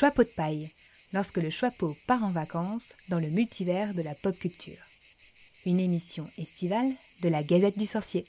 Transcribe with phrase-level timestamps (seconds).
[0.00, 0.70] Choix de paille,
[1.12, 4.82] lorsque le Choixpeau part en vacances dans le multivers de la pop culture.
[5.66, 6.86] Une émission estivale
[7.22, 8.24] de la Gazette du Sorcier.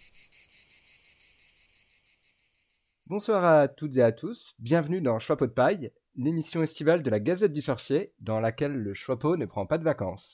[3.06, 7.22] Bonsoir à toutes et à tous, bienvenue dans Choixpeau de paille, l'émission estivale de la
[7.22, 10.34] Gazette du Sorcier dans laquelle le Choixpeau ne prend pas de vacances.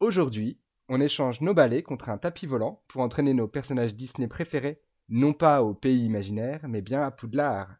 [0.00, 4.82] Aujourd'hui, on échange nos balais contre un tapis volant pour entraîner nos personnages Disney préférés,
[5.08, 7.78] non pas au pays imaginaire, mais bien à Poudlard.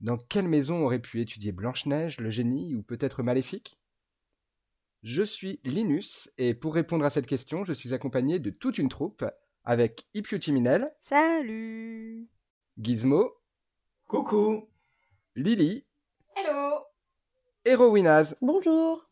[0.00, 3.78] Dans quelle maison aurait pu étudier Blanche-Neige, le génie ou peut-être Maléfique?
[5.02, 8.90] Je suis Linus et pour répondre à cette question, je suis accompagné de toute une
[8.90, 9.24] troupe
[9.64, 10.38] avec Ipiu
[11.00, 12.28] Salut
[12.78, 13.32] Gizmo.
[14.06, 14.68] Coucou
[15.34, 15.86] Lily.
[16.36, 16.84] Hello
[17.64, 18.36] Et Rowinaz.
[18.42, 19.08] Bonjour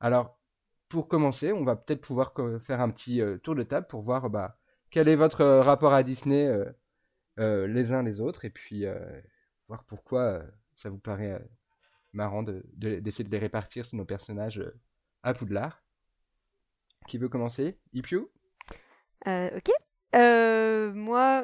[0.00, 0.38] Alors,
[0.88, 4.30] pour commencer, on va peut-être pouvoir faire un petit euh, tour de table pour voir
[4.30, 4.56] bah,
[4.90, 6.64] quel est votre euh, rapport à Disney euh,
[7.38, 8.98] euh, les uns les autres et puis euh,
[9.66, 10.42] voir pourquoi euh,
[10.76, 11.42] ça vous paraît
[12.12, 14.62] marrant d'essayer de, de, de, les répartir sur nos personnages
[15.22, 15.82] à Poudlard.
[17.06, 17.78] Qui veut commencer?
[17.92, 18.26] Ipiu
[19.26, 19.70] Ok.
[20.14, 21.42] moi,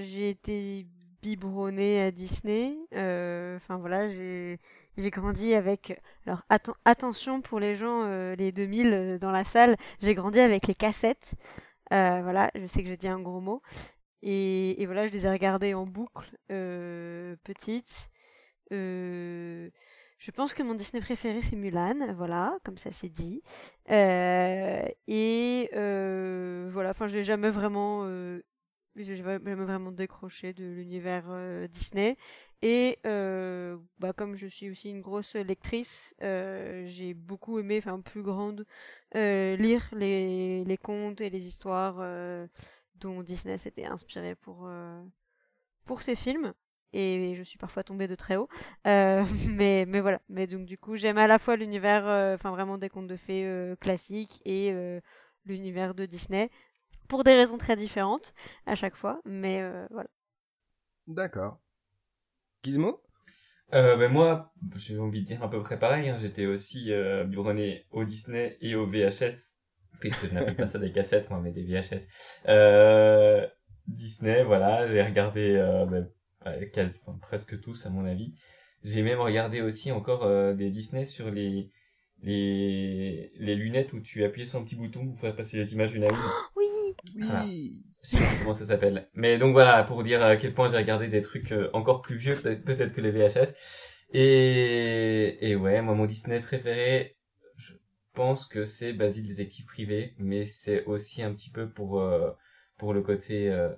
[0.00, 0.86] j'ai été
[1.20, 2.76] biberonnée à Disney.
[2.92, 4.58] Enfin voilà, j'ai
[4.96, 6.00] grandi avec.
[6.26, 8.04] Alors atten attention pour les gens,
[8.34, 11.34] les 2000 dans la salle, j'ai grandi avec les cassettes.
[11.90, 13.62] voilà, je sais que j'ai dit un gros mot.
[14.22, 18.10] Et, voilà, je les ai regardées en boucle, euh, petite.
[18.72, 19.70] Euh,
[20.18, 23.42] je pense que mon Disney préféré c'est Mulan, voilà, comme ça c'est dit.
[23.90, 28.42] Euh, et euh, voilà, enfin j'ai jamais vraiment, euh,
[28.96, 32.16] j'ai jamais vraiment décroché de l'univers euh, Disney.
[32.62, 38.66] Et bah, comme je suis aussi une grosse lectrice, j'ai beaucoup aimé, enfin plus grande,
[39.14, 42.00] lire les, les contes et les histoires
[43.00, 45.02] dont Disney s'était inspiré pour, euh,
[45.84, 46.54] pour ses films.
[46.92, 48.48] Et je suis parfois tombée de très haut.
[48.86, 50.20] Euh, mais, mais voilà.
[50.28, 53.16] Mais donc, du coup, j'aime à la fois l'univers, euh, enfin, vraiment des contes de
[53.16, 55.00] fées euh, classiques et euh,
[55.44, 56.50] l'univers de Disney.
[57.08, 58.34] Pour des raisons très différentes
[58.66, 59.20] à chaque fois.
[59.24, 60.08] Mais euh, voilà.
[61.06, 61.60] D'accord.
[62.62, 63.02] Gizmo?
[63.74, 66.08] Euh, ben moi, j'ai envie de dire à peu près pareil.
[66.08, 66.16] Hein.
[66.18, 69.57] J'étais aussi euh, biberonné au Disney et au VHS
[70.00, 72.08] puisque je n'appelle pas ça des cassettes, moi, mais des VHS.
[72.48, 73.46] Euh,
[73.86, 76.08] Disney, voilà, j'ai regardé euh, ben,
[76.72, 78.34] quasi, enfin, presque tous, à mon avis.
[78.84, 81.70] J'ai même regardé aussi encore euh, des Disney sur les,
[82.22, 85.92] les, les lunettes où tu appuyais sur un petit bouton pour faire passer les images
[85.92, 86.16] d'une à une.
[86.56, 86.66] Oui,
[87.18, 87.44] voilà.
[87.44, 87.80] oui.
[88.02, 89.08] Je sais pas comment ça s'appelle.
[89.14, 92.16] Mais donc voilà, pour dire à quel point j'ai regardé des trucs euh, encore plus
[92.16, 93.54] vieux peut-être que les VHS.
[94.12, 97.17] Et, et ouais, moi mon Disney préféré,
[98.18, 102.32] pense que c'est Basile détective privé, mais c'est aussi un petit peu pour euh,
[102.76, 103.72] pour le côté euh,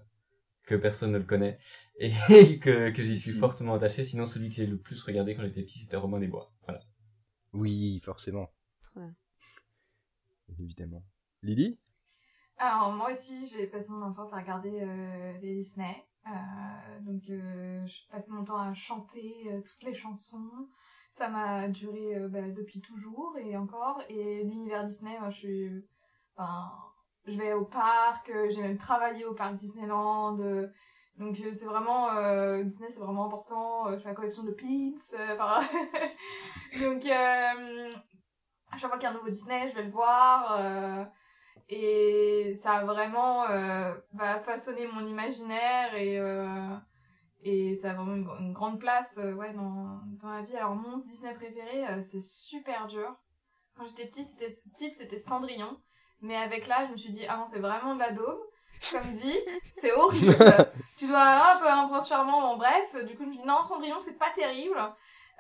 [0.63, 1.59] que personne ne le connaît
[1.99, 3.39] et que, que j'y suis si.
[3.39, 4.03] fortement attaché.
[4.03, 6.51] Sinon, celui que j'ai le plus regardé quand j'étais petit, c'était Romain des Bois.
[6.65, 6.81] Voilà.
[7.53, 8.51] Oui, forcément.
[8.97, 9.13] Ouais.
[10.59, 11.05] Évidemment.
[11.43, 11.79] Lily?
[12.57, 16.03] Alors moi aussi, j'ai passé mon enfance à regarder euh, les Disney.
[17.03, 19.35] donc je passais mon temps à chanter
[19.67, 20.69] toutes les chansons
[21.11, 24.03] ça m'a duré euh, bah, depuis toujours et encore.
[24.09, 25.85] Et l'univers Disney, moi, je suis.
[26.37, 26.73] Enfin,
[27.27, 30.39] je vais au parc, euh, j'ai même travaillé au parc Disneyland.
[30.41, 30.69] Euh,
[31.19, 32.09] donc c'est vraiment.
[32.63, 33.93] Disney, c'est vraiment important.
[33.93, 34.97] je fais la collection de pins.
[36.81, 41.07] Donc, à chaque fois qu'il y a un nouveau Disney, je vais le voir.
[41.69, 43.45] et ça a vraiment
[44.15, 46.19] bah, façonné mon imaginaire et
[47.43, 50.57] et ça a vraiment une, une grande place euh, ouais, dans, dans ma vie.
[50.57, 53.17] Alors mon Disney préféré, euh, c'est super dur.
[53.77, 55.81] Quand j'étais petite, c'était petite, c'était Cendrillon.
[56.21, 58.41] Mais avec l'âge, je me suis dit, ah non, c'est vraiment de la daube.
[58.91, 59.39] Comme vie,
[59.71, 60.35] c'est horrible.
[60.99, 62.95] tu dois, hop, un prince charmant, bon, bref.
[63.07, 64.79] Du coup, je me dis, non, Cendrillon, c'est pas terrible.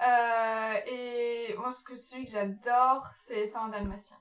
[0.02, 4.16] Euh, et moi, ce que, celui que j'adore, c'est Saint Dalmatien.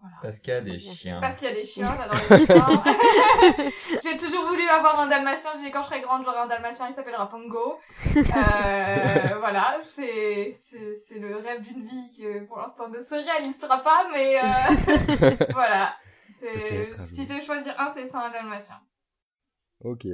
[0.00, 0.16] Voilà.
[0.22, 1.20] Parce qu'il y a des chiens.
[1.20, 4.00] Parce qu'il y a des chiens, j'adore les chiens.
[4.02, 5.50] J'ai toujours voulu avoir un dalmatien.
[5.56, 7.78] J'ai dit quand je serai grande, j'aurai un dalmatien, il s'appellera Pongo.
[8.16, 8.22] Euh,
[9.38, 14.06] voilà, c'est, c'est, c'est le rêve d'une vie qui, pour l'instant, ne se réalisera pas,
[14.12, 15.94] mais euh, voilà.
[16.98, 18.80] Si tu veux choisir un, c'est ça, un dalmatien.
[19.84, 20.06] Ok.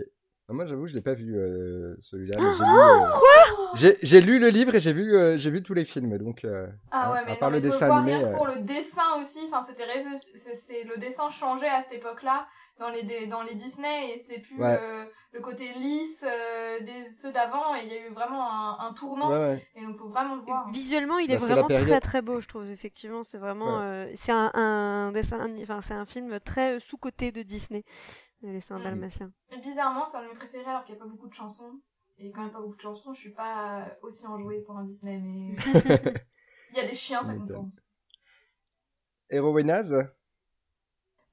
[0.49, 2.37] Moi, j'avoue, je l'ai pas vu euh, celui-là.
[2.41, 3.11] Oh, j'ai lu, euh...
[3.13, 3.97] Quoi?
[4.03, 6.19] J'ai lu le livre et j'ai vu, euh, j'ai vu tous les films.
[6.19, 8.33] Donc, euh, ah ouais, mais à part non, le mais dessin voir, animé.
[8.37, 9.85] Pour le dessin aussi, enfin, c'était
[10.17, 12.47] c'est, c'est le dessin changeait à cette époque-là
[12.79, 14.79] dans les dans les Disney et c'est plus Ouais.
[14.81, 18.89] euh, le côté lisse euh, des ceux d'avant et il y a eu vraiment un,
[18.89, 19.67] un tournant Ouais, ouais.
[19.77, 20.69] et donc faut vraiment le voir.
[20.73, 21.87] Visuellement, il Bah, est c'est la vraiment période.
[21.89, 22.69] très très beau, je trouve.
[22.71, 23.85] Effectivement, c'est vraiment, Ouais.
[23.85, 27.85] euh, c'est un, un dessin, enfin c'est un film très sous côté de Disney,
[28.43, 28.83] Les Saints Mm.
[28.85, 29.33] Dalmatiens.
[29.51, 31.81] Et bizarrement, c'est un de mes préférés alors qu'il n'y a pas beaucoup de chansons.
[32.19, 33.13] et quand même pas beaucoup de chansons.
[33.15, 35.55] Je suis pas aussi enjouée pour un Disney, mais
[36.73, 37.91] il y a des chiens, ça compense.
[39.31, 39.95] Héroïnaz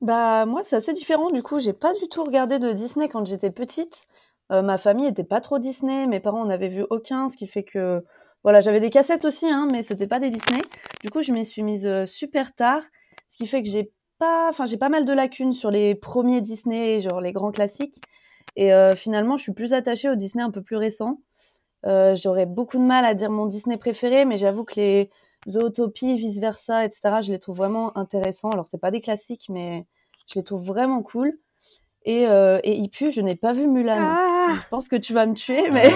[0.01, 3.25] Bah moi c'est assez différent du coup, j'ai pas du tout regardé de Disney quand
[3.25, 4.07] j'étais petite.
[4.51, 7.45] Euh, ma famille était pas trop Disney, mes parents en avaient vu aucun, ce qui
[7.45, 8.03] fait que
[8.43, 10.61] voilà, j'avais des cassettes aussi hein, mais c'était pas des Disney.
[11.03, 12.81] Du coup, je m'y suis mise euh, super tard,
[13.27, 16.41] ce qui fait que j'ai pas enfin j'ai pas mal de lacunes sur les premiers
[16.41, 18.01] Disney, genre les grands classiques
[18.55, 21.21] et euh, finalement, je suis plus attachée au Disney un peu plus récent.
[21.85, 25.09] j'aurais beaucoup de mal à dire mon Disney préféré, mais j'avoue que les
[25.47, 27.21] Zootopie, vice versa, etc.
[27.21, 28.49] Je les trouve vraiment intéressants.
[28.51, 29.87] Alors c'est pas des classiques, mais
[30.27, 31.39] je les trouve vraiment cool.
[32.05, 33.97] Et, euh, et Ipu, je n'ai pas vu Mulan.
[33.99, 35.89] Ah je pense que tu vas me tuer, mais,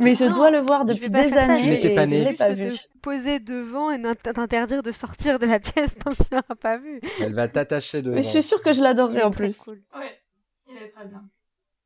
[0.00, 2.70] mais je dois le voir depuis des années et pas je l'ai pas vu.
[2.70, 6.76] Te poser devant et t'interdire de sortir de la pièce tant que tu l'auras pas
[6.76, 7.00] vu.
[7.20, 8.14] Elle va t'attacher devant.
[8.14, 9.58] Mais je suis sûre que je l'adorerais en plus.
[9.58, 9.82] Cool.
[9.96, 10.20] Ouais,
[10.68, 11.24] il est très bien.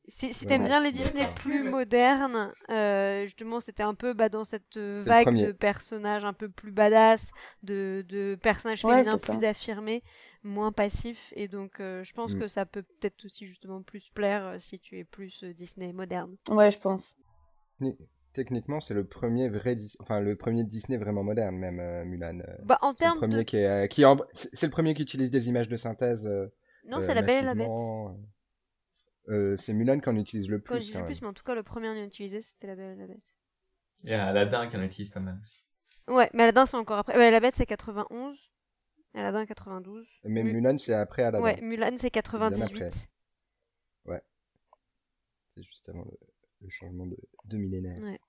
[0.09, 4.45] Si, si t'aimes bien les Disney plus modernes, euh, justement, c'était un peu bah, dans
[4.45, 7.33] cette vague de personnages un peu plus badass,
[7.65, 10.05] de, de personnages féminins plus affirmés,
[10.47, 11.33] moins passifs.
[11.37, 12.39] Et donc, euh, je pense mm.
[12.41, 16.37] que ça peut peut-être aussi justement plus plaire si tu es plus Disney moderne.
[16.51, 17.17] Ouais, je pense.
[18.33, 22.43] Techniquement, c'est le premier vrai, enfin le premier Disney vraiment moderne, même Mulan.
[22.65, 23.43] Bah, en termes de...
[23.43, 23.57] qui,
[23.89, 24.05] qui
[24.35, 26.29] c'est le premier qui utilise des images de synthèse.
[26.87, 27.71] non, c'est La Belle et la Bête.
[29.29, 30.93] Euh, c'est Mulan qui en utilise le plus.
[30.93, 32.97] Quand le plus, mais en tout cas, le premier à en utiliser, c'était La Belle
[32.97, 33.37] et la Bête.
[34.05, 35.67] Il y a Aladdin qui en utilise pas mal aussi.
[36.07, 37.17] Ouais, mais Aladdin, c'est encore après.
[37.17, 38.39] Ouais, la Bête, c'est 91.
[39.17, 40.07] Aladdin, 92.
[40.25, 41.45] Mais Mulan, c'est après Aladdin.
[41.45, 43.09] Ouais, Mulan, c'est 98.
[44.05, 44.23] Ouais.
[45.55, 46.05] C'est juste avant
[46.61, 48.01] le, changement de, de millénaire.
[48.03, 48.21] Ouais.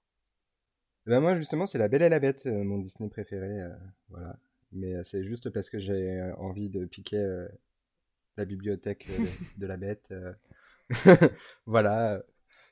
[1.05, 3.61] Ben moi, justement, c'est La Belle et la Bête, euh, mon Disney préféré.
[3.61, 3.69] Euh,
[4.09, 4.37] voilà.
[4.71, 7.47] Mais c'est juste parce que j'ai envie de piquer
[8.35, 9.25] la bibliothèque de,
[9.59, 10.13] de, la Bête.
[11.65, 12.21] voilà,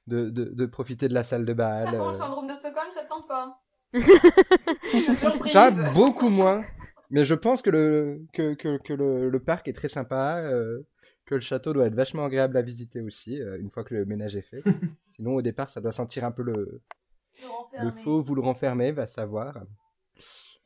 [0.08, 1.86] de, de, de, profiter de la salle de bal.
[1.86, 3.62] Par contre, le syndrome de Stockholm, ça te tente pas?
[5.48, 6.66] Ça, beaucoup moins.
[7.16, 10.84] Mais je pense que le, que, que, que le, le, parc est très sympa, euh,
[11.26, 14.04] que le château doit être vachement agréable à visiter aussi, euh, une fois que le
[14.04, 14.62] ménage est fait.
[15.16, 16.82] Sinon, au départ, ça doit sentir un peu le,
[17.82, 19.64] le, fauve ou le renfermé, va savoir.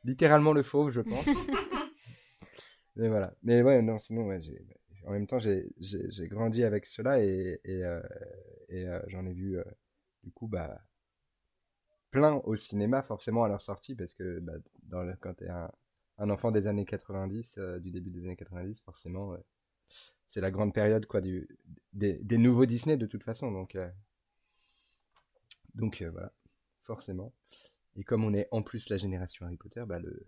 [0.02, 1.24] Littéralement le fauve, je pense.
[2.96, 3.32] Mais voilà.
[3.44, 4.60] Mais ouais, non, sinon, ouais, j'ai
[5.06, 8.02] en même temps, j'ai grandi avec cela et, et, euh,
[8.72, 9.64] euh, j'en ai vu, euh,
[10.24, 10.82] du coup, bah,
[12.10, 15.50] plein au cinéma, forcément, à leur sortie, parce que bah, dans quand tu es
[16.20, 19.36] un, enfant des années 90, du début des années 90, forcément,
[20.28, 21.48] c'est la grande période quoi, du,
[21.92, 23.50] des, des, nouveaux Disney, de toute façon.
[23.50, 23.76] Donc,
[25.74, 26.32] donc voilà,
[26.82, 27.32] forcément.
[27.96, 30.26] Et comme on est en plus la génération Harry Potter, bah, le,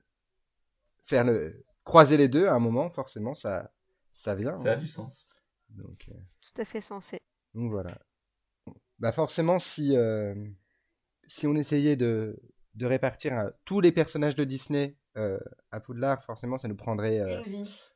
[1.06, 3.72] faire le, croiser les deux à un moment, forcément, ça
[4.12, 4.56] ça vient.
[4.56, 4.78] Ça a hein.
[4.78, 5.28] du sens.
[5.70, 7.18] Donc, euh, Tout à fait sensé.
[7.54, 7.98] Donc voilà.
[8.98, 10.34] Bah forcément, si, euh,
[11.26, 12.40] si on essayait de,
[12.74, 17.20] de répartir euh, tous les personnages de Disney à Poudlard, forcément, ça nous prendrait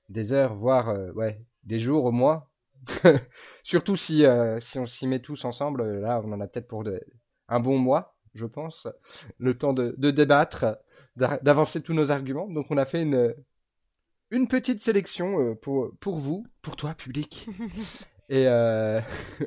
[0.08, 2.50] des heures, voire ouais, des jours au mois.
[3.62, 4.24] Surtout si,
[4.60, 7.00] si on s'y met tous ensemble, là, on en a peut-être pour de,
[7.48, 8.86] un bon mois, je pense.
[9.38, 10.76] Le temps de, de débattre,
[11.16, 12.48] d'avancer tous nos arguments.
[12.48, 13.34] Donc on a fait une,
[14.30, 17.48] une petite sélection euh, pour, pour vous, pour toi, public.
[18.28, 19.00] et, euh,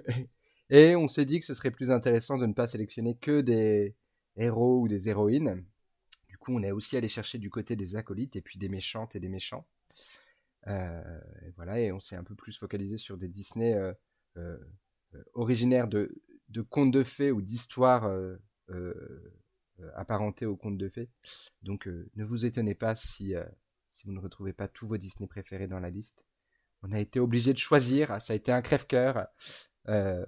[0.70, 3.96] et on s'est dit que ce serait plus intéressant de ne pas sélectionner que des
[4.36, 5.64] héros ou des héroïnes.
[6.52, 9.30] On est aussi allé chercher du côté des acolytes et puis des méchantes et des
[9.30, 9.68] méchants.
[10.68, 11.20] Euh,
[11.56, 13.76] voilà, et on s'est un peu plus focalisé sur des Disney
[15.34, 16.12] originaires de,
[16.70, 18.12] contes de fées ou d'histoires
[19.96, 21.10] apparentées aux contes de fées.
[21.64, 23.34] Donc, ne vous étonnez pas si
[24.00, 26.26] si vous ne retrouvez pas tous vos Disney préférés dans la liste.
[26.84, 29.28] On a été obligé de choisir, ça a été un crève-cœur.
[29.90, 30.26] Euh,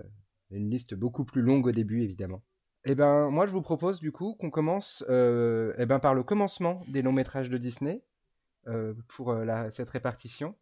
[0.49, 2.43] une liste beaucoup plus longue au début, évidemment.
[2.83, 6.23] Eh ben, moi, je vous propose du coup qu'on commence euh, eh ben, par le
[6.23, 8.03] commencement des longs métrages de Disney
[8.67, 9.35] euh, pour
[9.71, 10.55] cette répartition.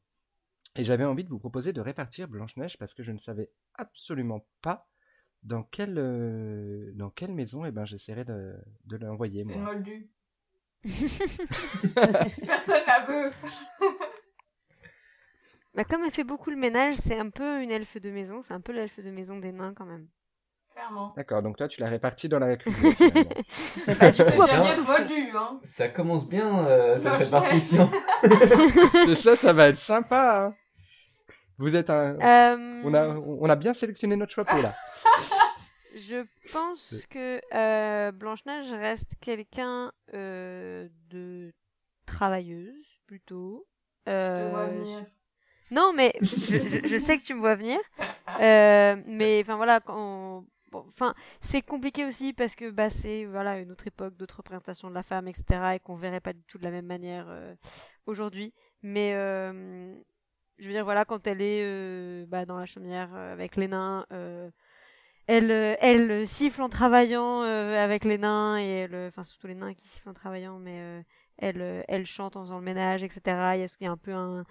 [0.75, 4.45] Et j'avais envie de vous proposer de répartir Blanche-Neige parce que je ne savais absolument
[4.61, 4.87] pas
[5.43, 5.95] dans quelle,
[6.95, 9.45] dans quelle maison eh ben, j'essaierai de, de l'envoyer.
[9.47, 10.09] C'est moldu.
[12.45, 13.31] Personne la veut.
[15.73, 18.41] bah, comme elle fait beaucoup le ménage, c'est un peu une elfe de maison.
[18.41, 20.07] C'est un peu l'elfe de maison des nains quand même.
[20.89, 21.13] Clairement.
[21.15, 22.93] D'accord, donc toi tu l'as réparti dans la cuisine.
[23.99, 25.59] bah, du coup, bien voldu, hein.
[25.63, 27.89] Ça commence bien euh, cette répartition.
[29.05, 30.47] c'est ça, ça va être sympa.
[30.47, 30.55] Hein.
[31.59, 32.17] Vous êtes un.
[32.19, 34.73] Euh, on, a, on a bien sélectionné notre choix là.
[35.95, 41.51] Je pense que euh, Blanche-Neige reste quelqu'un euh, de
[42.05, 43.67] travailleuse, plutôt.
[44.07, 45.01] Euh,
[45.71, 47.79] non, mais je, sais que tu me vois venir.
[48.39, 53.71] mais enfin voilà, quand bon, enfin, c'est compliqué aussi parce que bah c'est voilà une
[53.71, 55.75] autre époque, d'autres représentations de la femme, etc.
[55.75, 57.55] et qu'on verrait pas du tout de la même manière euh,
[58.05, 58.53] aujourd'hui.
[58.83, 59.95] Mais euh,
[60.57, 63.67] je veux dire voilà quand elle est euh, bah, dans la chaumière euh, avec les
[63.67, 64.05] nains.
[64.13, 64.49] euh,
[65.27, 69.73] elle, euh, elle siffle en travaillant avec les nains et elle, enfin surtout les nains
[69.73, 71.03] qui sifflent en travaillant, mais
[71.37, 73.21] elle, elle chante en faisant le ménage, etc.
[73.55, 74.43] Il y a, y a un peu un,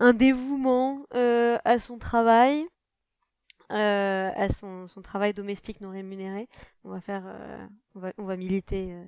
[0.00, 2.66] un dévouement à son travail,
[3.74, 6.48] euh, à son, son travail domestique non rémunéré.
[6.84, 7.66] On va faire, euh,
[7.96, 9.04] on va, on va militer euh,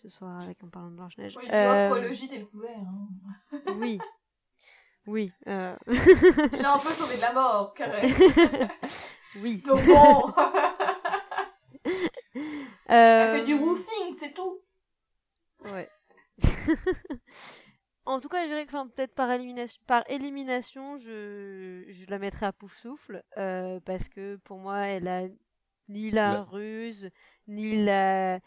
[0.00, 1.36] ce soir avec en parlant de Blanche Neige.
[1.36, 2.70] Oui, t'es le couvert.
[2.70, 3.08] Hein.
[3.78, 3.98] oui,
[5.06, 5.76] oui, Il a
[6.74, 8.08] un peu sauvé de la mort, carré.
[9.42, 9.60] oui.
[9.66, 10.32] Donc bon,
[12.86, 14.60] elle fait du woofing, c'est tout.
[15.72, 15.90] Ouais.
[18.06, 22.18] En tout cas, je dirais que enfin, peut-être par élimination, par élimination, je, je la
[22.18, 25.24] mettrais à Pouf Souffle euh, parce que pour moi, elle a
[25.88, 26.44] ni la Ouais.
[26.44, 27.10] ruse,
[27.48, 28.40] ni la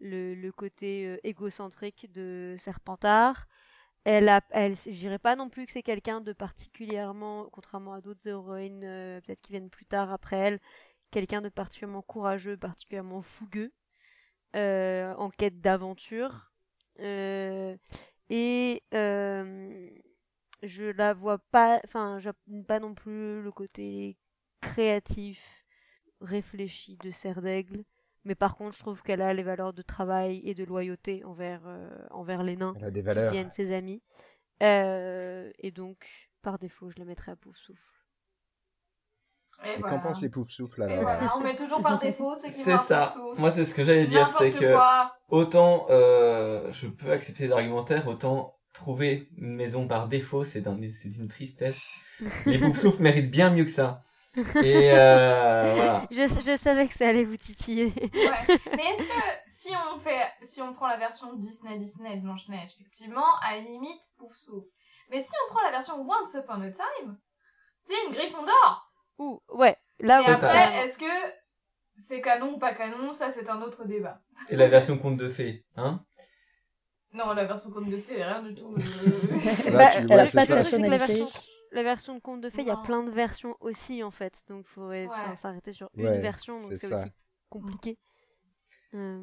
[0.00, 3.46] le, le côté euh, égocentrique de Serpentard.
[4.04, 8.00] Elle a, elle, je dirais pas non plus que c'est quelqu'un de particulièrement, contrairement à
[8.02, 10.60] d'autres héroïnes, euh, peut-être qui viennent plus tard après elle,
[11.12, 13.72] quelqu'un de particulièrement courageux, particulièrement fougueux,
[14.54, 16.52] en quête d'aventure.
[17.00, 17.76] Euh,
[18.30, 19.88] et euh,
[20.62, 22.18] je la vois pas, enfin,
[22.66, 24.16] pas non plus le côté
[24.60, 25.64] créatif,
[26.20, 27.84] réfléchi de Serre d'Aigle.
[28.24, 31.62] Mais par contre, je trouve qu'elle a les valeurs de travail et de loyauté envers,
[31.66, 34.02] euh, envers les nains qui deviennent ses amis.
[34.62, 38.05] Euh, et donc, par défaut, je la mettrai à Pouf Souffle.
[39.64, 39.96] Et Et voilà.
[39.96, 42.54] qu'en pensent les poufs souffles Et alors voilà, on met toujours par défaut ceux qui
[42.62, 43.12] C'est ça.
[43.38, 44.74] Moi, c'est ce que j'allais dire, c'est que
[45.28, 51.08] autant euh, je peux accepter l'argumentaire, autant trouver une maison par défaut, c'est d'un- c'est
[51.08, 51.80] d'une tristesse.
[52.46, 54.02] Les Poufsouffles méritent bien mieux que ça.
[54.62, 56.02] Et euh, voilà.
[56.10, 57.86] Je, je savais que ça allait vous titiller.
[57.96, 58.58] Ouais.
[58.76, 62.46] Mais est-ce que si on fait, si on prend la version Disney Disney de Blanche
[62.50, 64.68] Neige, effectivement, à la limite, pouf souffle.
[65.10, 67.16] Mais si on prend la version Once Upon a Time,
[67.86, 68.85] c'est une Gryffondor.
[69.18, 69.76] Ouh, ouais.
[70.00, 71.04] Là, Et après, est-ce que
[71.96, 74.20] c'est canon ou pas canon Ça, c'est un autre débat.
[74.50, 76.04] Et la version conte de fées, hein?
[77.14, 78.74] Non, la version conte de fées, rien du tout.
[78.76, 79.20] euh,
[79.72, 81.14] Bah, elle pas de la personnalité.
[81.18, 81.40] version,
[81.72, 84.42] la version de conte de fées, il y a plein de versions aussi, en fait.
[84.48, 85.36] Donc, il faudrait enfin, Ouais.
[85.36, 87.10] s'arrêter sur Ouais, une version, donc c'est aussi
[87.48, 87.96] compliqué.
[88.94, 89.22] Euh,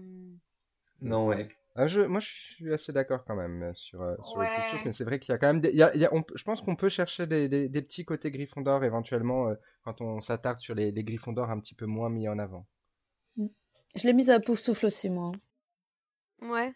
[1.02, 1.50] Non, ouais.
[1.76, 4.46] Ah, je, moi, je suis assez d'accord quand même euh, sur, euh, sur Ouais.
[4.46, 6.06] le mais c'est vrai qu'il y a quand même des, il y a- il y
[6.06, 9.50] a- on peut- je pense qu'on peut chercher des, des, des petits côtés Gryffondor éventuellement
[9.50, 12.68] euh, quand on s'attarde sur les, les Gryffondor un petit peu moins mis en avant.
[13.96, 15.32] Je l'ai mise à pouf souffle aussi, moi.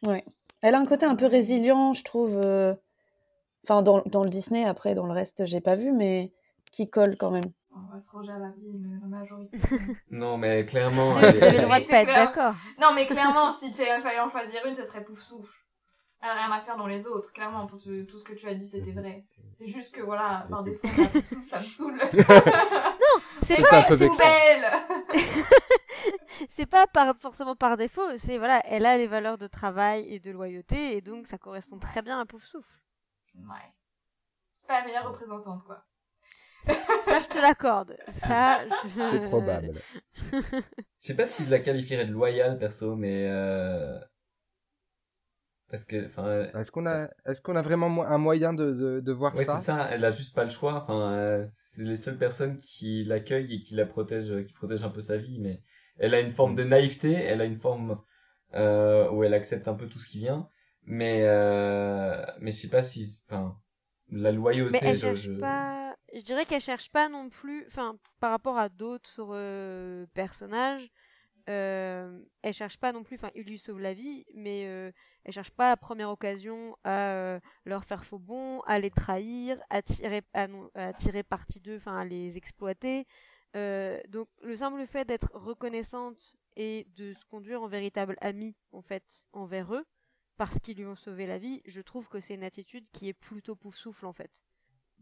[0.08, 0.26] Ouais.
[0.62, 2.38] Elle a un côté un peu résilient, je trouve.
[2.44, 2.74] euh,
[3.66, 6.34] Enfin, dans, dans le Disney, après, dans le reste, j'ai pas vu, mais
[6.72, 7.46] qui colle quand même.
[7.90, 9.58] On va se ranger à la vie, mais la majorité.
[10.12, 11.14] Non, mais clairement.
[11.14, 12.56] Vous elle avez le droit de pas être d'accord.
[12.82, 15.54] non, mais clairement, s'il fait- fallait en choisir une, ce serait pouf souffle.
[16.22, 18.48] Elle a rien à faire dans les autres, clairement, pour tout, tout ce que tu
[18.48, 19.24] as dit, c'était vrai.
[19.54, 22.00] C'est juste que voilà, par défaut, la pouf souffle, ça me saule.
[23.44, 24.18] C'est C'est pas, vexant.
[24.18, 24.66] belle
[26.50, 28.18] c'est pas par, forcément par défaut.
[28.18, 31.78] C'est voilà, elle a les valeurs de travail et de loyauté, et donc ça correspond
[31.80, 32.82] très bien à Pouf Souffle.
[33.36, 33.74] Ouais.
[34.58, 35.84] C'est pas la meilleure représentante, quoi.
[37.02, 37.96] Ça, je te l'accorde.
[38.10, 38.88] Ça, je...
[39.12, 39.74] C'est probable.
[41.00, 43.28] Je sais pas si je la qualifierais de loyale, perso, mais.
[43.30, 43.98] Euh...
[45.70, 49.00] Parce que, enfin, Est-ce qu'on a, est-ce qu'on a vraiment mo- un moyen de, de,
[49.02, 50.82] de voir Ouais, ça c'est ça, elle a juste pas le choix.
[50.84, 54.90] Enfin, euh, c'est les seules personnes qui l'accueillent et qui la protègent, qui protègent un
[54.90, 55.40] peu sa vie.
[55.40, 55.62] Mais
[55.98, 58.00] elle a une forme de naïveté, elle a une forme
[58.56, 60.48] euh, où elle accepte un peu tout ce qui vient.
[60.86, 63.58] Mais, euh, mais je sais pas si, enfin,
[64.10, 64.72] la loyauté.
[64.72, 65.77] Mais elle je, cherche je- pas.
[66.18, 67.68] Je dirais qu'elle cherche pas non plus.
[67.68, 70.90] Enfin, par rapport à d'autres euh, personnages,
[71.48, 73.18] euh, elle cherche pas non plus.
[73.18, 74.92] Enfin, il lui sauve la vie, mais euh,
[75.26, 79.60] elle cherche pas la première occasion à euh, leur faire faux bon, à les trahir,
[79.70, 83.06] à tirer, à, tirer parti d'eux, enfin, à les exploiter.
[83.56, 88.82] Euh, donc, le simple fait d'être reconnaissante et de se conduire en véritable amie, en
[88.82, 89.86] fait, envers eux,
[90.36, 93.14] parce qu'ils lui ont sauvé la vie, je trouve que c'est une attitude qui est
[93.14, 94.47] plutôt pouf souffle, en fait.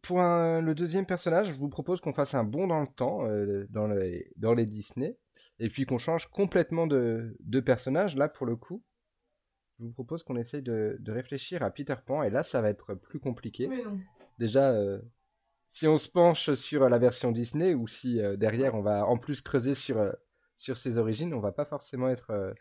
[0.06, 3.26] Pour un- le deuxième personnage, je vous propose qu'on fasse un bond dans le temps,
[3.28, 5.18] euh, dans, les, dans les Disney,
[5.60, 8.84] et puis qu'on change complètement de, de personnage, là, pour le coup.
[9.80, 12.70] Je vous propose qu'on essaye de, de réfléchir à Peter Pan, et là, ça va
[12.70, 13.68] être plus compliqué.
[13.68, 14.00] Mais non.
[14.38, 15.02] Déjà, euh,
[15.70, 19.18] si on se penche sur la version Disney, ou si euh, derrière, on va en
[19.18, 20.12] plus creuser sur, euh,
[20.56, 22.54] sur ses origines, on va pas forcément être, euh,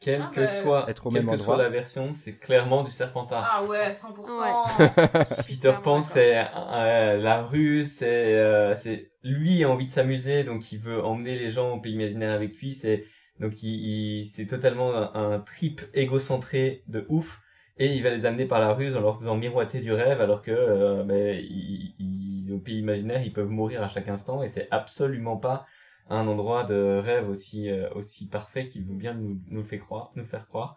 [0.00, 2.84] quelle Ah, que bah, soit, Être au quelle même que soit la version, c'est clairement
[2.84, 3.44] du Serpentard.
[3.50, 4.42] Ah ouais, 100%.
[5.46, 10.72] Peter Pan, c'est euh, la rue, c'est euh, c'est lui a envie de s'amuser, donc
[10.72, 12.74] il veut emmener les gens au pays imaginaire avec lui.
[12.74, 13.04] C'est
[13.40, 17.40] donc il, il- c'est totalement un, un trip égocentré de ouf,
[17.78, 20.42] et il va les amener par la ruse en leur faisant miroiter du rêve, alors
[20.42, 24.48] que euh, ben, il- il- au pays imaginaire ils peuvent mourir à chaque instant, et
[24.48, 25.66] c'est absolument pas
[26.08, 30.10] un endroit de rêve aussi euh, aussi parfait qu'il veut bien nous, nous fait croire,
[30.14, 30.76] nous faire croire.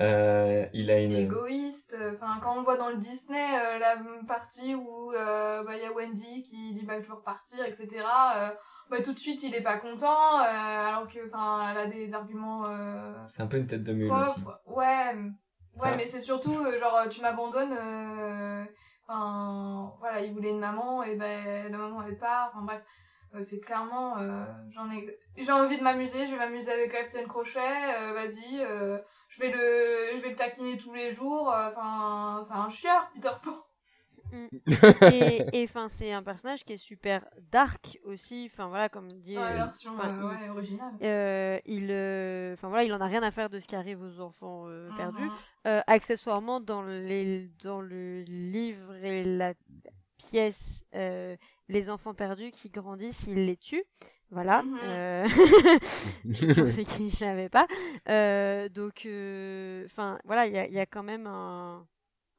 [0.00, 1.96] Euh, il a une égoïste.
[2.14, 5.86] Enfin, quand on voit dans le Disney, euh, la partie où euh, bah, il y
[5.86, 7.88] a Wendy qui dit bah, je veux repartir, etc.
[8.36, 8.48] euh,
[8.90, 10.06] bah, tout de suite, il est pas content,
[10.40, 13.92] euh, alors que, enfin, elle a des arguments euh, c'est un peu une tête de
[13.92, 14.40] mule aussi.
[14.66, 15.96] Ouais, ouais, Ça.
[15.96, 17.76] mais c'est surtout euh, genre tu m'abandonnes.
[17.80, 18.64] euh,
[19.06, 22.50] Enfin, voilà, il voulait une maman et ben la maman elle part.
[22.54, 22.84] Enfin bref, euh,
[23.42, 26.26] c'est clairement, euh, j'en ai, j'ai envie de m'amuser.
[26.26, 27.58] Je vais m'amuser avec Captain Crochet.
[27.58, 28.60] euh, Vas-y.
[28.60, 28.98] euh,
[29.28, 33.10] je vais le je vais le taquiner tous les jours euh, enfin c'est un chieur
[33.14, 33.64] Peter Pan
[35.12, 39.36] et et, enfin c'est un personnage qui est super dark aussi enfin voilà comme dit
[39.36, 43.30] euh, version euh, ouais, originale euh, il euh, enfin voilà il en a rien à
[43.30, 45.28] faire de ce qui arrive aux enfants euh, perdus
[45.64, 49.54] accessoirement dans les dans le livre et la
[50.16, 51.36] pièce euh,
[51.68, 53.84] les enfants perdus qui grandissent il les tue
[54.30, 54.78] voilà Mhm.
[54.82, 55.28] euh,
[56.54, 57.66] pour ceux qui ne savaient pas.
[58.08, 59.06] Euh, donc
[59.86, 61.86] enfin voilà il y a, il y a quand même un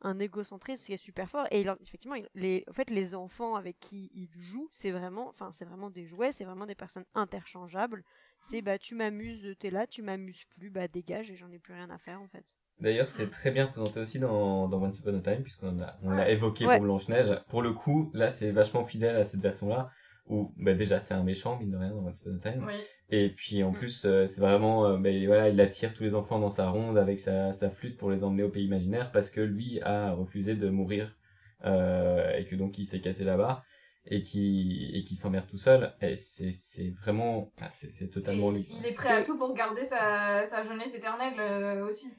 [0.02, 1.48] un égocentrisme qui est super fort.
[1.52, 5.30] Et il effectivement il- les en fait les enfants avec qui il joue c'est vraiment
[5.30, 8.04] enfin c'est vraiment des jouets c'est vraiment des personnes interchangeables.
[8.42, 11.74] C'est bah tu m'amuses t'es là tu m'amuses plus bah dégage et j'en ai plus
[11.74, 15.18] rien à faire en fait D'ailleurs, c'est très bien présenté aussi dans, dans Once Upon
[15.18, 16.76] a Time, puisqu'on a, on l'a évoqué Ouais.
[16.76, 17.40] pour Blanche-Neige.
[17.50, 19.90] Pour le coup, là, c'est vachement fidèle à cette version-là,
[20.28, 22.66] où bah, déjà, c'est un méchant, mine de rien, dans Once Upon a Time.
[22.68, 22.74] oui
[23.10, 23.76] Et puis, en Mm.
[23.76, 26.98] plus, euh, c'est vraiment, euh, bah, voilà, il attire tous les enfants dans sa ronde
[26.98, 30.56] avec sa, sa flûte pour les emmener au pays imaginaire, parce que lui a refusé
[30.56, 31.16] de mourir,
[31.64, 33.64] euh, et que donc il s'est cassé là-bas,
[34.08, 35.94] et qui, et qui s'emmerde tout seul.
[36.02, 38.68] Et c'est, c'est vraiment, ah, c'est, c'est totalement Et lui.
[38.70, 42.14] il est prêt à tout pour garder sa, sa jeunesse éternelle euh, aussi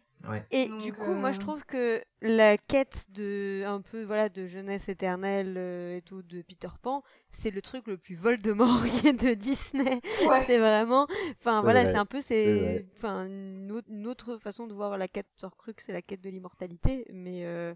[0.53, 4.29] Et Donc, du coup, moi je euh, trouve que la quête de un peu voilà
[4.29, 9.13] de jeunesse éternelle euh, et tout de Peter Pan, c'est le truc le plus Voldemortier
[9.13, 10.01] de Disney.
[10.21, 11.09] ouais C'est vraiment,
[11.41, 13.73] enfin voilà, vrai, c'est un peu c'est enfin une,
[14.07, 17.75] autre- façon de voir la quête Horcrux, c'est la quête de l'immortalité, mais euh,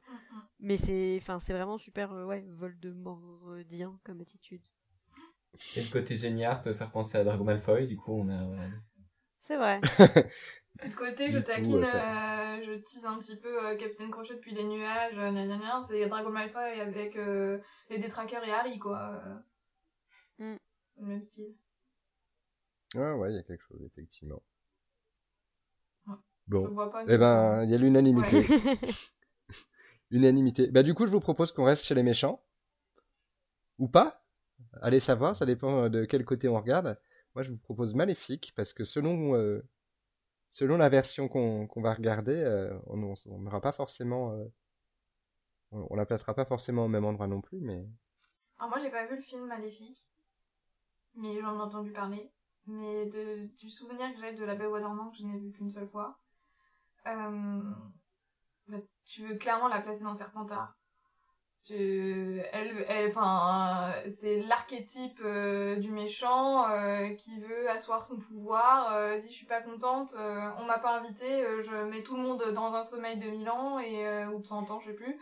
[0.60, 4.62] mais c'est, enfin c'est vraiment super euh, ouais Voldemortien comme attitude.
[5.76, 8.46] Et le côté génial peut faire penser à Drago Malfoy, du coup, on a.
[9.40, 9.80] C'est vrai.
[10.84, 13.76] Du côté, Du je coup, taquine, euh, ça- euh, je tease un petit peu euh,
[13.76, 17.58] Captain Crochet depuis les nuages, euh, gna gna gna, c'est Dragon Malfoy avec euh,
[17.90, 19.22] les détraqueurs et Harry, quoi.
[20.38, 20.54] Mm.
[20.94, 21.54] C'est le même style.
[22.94, 24.42] Ouais, ouais, il y a quelque chose, effectivement.
[26.06, 26.14] Ouais.
[26.48, 26.74] Bon.
[26.90, 27.04] pas.
[27.06, 28.38] Eh ben, il y a l'unanimité.
[28.38, 28.78] Ouais.
[30.10, 30.68] Unanimité.
[30.68, 32.42] Bah, du coup, je vous propose qu'on reste chez les méchants.
[33.78, 34.24] Ou pas
[34.82, 36.98] Allez savoir, ça dépend de quel côté on regarde.
[37.34, 39.62] Moi, je vous propose Maléfique, parce que selon, euh,
[40.52, 42.96] selon la version qu'on va regarder, euh, on
[43.38, 44.32] n'aura pas forcément.
[44.32, 44.44] euh,
[45.72, 47.86] on, la placera pas forcément au même endroit non plus, mais.
[48.58, 50.06] Alors moi, j'ai pas vu le film Maléfique,
[51.14, 52.30] mais j'en ai entendu parler.
[52.66, 55.50] Mais du souvenir que j'ai de La Belle au Bois dormant, que je n'ai vu
[55.50, 56.18] qu'une seule fois,
[57.06, 57.62] euh,
[58.68, 60.76] bah, tu veux clairement la placer dans Serpentard.
[64.08, 68.94] C'est l'archétype euh, du méchant euh, qui veut asseoir son pouvoir.
[68.94, 72.22] Euh, si je suis pas contente, euh, on m'a pas invité, je mets tout le
[72.22, 75.18] monde dans un sommeil de 1000 ans et ou de 100 ans, je sais plus.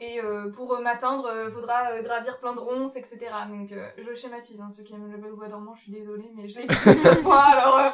[0.00, 3.18] Et euh, pour euh, m'atteindre, euh, faudra euh, gravir plein de ronces, etc.
[3.48, 6.30] Donc euh, je schématise, hein, ceux qui aiment le bel bois dormant, je suis désolée,
[6.36, 7.88] mais je l'ai vu plusieurs fois, alors euh,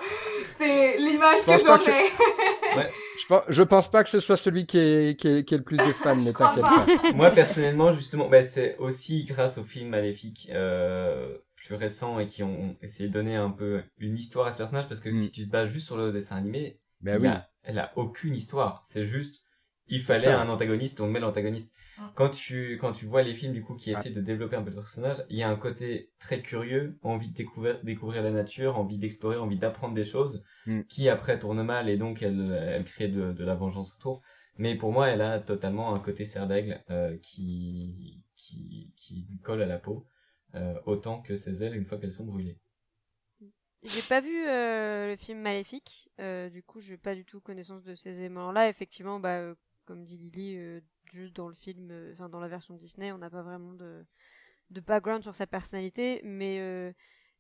[0.59, 2.11] c'est l'image que j'en que- ai.
[3.17, 5.59] Je pense, je pense pas que ce soit celui qui est, qui est, qui est
[5.59, 6.85] le plus de fans, ne t'inquiète pas.
[6.85, 7.13] pas.
[7.13, 12.43] Moi, personnellement, justement, bah, c'est aussi grâce aux films maléfiques euh, plus récents et qui
[12.43, 15.15] ont essayé de donner un peu une histoire à ce personnage, parce que Mm.
[15.15, 17.29] si tu te bases juste sur le dessin animé, Bah il oui.
[17.29, 18.83] a- elle a aucune histoire.
[18.85, 19.45] C'est juste,
[19.87, 21.73] il fallait un antagoniste, on met l'antagoniste.
[21.99, 22.07] Mm.
[22.15, 23.99] Quand tu, quand tu vois les films, du coup, qui Ah.
[23.99, 27.29] essaient de développer un peu le personnage, il y a un côté très curieux, envie
[27.31, 30.83] de découvrir, découvrir la nature, envie d'explorer, envie d'apprendre des choses, Mm.
[30.89, 34.23] qui après tourne mal et donc elle, elle crée de, de la vengeance autour.
[34.57, 39.39] Mais pour moi, elle a totalement un côté serre d'aigle euh, qui, qui, qui lui
[39.41, 40.07] colle à la peau,
[40.55, 42.59] euh, autant que ses ailes une fois qu'elles sont brûlées.
[43.83, 47.85] J'ai pas vu euh, le film Maléfique, euh, du coup j'ai pas du tout connaissance
[47.85, 48.69] de ces éléments-là.
[48.71, 49.55] Effectivement, bah, euh,
[49.85, 50.81] comme dit Lily, euh,
[51.13, 54.05] juste dans le film, euh, enfin dans la version Disney, on n'a pas vraiment de,
[54.71, 56.93] de background sur sa personnalité, mais euh,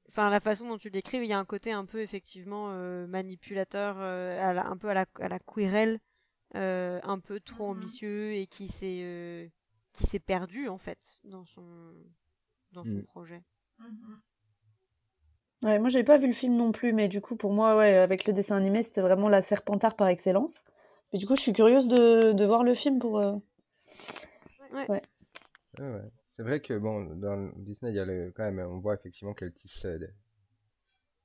[0.09, 2.70] enfin la façon dont tu le décris, il y a un côté un peu effectivement
[2.72, 5.38] euh, manipulateur, euh, à la- un peu à la, à la
[6.57, 7.70] euh, un peu trop Mhm.
[7.72, 9.48] ambitieux et qui s'est euh,
[9.92, 11.94] qui s'est perdu en fait dans son
[12.72, 13.03] dans son Mm.
[13.03, 13.42] projet.
[13.79, 14.22] Mhm.
[15.62, 17.94] Ouais, moi, j'avais pas vu le film non plus, mais du coup, pour moi, ouais,
[17.96, 20.64] avec le dessin animé, c'était vraiment la Serpentard par excellence.
[21.12, 23.18] Mais du coup, je suis curieuse de, de voir le film pour.
[23.18, 23.35] euh,
[25.79, 26.11] Ouais, ouais.
[26.37, 29.35] C'est vrai que bon, dans Disney, il y a le, quand même, on voit effectivement
[29.35, 30.09] qu'elle tisse, euh, des,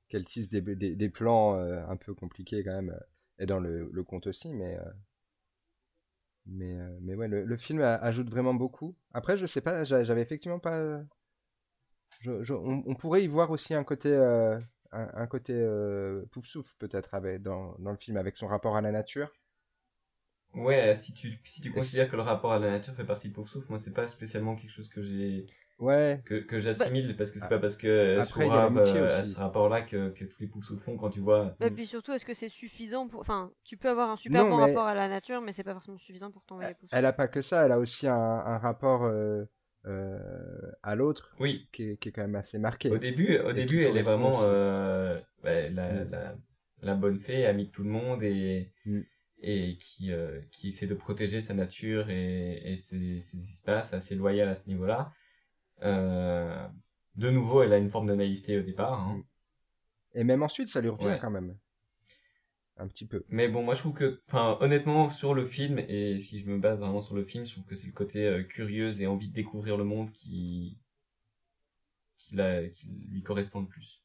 [0.08, 3.00] qu'elle tisse des, des, des plans euh, un peu compliqués quand même, euh,
[3.38, 4.84] et dans le, le conte aussi, mais euh,
[6.46, 8.94] mais euh, mais ouais, le, le film a- ajoute vraiment beaucoup.
[9.12, 11.02] Après, je sais pas, j'a- j'avais effectivement pas.
[12.20, 14.58] je- je- on, on pourrait y voir aussi un côté euh,
[14.92, 17.10] un, un côté euh, pouf souffle peut-être
[17.78, 19.32] dans le film avec son rapport à la nature.
[20.54, 23.34] Ouais, si tu, si tu considères que le rapport à la nature fait partie de
[23.34, 25.46] Pouf Souffle, moi c'est pas spécialement quelque chose que j'ai
[25.78, 27.48] Ouais, que, que j'assimile parce que c'est Ah.
[27.48, 30.10] pas parce que euh, Après, il y a Sourave, l'amitié euh, a ce rapport-là que,
[30.10, 31.56] que tous les Pouf Souffles font quand tu vois.
[31.60, 34.50] Et puis surtout, est-ce que c'est suffisant pour, enfin, tu peux avoir un super Non,
[34.50, 36.90] bon mais- rapport à la nature, mais c'est pas forcément suffisant pour t'envoyer pousser.
[36.94, 39.44] Elle a pas que ça, elle a aussi un, un rapport euh,
[39.86, 40.18] euh,
[40.82, 42.90] à l'autre Oui, qui est, qui est quand même assez marqué.
[42.90, 46.10] au début, au Et début elle est vraiment euh, la, Mm.
[46.10, 46.34] la,
[46.82, 49.00] la bonne fée, amie de tout le monde et, Mm.
[49.42, 54.14] Et qui, euh, qui essaie de protéger sa nature et, et ses, ses espaces, assez
[54.14, 55.12] loyale à ce niveau-là.
[55.82, 56.68] Euh,
[57.16, 59.00] de nouveau, elle a une forme de naïveté au départ.
[59.00, 59.16] hein.
[59.16, 59.24] Mm.
[60.18, 61.18] Et même ensuite, ça lui revient Ouais.
[61.20, 61.56] quand même.
[62.76, 63.24] Un petit peu.
[63.28, 66.58] Mais bon, moi je trouve que, enfin, honnêtement, sur le film, et si je me
[66.58, 69.28] base vraiment sur le film, je trouve que c'est le côté euh, curieuse et envie
[69.28, 70.78] de découvrir le monde qui,
[72.16, 74.02] qui, la- qui lui correspond le plus.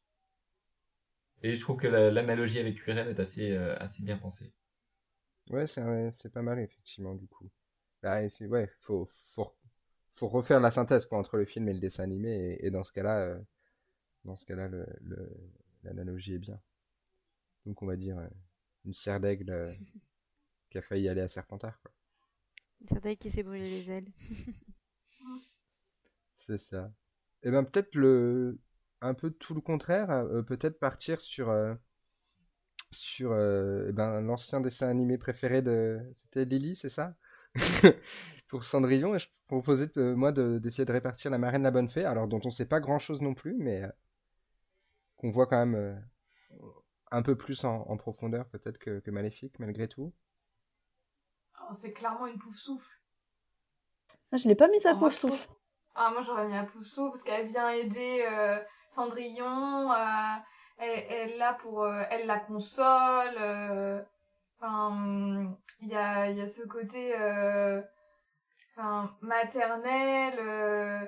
[1.42, 4.52] Et je trouve que la- l'analogie avec Quirrell est assez, euh, assez bien pensée.
[5.50, 5.82] Ouais, c'est
[6.18, 7.50] c'est pas mal, effectivement, du coup.
[8.04, 9.56] Bah, ouais, faut, faut,
[10.14, 12.30] faut refaire la synthèse quoi, entre le film et le dessin animé,
[12.62, 13.40] et, et dans ce cas-là, euh,
[14.26, 15.32] dans ce cas-là, le, le-
[15.84, 16.60] l'analogie est bien.
[17.66, 18.28] Donc, on va dire euh,
[18.86, 19.74] une serre d'aigle euh,
[20.70, 21.92] qui a failli aller à Serpentard, quoi.
[22.88, 24.12] Certains qui s'est brûlé les ailes.
[26.34, 26.92] C'est ça.
[27.44, 28.60] Et ben peut-être le
[29.02, 31.76] un peu tout le contraire, euh, peut-être partir sur euh,
[32.92, 37.16] sur euh, eh ben, l'ancien dessin animé préféré de c'était Lily, c'est ça?
[38.48, 41.90] Pour Cendrillon et je proposais de- moi de- d'essayer de répartir la marraine la bonne
[41.90, 43.90] fée, alors dont on sait pas grand-chose non plus mais euh,
[45.18, 45.94] qu'on voit quand même euh,
[47.12, 50.14] un peu plus en, en profondeur peut-être que, que Maléfique malgré tout.
[51.60, 52.98] Alors, C'est clairement une pouf souffle.
[54.32, 55.48] Ah, je l'ai pas mise à Ah, pouf souffle.
[55.96, 59.92] Ah, moi j'aurais mis à pouf souffle parce qu'elle vient aider euh, Cendrillon.
[59.92, 60.36] euh,
[60.78, 61.84] elle, pour.
[61.84, 63.36] euh, elle la console.
[63.40, 64.02] euh,
[64.60, 67.14] Enfin, il y a, y a ce côté.
[67.20, 67.82] euh,
[68.78, 70.34] Enfin, maternel.
[70.40, 71.06] euh,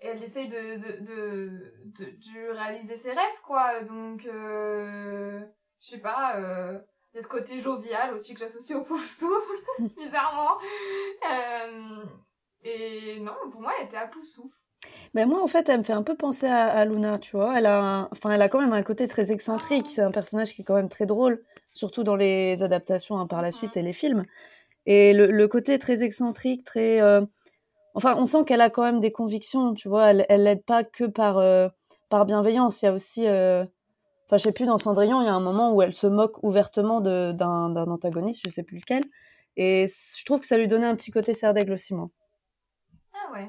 [0.00, 1.50] elle essaye de, de, de,
[1.96, 3.82] de, réaliser ses rêves, quoi.
[3.84, 5.44] Donc, je
[5.80, 6.34] sais pas.
[6.38, 9.64] il y a ce côté jovial aussi que j'associe au pouf souffle,
[9.96, 10.58] bizarrement.
[12.62, 14.57] Et non, pour moi, elle était à pouf souffle.
[15.14, 17.58] Mais moi, en fait, elle me fait un peu penser à, à Luna, tu vois.
[17.58, 19.86] Elle a, un- enfin, elle a quand même un côté très excentrique.
[19.86, 21.42] C'est un personnage qui est quand même très drôle,
[21.72, 24.24] surtout dans les adaptations hein, par la suite et les films.
[24.86, 27.00] Et le, le côté très excentrique, très.
[27.02, 27.22] euh,
[27.94, 30.10] Enfin, on sent qu'elle a quand même des convictions, tu vois.
[30.10, 31.68] Elle, elle l'aide pas que par, euh,
[32.10, 32.82] par bienveillance.
[32.82, 33.26] Il y a aussi.
[33.26, 33.64] euh,
[34.26, 36.42] Enfin, je sais plus, dans Cendrillon, il y a un moment où elle se moque
[36.44, 39.04] ouvertement de- d'un antagoniste, je sais plus lequel.
[39.56, 42.10] Et je trouve que ça lui donnait un petit côté serre d'aigle aussi, moi.
[43.14, 43.48] Ah ouais.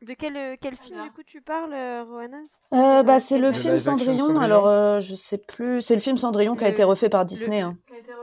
[0.00, 3.48] De quel, euh, quel film du coup tu parles, euh, Roanas Euh, bah, c'est le
[3.48, 4.18] Le film Cendrillon.
[4.26, 5.82] Cendrillon Alors, euh, je sais plus.
[5.82, 7.60] C'est le film Cendrillon qui a été refait par Disney.
[7.60, 7.76] hein.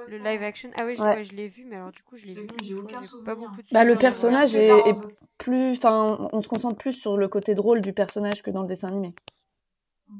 [0.07, 1.15] Le live action Ah oui, je, Ouais.
[1.15, 2.47] ouais, je l'ai vu, mais alors du coup, je l'ai vu.
[2.63, 3.01] vu, aucun.
[3.25, 4.95] Pas beaucoup de Bah, le personnage est,
[5.37, 5.73] plus.
[5.73, 8.87] Enfin, on se concentre plus sur le côté drôle du personnage que dans le dessin
[8.87, 9.13] animé.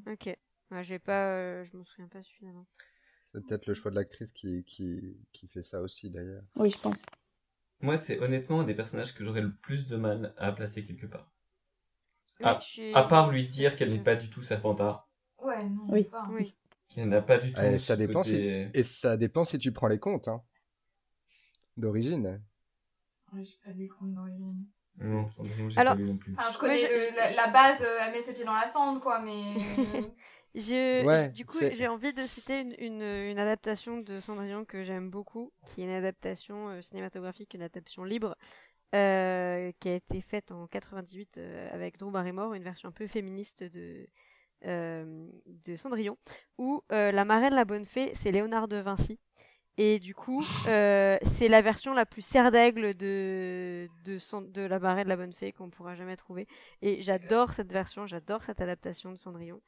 [0.08, 0.36] Ok.
[0.72, 2.66] Ouais, j'ai pas, euh, je m'en souviens pas suffisamment.
[3.32, 6.44] C'est peut-être le choix de l'actrice qui, qui, qui fait ça aussi d'ailleurs.
[6.58, 7.04] Oui, je pense.
[7.82, 11.06] Moi, c'est honnêtement un des personnages que j'aurais le plus de mal à placer quelque
[11.06, 11.30] part.
[12.40, 15.08] Oui, Ah, suis- À part lui dire qu'elle n'est pas du tout Serpentard,
[15.42, 16.04] Ouais, non, Oui.
[16.06, 16.28] pas.
[16.32, 16.56] Oui.
[16.90, 19.88] qu'elle n'a pas du tout ce ça dépend côté- Et ça dépend si tu prends
[19.88, 20.42] les comptes, hein.
[21.78, 22.42] D'origine.
[23.34, 24.66] Ouais, j'ai pas lu le compte d'origine.
[25.02, 25.28] Non,
[25.76, 26.34] Alors- non plus.
[26.54, 28.66] Je connais Moi, je- le- la, la base, euh, elle met ses pieds dans la
[28.68, 29.42] cendre, quoi, mais.
[30.56, 34.86] Je- Ouais, du coup, j'ai envie de citer une, une, une adaptation de Cendrillon que
[34.86, 38.38] j'aime beaucoup, qui est une adaptation euh, cinématographique, une adaptation libre,
[38.96, 43.08] euh, qui a été faite en 98 euh, avec Drew Barrymore, une version un peu
[43.08, 44.08] féministe de,
[44.66, 45.28] euh,
[45.66, 46.18] de Cendrillon,
[46.58, 49.20] où euh, la marraine, la bonne fée, c'est Léonard de Vinci.
[49.78, 54.18] Et du coup, c'est la version la plus serre d'aigle de, de,
[54.52, 56.48] de La marée de la bonne fée qu'on pourra jamais trouver.
[56.82, 59.62] Et j'adore cette version, j'adore cette adaptation de Cendrillon.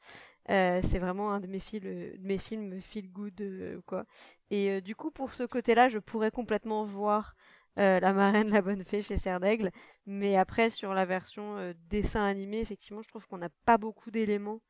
[0.48, 4.04] C'est vraiment un de mes, fil- de mes films feel good, quoi.
[4.50, 7.34] Et du coup, pour ce côté-là, je pourrais complètement voir
[7.78, 9.70] euh, La marraine, la bonne fée chez Serre d'Aigle.
[10.06, 14.10] Mais après, sur la version euh, dessin animé, effectivement, je trouve qu'on n'a pas beaucoup
[14.10, 14.62] d'éléments,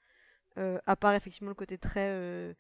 [0.59, 2.55] euh, à part effectivement le côté très, euh,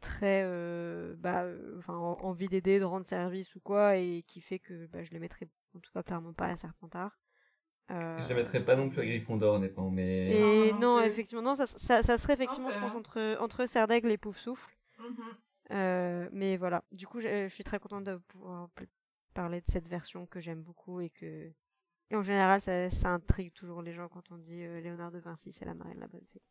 [0.00, 1.44] très, euh, bah,
[1.78, 5.10] enfin, en- envie d'aider, de rendre service ou quoi, et qui fait que bah, je
[5.12, 7.18] les mettrais en tout cas clairement pas à Serpentard.
[7.90, 10.30] Euh, Je ne mettrais pas non plus à Gryffondor, honnêtement, mais.
[10.30, 11.08] Et Non, non non, plus.
[11.08, 14.36] effectivement, non, ça, ça, ça serait effectivement, je pense, entre, entre Serre d'Aigle et Pouf
[14.38, 14.74] Souffle.
[15.70, 18.68] Euh, mais voilà, du coup, je, suis très contente de pouvoir
[19.38, 21.52] parler de cette version que j'aime beaucoup et que.
[22.10, 25.18] Et en général, ça, ça intrigue toujours les gens quand on dit euh, Léonard de
[25.20, 26.42] Vinci, c'est la marraine de la bonne fée.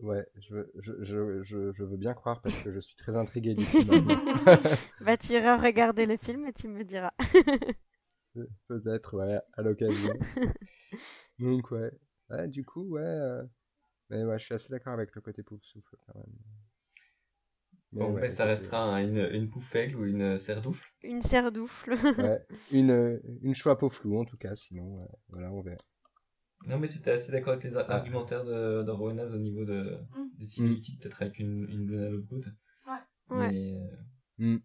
[0.00, 3.16] Ouais, je veux, je, je, je, je veux bien croire parce que je suis très
[3.16, 3.88] intrigué du film.
[5.00, 7.12] Bah, tu iras regarder le film et tu me diras.
[8.68, 10.12] Peut-être, ouais, à l'occasion.
[11.38, 11.90] Donc, ouais.
[12.30, 13.00] Ouais, du coup, ouais.
[13.02, 13.42] euh,
[14.10, 16.34] Mais ouais, je suis assez d'accord avec le côté pouf souffle quand même.
[17.92, 20.92] Mais Bon, ouais, après, ça restera un- une, une pouffaigle ou une serdoufle.
[21.02, 21.92] Une serdoufle.
[22.18, 25.80] Ouais, une, euh, une choix peau flou en tout cas, sinon, euh, voilà, on verra.
[26.66, 27.86] Non, mais c'était assez d'accord avec les Ah.
[27.88, 30.38] argumentaires de, de Rowanaz au niveau de, Mm.
[30.38, 32.52] des similitudes, peut-être avec une, une Luna Lovegood.
[33.30, 33.50] Ouais.
[33.52, 33.96] Mais euh,
[34.38, 34.58] Mm.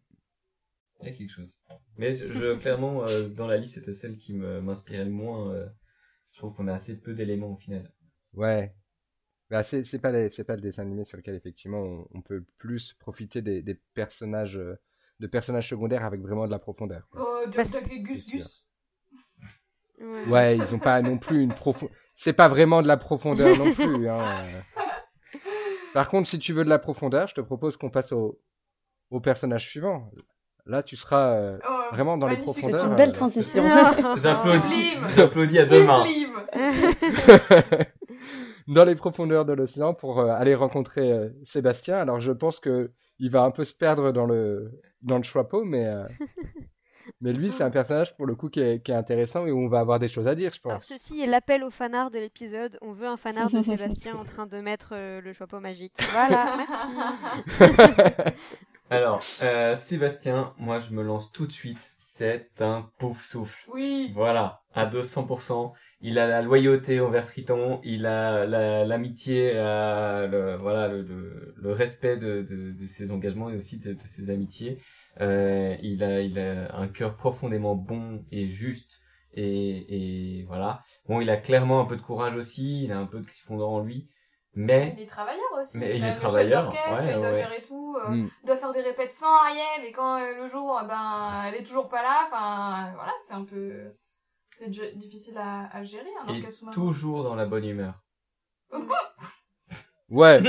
[1.01, 1.57] il y a quelque chose.
[1.97, 5.51] Mais je, je- clairement, euh, dans la liste, c'était celle qui me- m'inspirait le moins.
[5.53, 5.67] euh,
[6.31, 7.93] je trouve qu'on a assez peu d'éléments au final.
[8.33, 8.73] Ouais.
[9.53, 12.21] Bah, c'est c'est pas, les- c'est pas le dessin animé sur lequel effectivement on, on
[12.21, 14.79] peut plus profiter des, des personnages, euh,
[15.19, 17.07] de personnages secondaires avec vraiment de la profondeur.
[17.11, 17.21] quoi.
[17.23, 18.39] Oh, Jack c'est- Jack et Gus c'est sûr.
[18.39, 18.63] Gus.
[20.01, 20.25] Ouais.
[20.27, 21.95] Ouais, ils ont pas non plus une profondeur.
[22.15, 24.09] C'est pas vraiment de la profondeur non plus.
[24.09, 24.43] hein.
[25.93, 28.39] Par contre, si tu veux de la profondeur, je te propose qu'on passe au,
[29.11, 30.09] au personnage suivant.
[30.65, 32.79] Là, tu seras euh, Oh, vraiment dans les profondeurs.
[32.79, 33.63] C'est une euh, belle transition.
[34.17, 35.07] J'applaudis, Sublime.
[35.15, 36.03] j'applaudis à deux mains.
[36.05, 36.39] Sublime.
[38.67, 41.97] Dans les profondeurs de l'océan pour euh, aller rencontrer euh, Sébastien.
[41.97, 44.71] Alors, je pense que il va un peu se perdre dans le
[45.01, 46.05] dans le chapeau, mais euh,
[47.21, 49.59] mais lui, c'est un personnage pour le coup qui est, qui est intéressant et où
[49.59, 50.87] on va avoir des choses à dire, je Alors pense.
[50.87, 52.77] ceci est l'appel au fanart de l'épisode.
[52.81, 55.95] On veut un fanart de Sébastien en train de mettre euh, le chapeau magique.
[56.11, 58.33] Voilà, merci.
[58.89, 61.92] Alors, euh, Sébastien, moi je me lance tout de suite.
[62.15, 63.67] C'est un pouf souffle.
[63.73, 64.11] Oui.
[64.13, 65.73] Voilà, à 200%.
[65.99, 71.53] Il a la loyauté envers Triton, il a la- l'amitié, la- le, voilà, le, le-
[71.57, 74.79] le respect de, de, de ses engagements et aussi de, de ses amitiés.
[75.21, 79.01] Euh, il, a, il a un cœur profondément bon et juste.
[79.33, 80.83] Et, et voilà.
[81.07, 83.71] Bon, il a clairement un peu de courage aussi, il a un peu de Gryffondor
[83.71, 84.07] en lui.
[84.55, 85.77] Mais, Il est travailleur aussi.
[85.79, 87.37] Mais il est travailleur, d'orchestre, ouais, il doit ouais.
[87.43, 87.97] gérer tout.
[88.05, 88.29] euh, Mm.
[88.43, 91.55] Il doit faire des répètes sans Ariel et quand euh, le jour, eh ben, elle
[91.55, 92.27] est toujours pas là.
[92.27, 93.71] Enfin, voilà, c'est un peu.
[94.55, 96.75] C'est di- difficile à, à gérer est sous-marin.
[96.75, 97.95] toujours dans la bonne humeur.
[100.09, 100.39] Ouais.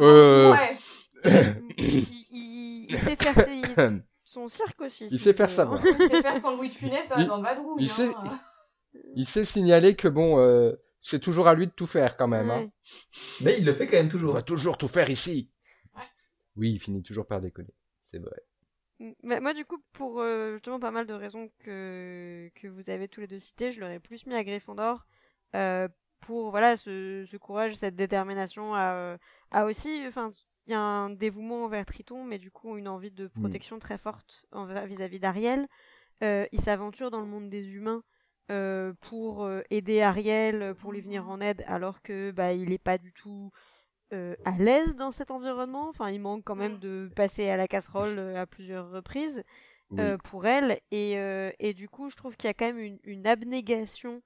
[0.00, 0.50] Euh.
[0.52, 0.76] Ouais.
[1.76, 5.06] il, il- il sait faire ses- son cirque aussi.
[5.10, 5.78] Il sait faire ça, hein.
[5.84, 7.84] Il sait faire son Louis de Funès dans, Il- dans le vadrouille.
[7.84, 7.94] il hein.
[7.94, 8.12] sait-
[9.16, 12.50] Il sait signaler que bon, euh, c'est toujours à lui de tout faire quand même.
[12.50, 12.70] Hein.
[13.42, 14.34] Mais il le fait quand même On toujours.
[14.34, 15.50] va toujours tout faire ici.
[16.56, 17.74] Oui, il finit toujours par déconner.
[18.04, 18.42] C'est vrai.
[19.22, 23.08] Mais moi, du coup, pour euh, justement pas mal de raisons que, que vous avez
[23.08, 25.06] tous les deux citées, je l'aurais plus mis à Gryffondor
[25.54, 25.88] euh,
[26.20, 29.18] pour voilà ce, ce courage, cette détermination à, euh,
[29.52, 30.28] à aussi, enfin,
[30.66, 33.96] il y a un dévouement envers Triton, mais du coup une envie de protection très
[33.96, 35.66] forte envers- vis-à-vis d'Ariel.
[36.22, 38.02] Euh, il s'aventure dans le monde des humains
[38.50, 42.82] euh, pour euh, aider Ariel, pour lui venir en aide, alors que bah il est
[42.82, 43.50] pas du tout
[44.12, 45.88] euh, à l'aise dans cet environnement.
[45.88, 49.42] Enfin, il manque quand même de passer à la casserole euh, à plusieurs reprises
[49.90, 50.00] Oui.
[50.00, 50.80] euh, pour elle.
[50.90, 54.22] Et, euh, et du coup, je trouve qu'il y a quand même une, une abnégation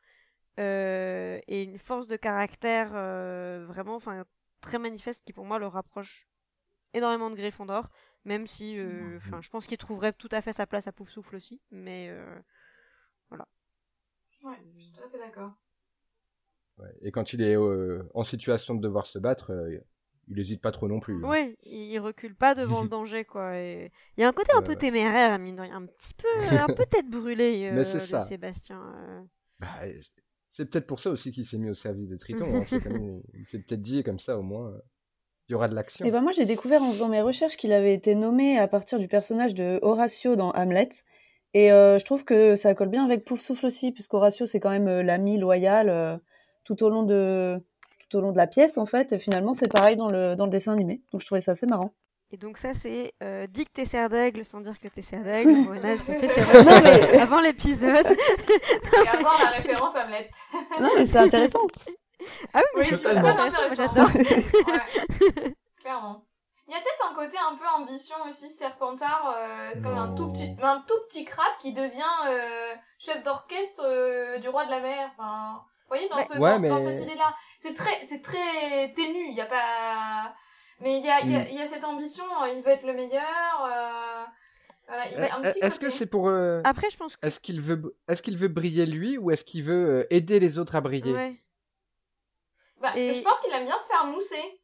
[0.59, 4.25] euh, et une force de caractère euh, vraiment enfin,
[4.61, 6.27] très manifeste qui, pour moi, le rapproche
[6.95, 7.91] énormément de Gryffondor.
[8.25, 11.37] Même si euh, enfin, je pense qu'il trouverait tout à fait sa place à Poufsouffle
[11.37, 11.61] aussi.
[11.71, 12.41] Mais euh,
[14.45, 15.53] Ouais, je suis tout à fait d'accord.
[16.79, 16.89] Ouais.
[17.03, 19.79] Et quand il est euh, en situation de devoir se battre, euh,
[20.29, 21.25] il hésite pas trop non plus.
[21.25, 21.29] hein.
[21.29, 23.25] ouais, il, il recule pas devant le danger.
[23.25, 23.57] quoi.
[23.59, 24.77] Et Il y a un côté un Ouais, peu ouais.
[24.77, 28.03] téméraire, mine de rien, un petit peu, un peu tête brûlée Mais euh, c'est de
[28.03, 28.21] ça.
[28.23, 28.83] Sébastien.
[28.97, 29.23] euh.
[29.61, 29.69] Bah,
[30.51, 32.45] c'est peut-être pour ça aussi qu'il s'est mis au service de Triton.
[32.57, 32.63] hein.
[32.67, 34.73] C'est comme- il s'est peut-être dit comme ça, au moins,
[35.49, 36.05] il y aura de l'action.
[36.07, 38.99] Et ben moi, j'ai découvert en faisant mes recherches qu'il avait été nommé à partir
[38.99, 40.89] du personnage de Horatio dans Hamlet.
[41.55, 44.71] Et euh, je trouve que ça colle bien avec Pouf Souffle aussi, puisqu'Horatio, c'est quand
[44.71, 46.17] même euh, l'ami loyal euh,
[46.65, 47.59] tout, au long de,
[48.01, 49.13] tout au long de la pièce, en fait.
[49.13, 51.01] Et finalement, c'est pareil dans le, dans le dessin animé.
[51.13, 51.95] Donc je trouvais ça assez marrant.
[52.33, 55.23] Et donc ça c'est euh, dis que t'es serre d'aigle sans dire que t'es serre
[55.23, 55.53] d'aigle.
[55.69, 58.07] Rowanaz qui fait ses recherches mais- avant l'épisode.
[59.05, 60.29] Et avoir la référence à Hamlet.
[60.81, 61.61] Non, mais c'est intéressant.
[62.53, 63.75] Ah oui, mais Oui, c'est intéressant, Intéressant.
[63.77, 64.11] j'adore.
[64.17, 66.25] Ouais, clairement.
[66.67, 69.35] Il y a peut-être un côté un peu ambition aussi, Serpentard.
[69.37, 73.83] euh, c'est comme un tout, petit, un tout petit crabe qui devient euh, chef d'orchestre
[73.85, 75.11] euh, du roi de la mer.
[75.13, 76.25] Enfin, vous voyez, dans, Ouais.
[76.25, 77.35] ce, Ouais, dans, dans mais- cette idée-là.
[77.61, 79.27] C'est très, c'est très ténu.
[79.29, 80.35] Il y a pas.
[80.81, 81.49] Mais il y a, il y, a, Mm.
[81.49, 82.25] y a cette ambition.
[82.47, 83.23] Il veut être le meilleur.
[83.65, 84.25] euh,
[84.89, 85.07] voilà,
[85.61, 86.29] Est-ce que c'est pour.
[86.29, 89.45] euh, Après je pense que Est-ce qu'il veut, est-ce qu'il veut briller lui ou est-ce
[89.45, 91.13] qu'il veut aider les autres à briller?
[91.15, 91.37] Ouais.
[92.81, 94.61] Bah, Et- Je pense qu'il aime bien se faire mousser.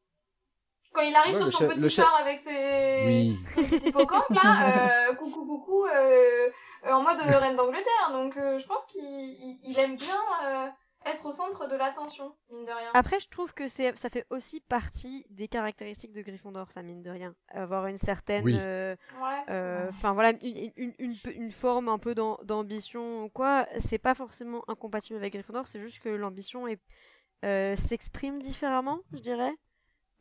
[0.93, 3.39] Quand il arrive Ouais, sur le son petit char avec ses, Oui.
[3.55, 6.49] son petit hippocampe là, euh, coucou coucou, euh,
[6.87, 8.11] euh, en mode reine d'Angleterre.
[8.13, 10.69] Donc euh, je pense qu'il il, il aime bien euh,
[11.07, 12.91] être au centre de l'attention, mine de rien.
[12.93, 17.09] Après, je trouve que ça fait aussi partie des caractéristiques de Gryffondor, ça mine de
[17.11, 17.35] rien.
[17.55, 18.55] Avoir une certaine, Oui.
[18.59, 18.95] euh,
[19.49, 23.67] euh, enfin voilà, une, une, une, une forme un peu d'am- d'ambition ou quoi.
[23.79, 26.81] C'est pas forcément incompatible avec Gryffondor, c'est juste que l'ambition est,
[27.45, 29.55] euh, s'exprime différemment, je dirais,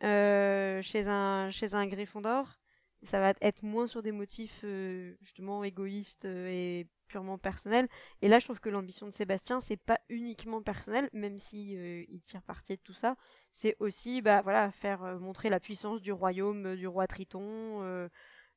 [0.04, 2.60] euh, chez un, chez un Gryffondor.
[3.04, 7.88] Ça va être moins sur des motifs euh, justement égoïstes euh, et purement personnels.
[8.22, 12.22] Et là, je trouve que l'ambition de Sébastien, c'est pas uniquement personnel, même si il
[12.22, 13.16] tire parti de tout ça.
[13.52, 18.10] C'est aussi, bah voilà, faire montrer la puissance du royaume du roi Triton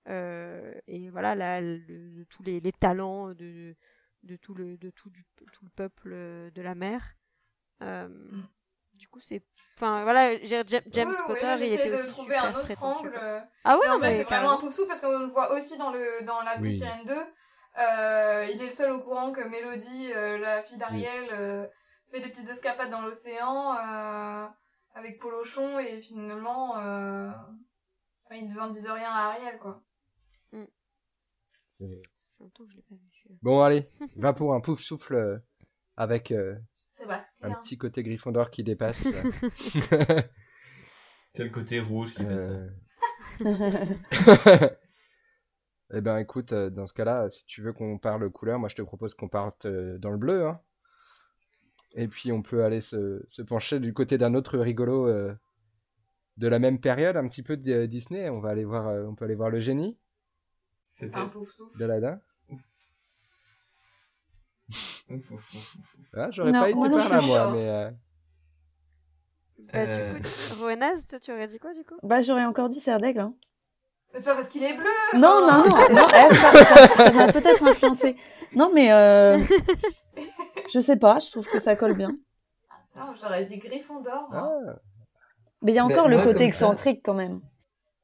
[0.07, 3.75] et voilà, le- tous les, talents de,
[4.23, 5.11] de tout le de tout,
[5.63, 7.17] le peuple de la mer.
[7.83, 8.09] Euh,
[9.03, 9.43] Du coup, c'est,
[9.77, 12.45] enfin voilà, j'ai- James James Oui, oui, Potter, il j'essaie était de aussi trouver super
[12.45, 13.09] un autre prétentieux.
[13.09, 13.19] angle.
[13.21, 13.41] euh.
[13.65, 16.25] Ah ouais, Mais non, c'est vraiment un pouf-sou parce qu'on le voit aussi dans, le,
[16.25, 16.77] dans la petite Oui.
[16.77, 17.13] sirène 2.
[17.81, 21.67] Euh, il est le seul au courant que Mélodie, euh, la fille d'Ariel, euh,
[22.13, 24.47] fait des petites escapades dans l'océan euh,
[24.95, 27.29] avec Polochon et finalement, euh,
[28.25, 29.83] enfin, il n'en disent rien à Ariel, quoi.
[30.53, 30.59] Ça
[31.79, 32.03] fait
[32.39, 33.01] longtemps que je l'ai pas vu.
[33.21, 33.39] celui-là.
[33.43, 35.35] Bon, allez, va pour un pouf souffle
[35.97, 36.55] avec euh,
[37.03, 37.51] Sébastien.
[37.51, 39.03] un petit côté Gryffondor qui dépasse.
[41.35, 42.51] C'est le côté rouge qui fait ça.
[42.51, 42.69] Euh.
[45.93, 48.77] eh ben, écoute, euh, dans ce cas-là, si tu veux qu'on parle couleur, moi je
[48.77, 50.47] te propose qu'on parte euh, dans le bleu.
[50.47, 50.61] Hein.
[51.95, 55.35] Et puis on peut aller se, se pencher du côté d'un autre rigolo euh,
[56.37, 58.29] de la même période, un petit peu de Disney.
[58.29, 59.99] On va aller voir, on peut aller voir le génie
[60.91, 61.31] C'était Un
[61.79, 62.21] d'Aladin.
[66.15, 67.91] Ah, J'aurais Non, pas été par là, moi, mais euh,
[69.73, 70.15] Bah, Euh.
[70.15, 70.29] du coup,
[70.61, 71.95] Rowanaz, toi, tu aurais dit quoi du coup?
[72.03, 73.21] Bah, j'aurais encore dit serre d'aigle.
[73.21, 73.35] Hein.
[74.13, 77.13] Mais c'est pas parce qu'il est bleu Non, non, non, non eh, ça, ça- ça
[77.13, 78.17] m'a peut-être influencé.
[78.55, 79.39] Non, mais euh,
[80.73, 82.11] je sais pas, je trouve que ça colle bien.
[82.97, 84.29] Non, j'aurais dit Gryffondor.
[84.33, 84.51] ah,
[85.63, 87.41] Mais il y a Mais encore le moi, côté comme ça- excentrique quand même.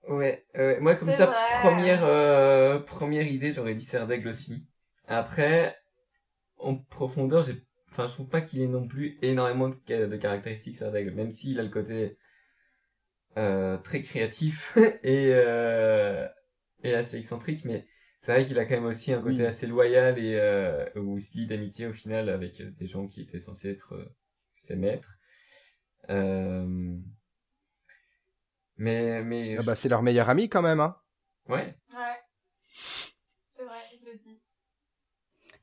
[0.09, 1.37] Ouais, euh, moi comme ça, vrai.
[1.61, 4.65] première, euh, première idée, j'aurais dit serre d'aigle aussi.
[5.07, 5.77] Après,
[6.59, 10.17] en profondeur, j'ai, enfin, je trouve pas qu'il ait non plus énormément de, ca- de
[10.17, 12.17] caractéristiques serre d'aigle, même s'il a le côté
[13.37, 16.27] euh, très créatif et, euh,
[16.83, 17.87] et assez excentrique, mais
[18.21, 19.47] c'est vrai qu'il a quand même aussi un côté Oui.
[19.47, 23.23] assez loyal et euh, où il se lie d'amitié au final avec des gens qui
[23.23, 24.05] étaient censés être euh,
[24.55, 25.15] ses maîtres.
[26.11, 26.97] Euh,
[28.79, 30.81] mais, mais, ah bah, c'est leur meilleur ami quand même.
[30.81, 30.97] Hein.
[31.49, 31.75] ouais.
[31.93, 32.19] Ouais.
[33.57, 34.41] C'est vrai, il le dit.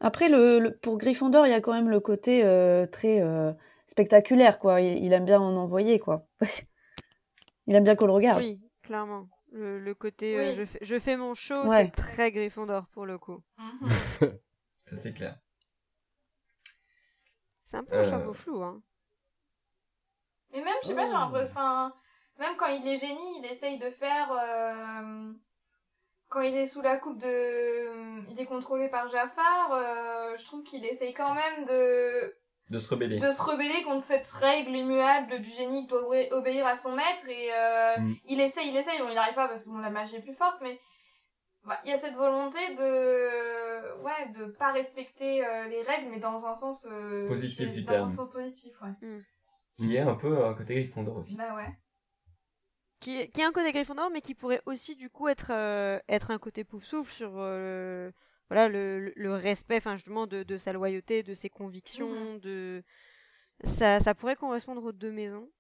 [0.06, 3.52] Après, le, le- pour Gryffondor, il y a quand même le côté euh, très euh,
[3.88, 4.80] spectaculaire, quoi.
[4.80, 6.28] Il, il aime bien en envoyer, quoi.
[7.66, 8.40] il aime bien qu'on le regarde.
[8.40, 9.28] Oui, clairement.
[9.52, 10.56] Le, le côté euh, Oui.
[10.58, 11.86] je, fais, je fais mon show, Ouais.
[11.86, 13.42] c'est très Gryffondor pour le coup.
[13.58, 13.90] Mhm.
[14.86, 15.40] Ça c'est clair.
[17.64, 18.84] C'est un peu un chapeau flou, hein.
[20.54, 21.50] Et même, je sais pas, j'ai l'impression.
[21.50, 21.94] Enfin,
[22.38, 24.32] même quand il est génie, il essaye de faire.
[24.32, 25.34] euh,
[26.36, 28.30] Quand il est sous la coupe de.
[28.30, 32.36] Il est contrôlé par Jafar, euh, je trouve qu'il essaye quand même de...
[32.72, 33.20] De se rebeller.
[33.20, 36.92] de se rebeller contre cette règle immuable du génie qui doit obé- obéir à son
[36.92, 37.26] maître.
[37.30, 38.14] Et euh, Mm.
[38.26, 39.00] il essaye, il essaye.
[39.00, 40.78] Bon, il n'arrive pas parce que bon, la magie est plus forte, mais.
[41.64, 46.20] bah, Il y a cette volonté de ouais de pas respecter euh, les règles mais
[46.20, 48.08] dans un sens euh, Positif du dans terme.
[48.08, 49.22] un sens positif ouais
[49.78, 51.36] Qui est un peu un côté Gryffondor aussi.
[51.38, 51.70] bah ouais
[53.06, 56.00] Qui, est- qui a un côté Gryffondor, mais qui pourrait aussi du coup être, euh,
[56.10, 58.10] être un côté pouf souffle sur euh,
[58.50, 62.38] voilà, le, le- respect enfin, justement de, de sa loyauté, de ses convictions.
[62.38, 62.84] de
[63.64, 65.52] ça, ça pourrait correspondre aux deux maisons.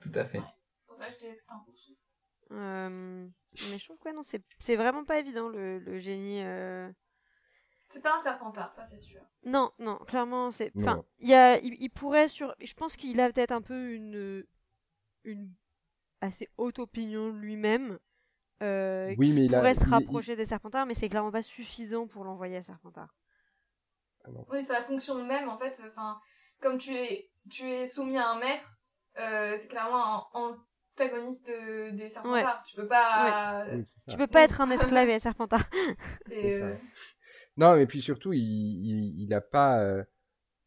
[0.00, 0.42] Tout à fait.
[0.86, 2.00] pour ça je que un coup de souffle?
[2.52, 3.26] Euh,
[3.70, 6.42] mais je trouve que ouais, non, c'est c'est vraiment pas évident le, le génie.
[6.42, 6.92] euh.
[7.88, 10.72] c'est pas un serpentard ça c'est sûr Non, non, clairement, c'est.
[10.76, 12.54] Enfin, il y a, il, il pourrait sur.
[12.60, 14.44] Je pense qu'il a peut-être un peu une,
[15.24, 15.50] une
[16.26, 17.98] assez haute opinion de lui-même,
[18.62, 21.30] euh, Oui, qui mais il a- pourrait se il- rapprocher des Serpentards, mais c'est clairement
[21.32, 23.14] pas suffisant pour l'envoyer à Serpentard.
[24.50, 25.80] Oui, c'est la fonction même, en fait.
[25.88, 26.18] Enfin,
[26.60, 28.76] comme tu es, tu es soumis à un maître,
[29.20, 30.56] euh, c'est clairement un
[30.98, 32.64] antagoniste de, des serpentards.
[32.68, 33.64] Tu peux pas.
[33.72, 34.16] Oui, Tu ça.
[34.16, 34.70] peux pas être un
[35.04, 35.62] esclave et Serpentard.
[36.26, 36.58] C'est.
[36.58, 36.64] ça.
[36.64, 36.76] euh,
[37.56, 39.78] Non, mais puis surtout, il, il, il a pas,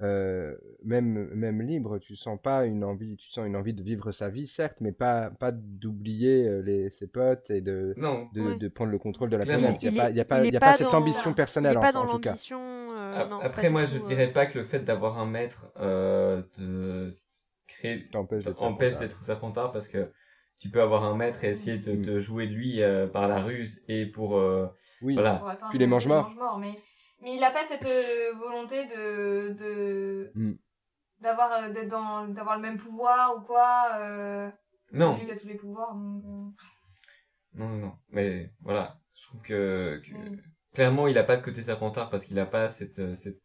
[0.01, 4.11] euh, même, même libre, tu sens pas une envie, tu sens une envie de vivre
[4.13, 8.29] sa vie, certes, mais pas, pas d'oublier euh, les, ses potes et de, Non.
[8.33, 8.57] de, Ouais.
[8.57, 9.81] de prendre le contrôle de la planète.
[9.83, 10.73] Il n'y a, pas, il y a pas, il il est y a pas pas
[10.77, 12.33] cette dans- ambition Il personnelle, est pas enfin, dans en tout cas.
[12.51, 14.07] euh, non, Après, moi, je tout, euh.
[14.07, 17.13] dirais pas que le fait d'avoir un maître euh, te
[17.67, 18.99] crée T'empêche d'être empêche serpentard.
[19.09, 20.11] d'être serpentard parce que
[20.59, 22.05] tu peux avoir un maître et essayer de Mm.
[22.05, 24.67] te jouer de lui euh, par la ruse et pour euh,
[25.01, 26.75] Oui, voilà pour Puis les mange-morts, mais,
[27.21, 29.53] mais il a pas cette euh, volonté de.
[29.53, 30.31] de...
[30.35, 30.53] Mm.
[31.21, 34.49] D'avoir euh, d'être dans d'avoir le même pouvoir ou quoi euh...
[34.93, 36.63] non c'est lui qui a tous les pouvoirs donc, euh,
[37.55, 40.37] non non non mais voilà je trouve que, que Mm.
[40.73, 43.41] clairement il a pas de côté serpentard parce qu'il a pas cette, cette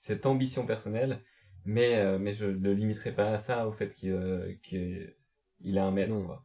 [0.00, 1.20] cette ambition personnelle
[1.64, 5.12] mais euh, mais je le limiterai pas à ça au fait qu'il euh, qu'il-
[5.60, 6.44] il a un maître quoi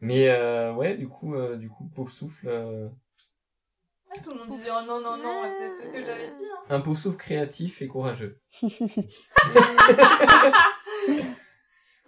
[0.00, 2.88] mais euh, ouais du coup euh, du coup pauvre souffle euh,
[4.10, 6.76] ah, tout le monde disait oh non non non c'est ce que j'avais dit hein.
[6.76, 8.68] un pauvre souffle créatif et courageux bon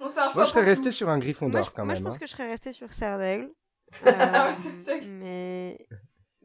[0.09, 1.95] c'est un choix Moi, je serais pour resté sur un Moi, Gryffondor je, quand moi,
[1.95, 1.97] même.
[1.97, 2.19] je pense hein.
[2.19, 3.51] que je serais restée sur Serre d'Aigle.
[4.07, 5.87] Ah, Euh, putain, je- mais.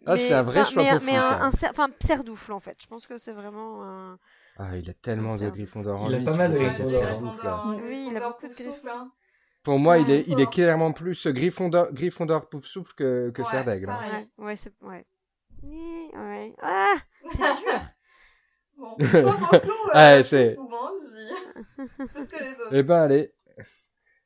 [0.08, 1.42] Ah, c'est un vrai enfin, choix mais, profond, mais quand un, même.
[1.42, 2.78] un cer- enfin, Serdoufle en fait.
[2.82, 4.20] Je pense que c'est vraiment un.
[4.58, 6.26] Ah, il a tellement de C'est un- Gryffondor en Il a lui.
[6.26, 6.84] pas tu mal de peux Ouais, c'est
[7.24, 7.62] ouf, là.
[7.66, 9.12] hein, Oui, il a Gryffondor beaucoup de pour souffle, hein.
[9.64, 13.48] Pour moi, il est, il est clairement plus Gryffondor, Gryffondor pouf souffle que, que Ouais,
[13.50, 13.90] Serdaigle.
[13.90, 14.28] hein.
[14.38, 14.74] Ouais, ouais, c'est.
[14.82, 15.06] Ouais.
[15.70, 16.54] Ouais.
[16.62, 16.96] Ah
[17.32, 17.82] C'est dur
[18.78, 19.24] Bon, choix euh,
[19.94, 21.86] Ouais, plus c'est- je.
[22.08, 22.70] Plus que les autres.
[22.74, 23.32] Eh ben, allez.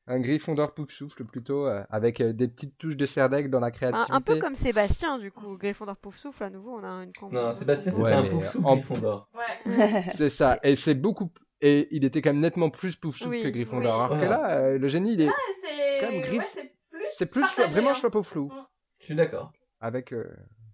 [0.07, 3.67] Un Gryffondor pouf souffle plutôt, euh, avec euh, des petites touches de Serdaigle dans la
[3.67, 4.11] un, créativité.
[4.11, 5.55] un peu comme Sébastien, du coup.
[5.55, 7.35] Gryffondor Pouf Souffle, à nouveau, on a une combo.
[7.35, 10.03] non Sébastien c'était Ouais, un mais pauvre souffle en- Gryffondor Ouais.
[10.11, 10.59] C'est ça.
[10.63, 11.29] Et c'est beaucoup.
[11.61, 13.83] Et il était quand même nettement plus pouf souffle Oui, que Gryffondor.
[13.83, 13.99] oui.
[14.05, 14.37] Alors que Voilà.
[14.41, 15.27] là, euh, le génie, il est.
[15.27, 16.21] Ouais, c'est.
[16.21, 17.05] Griff- Ouais, c'est plus.
[17.11, 17.93] C'est plus partagé, vraiment hein.
[17.93, 18.51] choix pouf flou.
[18.99, 20.11] je suis d'accord Avec.
[20.11, 20.25] euh,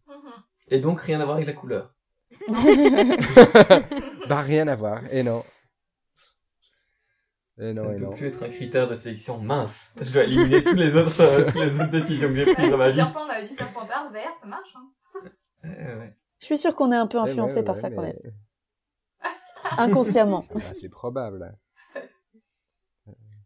[0.07, 0.31] Mhm.
[0.69, 1.93] Et donc rien à voir avec la couleur
[4.29, 5.01] Bah, rien à voir.
[5.13, 5.43] Et non.
[7.57, 8.13] Et non, ça et ne peut non.
[8.15, 9.95] plus être un critère de sélection mince.
[10.01, 12.77] Je dois éliminer tous les autres, euh, toutes les autres décisions que j'ai prises dans
[12.77, 12.99] ma vie.
[12.99, 14.75] Pan, on avait dit serpentard, vert, ça marche.
[14.75, 14.91] Hein.
[15.63, 16.17] Ouais.
[16.39, 18.33] Je suis sûre qu'on est un peu ouais, influencé par ouais, ça quand mais- même.
[19.77, 20.43] Inconsciemment.
[20.53, 21.57] Bah, c'est probable.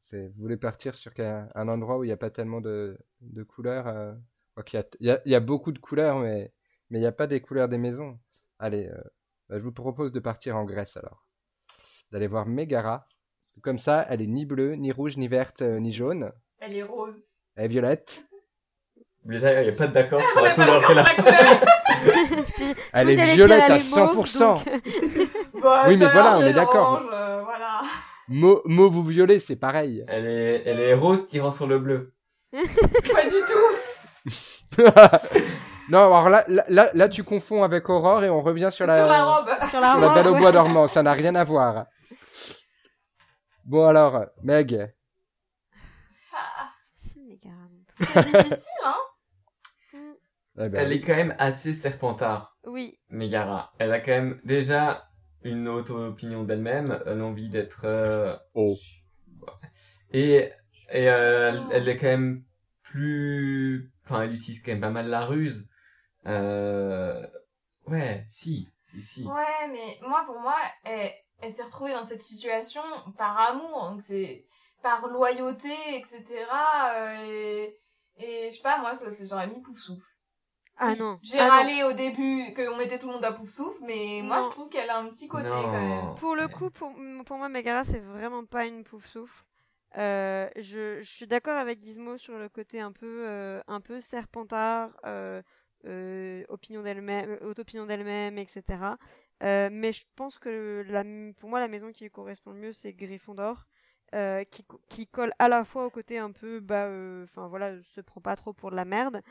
[0.03, 2.97] C'est- Vous voulez partir sur un, un endroit où il n'y a pas tellement de,
[3.21, 4.13] de couleurs euh,
[4.55, 6.51] quoi qu'il y a- il y, a, il y a beaucoup de couleurs, mais
[6.89, 8.19] mais il n'y a pas des couleurs des maisons.
[8.59, 9.01] Allez, euh,
[9.49, 11.25] bah, je vous propose de partir en Grèce alors.
[12.11, 12.99] D'aller voir Mégara.
[12.99, 16.31] Parce que comme ça, elle est ni bleue, ni rouge, ni verte, euh, ni jaune.
[16.59, 17.23] Elle est rose.
[17.55, 18.25] Elle est violette.
[19.25, 21.03] Déjà, il n'y a pas d'accord sur la couleur qu'elle sur a.
[21.03, 21.65] la couleur.
[22.93, 24.39] Elle est violette à elle est mauve, 100%.
[24.39, 24.65] donc,
[25.61, 27.01] Bah, Oui, mais voilà, on est d'accord.
[27.13, 27.81] euh, voilà.
[28.29, 30.05] Mau- Mauve ou violet, c'est pareil.
[30.07, 32.13] Elle est, elle est rose tirant sur le bleu.
[32.51, 34.81] Pas du tout.
[35.89, 38.87] non, alors là, là, là, là, tu confonds avec Aurore et on revient sur Sur
[38.87, 39.47] la, la robe.
[39.69, 40.87] sur la sur la robe, Belle au bois dormant.
[40.87, 41.85] Ça n'a rien à voir.
[43.65, 44.93] Bon alors, Meg,
[46.33, 46.69] Ah.
[47.05, 48.95] C'est difficile, hein.
[50.59, 53.73] eh ben, Elle est quand même assez serpentard, Oui, Megara.
[53.79, 55.09] Elle a quand même déjà
[55.43, 57.81] une haute opinion d'elle-même, elle a envie d'être...
[57.85, 58.75] euh, Oh.
[60.11, 60.51] Et,
[60.91, 62.43] et euh, elle, elle est quand même
[62.83, 63.93] plus...
[64.03, 65.68] Enfin, elle utilise quand même pas mal la ruse.
[66.29, 67.25] Euh...
[67.87, 68.69] Ouais, si,
[69.01, 69.25] si.
[69.25, 71.11] Ouais, mais moi, pour moi, elle,
[71.41, 72.81] elle s'est retrouvée dans cette situation
[73.17, 74.45] par amour, donc c'est
[74.83, 76.23] par loyauté, etc.
[76.95, 77.79] euh, et,
[78.19, 80.05] et je sais pas, moi, ça, c'est- j'aurais mis pouf souffle.
[80.77, 81.19] Ah non.
[81.21, 81.49] J'ai Ah non.
[81.49, 84.69] râlé au début qu'on mettait tout le monde à pouf souffle, mais moi, je trouve
[84.69, 85.61] qu'elle a un petit côté Non.
[85.63, 86.15] quand même.
[86.15, 86.93] Pour le coup, pour,
[87.25, 89.43] pour moi, Megara, c'est vraiment pas une pouf souffle.
[89.97, 93.99] Euh, je, je suis d'accord avec Gizmo sur le côté un peu, euh, un peu
[93.99, 95.41] serpentard, euh,
[95.85, 98.63] euh, opinion d'elle-même, haute opinion d'elle-même, etc.
[99.43, 101.03] Euh, mais je pense que la,
[101.37, 103.65] pour moi, la maison qui lui correspond le mieux, c'est Gryffondor.
[104.15, 107.79] Euh, qui, qui colle à la fois au côté un peu, bah, euh, enfin voilà,
[107.83, 109.21] se prend pas trop pour de la merde,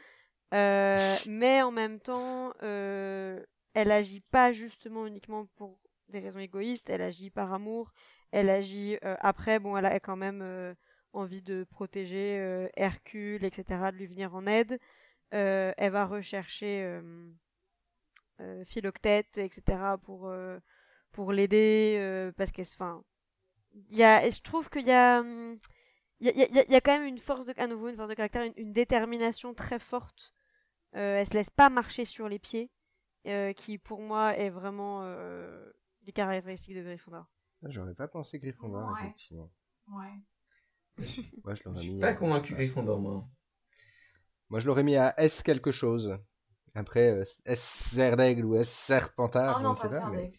[0.54, 0.96] euh,
[1.28, 3.44] mais en même temps, euh,
[3.74, 7.92] elle agit pas justement uniquement pour des raisons égoïstes, elle agit par amour,
[8.30, 10.74] elle agit euh, après, bon, elle a quand même euh,
[11.12, 14.78] envie de protéger euh, Hercule, etc., de lui venir en aide.
[15.34, 17.30] Euh, elle va rechercher euh,
[18.40, 20.58] euh, Philoctète, etc., pour, euh,
[21.12, 22.66] pour l'aider, euh, parce qu'elle,
[23.90, 25.58] il y a, et je trouve qu'il y a, hum,
[26.20, 27.96] il y a, y a- y a quand même une force de, à nouveau, une
[27.96, 30.32] force de caractère, une, une détermination très forte.
[30.96, 32.70] Euh, elle se laisse pas marcher sur les pieds,
[33.26, 35.70] euh, qui pour moi est vraiment euh,
[36.02, 37.26] des caractéristiques de Gryffondor.
[37.64, 39.00] Ah, J'aurais pas pensé Gryffondor, Ouais.
[39.02, 39.50] effectivement.
[39.88, 40.22] Ouais.
[41.44, 42.00] Moi, je Je l'aurais suis mis.
[42.00, 43.28] pas à- convaincu Gryffondor, moi.
[44.50, 46.18] Moi, je l'aurais mis à S quelque chose.
[46.74, 50.10] Après, euh, S Serdaigle ou S Serpentard, Ah je non, ne sais pas pas.
[50.10, 50.30] Mais...
[50.30, 50.38] Serdaigle.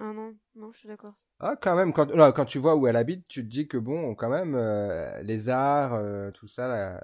[0.00, 1.14] Ah non, non, je suis d'accord.
[1.40, 3.76] Ah, quand même, quand, là, quand tu vois où elle habite, tu te dis que
[3.76, 7.00] bon, quand même, euh, les arts, euh, tout ça, là.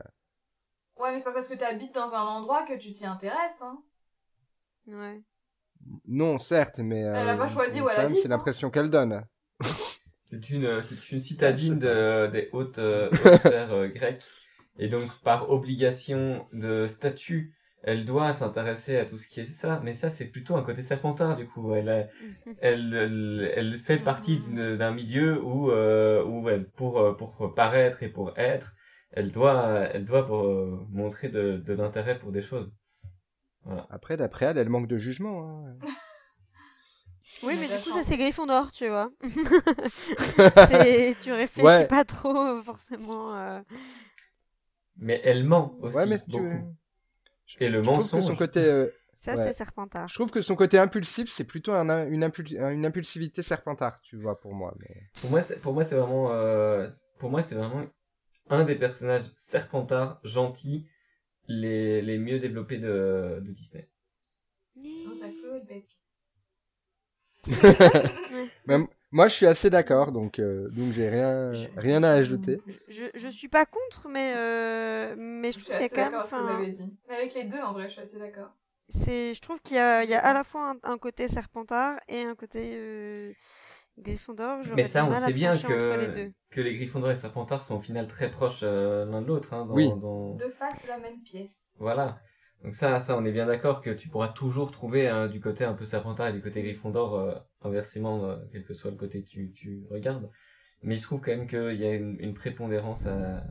[0.96, 3.82] Ouais, mais c'est pas parce que t'habites dans un endroit que tu t'y intéresses, hein.
[4.86, 5.22] Ouais.
[6.06, 7.04] Non, certes, mais.
[7.04, 8.30] euh, Elle a pas choisi où elle même, habite, C'est hein.
[8.30, 9.24] l'impression qu'elle donne.
[10.26, 14.24] C'est une, c'est une citadine de, des hautes, euh, hautes sphères euh, grecques.
[14.78, 19.80] Et donc, par obligation de statut, elle doit s'intéresser à tout ce qui est ça.
[19.84, 21.74] Mais ça, c'est plutôt un côté serpentard, du coup.
[21.74, 22.06] Elle, a-
[22.60, 27.54] elle, elle, elle fait partie d'une- d'un milieu où, euh, où elle, pour, euh, pour
[27.54, 28.74] paraître et pour être,
[29.10, 32.72] elle doit, elle doit euh, montrer de, de l'intérêt pour des choses.
[33.90, 35.66] Après, d'après elle, elle manque de jugement.
[35.66, 35.74] hein.
[37.42, 39.10] Oui, mais du coup, ça c'est Gryffondor, tu vois.
[41.22, 41.86] Tu réfléchis Ouais.
[41.86, 43.34] pas trop, forcément.
[43.36, 43.60] euh.
[44.98, 46.74] Mais elle ment aussi Ouais, mais tu- beaucoup.
[47.60, 48.24] Et le Je trouve que mensonge.
[48.26, 48.60] son côté.
[48.64, 49.44] euh, Ça, Ouais.
[49.44, 50.08] c'est Serpentard.
[50.08, 54.00] Je trouve que son côté impulsif, c'est plutôt un, un- une, impul- une impulsivité serpentard,
[54.02, 54.74] tu vois, pour moi.
[54.78, 55.02] Mais...
[55.20, 56.88] Pour moi, c'est, pour moi, c'est vraiment, euh,
[57.18, 57.84] pour moi, c'est vraiment
[58.50, 60.88] un des personnages serpentards, gentils,
[61.48, 63.88] les, les mieux développés de, de Disney.
[64.76, 65.86] Non, t'as cloué le bec.
[68.66, 68.78] Mais
[69.10, 72.58] moi, je suis assez d'accord, donc, euh, donc j'ai rien, rien à ajouter.
[72.88, 75.96] Je, je suis pas contre, mais, euh, mais je Je trouve qu'il y a quand
[76.02, 76.10] même.
[76.12, 76.96] que vous enfin, avez dit.
[77.08, 78.50] Mais avec les deux, en vrai, je suis assez d'accord.
[78.88, 81.28] c'est, je trouve qu'il y a, il y a à la fois un, un côté
[81.28, 83.32] Serpentard et un côté euh,
[83.98, 84.60] Gryffondor.
[84.76, 87.80] Mais ça, on sait bien entre les que, que les Gryffondors et Serpentards sont au
[87.80, 89.52] final très proches euh, l'un de l'autre.
[89.54, 89.88] Hein, dans, Oui.
[89.88, 91.56] dans- Deux faces de la même pièce.
[91.78, 92.20] Voilà.
[92.64, 95.64] Donc ça, ça, on est bien d'accord que tu pourras toujours trouver hein, du côté
[95.64, 99.22] un peu Serpentard et du côté Gryffondor, euh, inversement, euh, quel que soit le côté
[99.22, 100.28] que tu, tu regardes.
[100.82, 103.44] Mais il se trouve quand même qu'il y a une, une prépondérance à...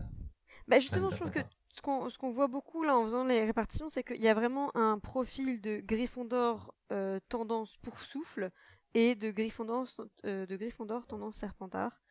[0.67, 1.39] Bah justement, je trouve que
[1.73, 4.33] ce qu'on ce qu'on voit beaucoup là en faisant les répartitions, c'est qu'il y a
[4.33, 8.51] vraiment un profil de Gryffondor euh, tendance pour souffle
[8.93, 9.85] et de Gryffondor,
[10.25, 12.01] euh, de Gryffondor tendance Serpentard.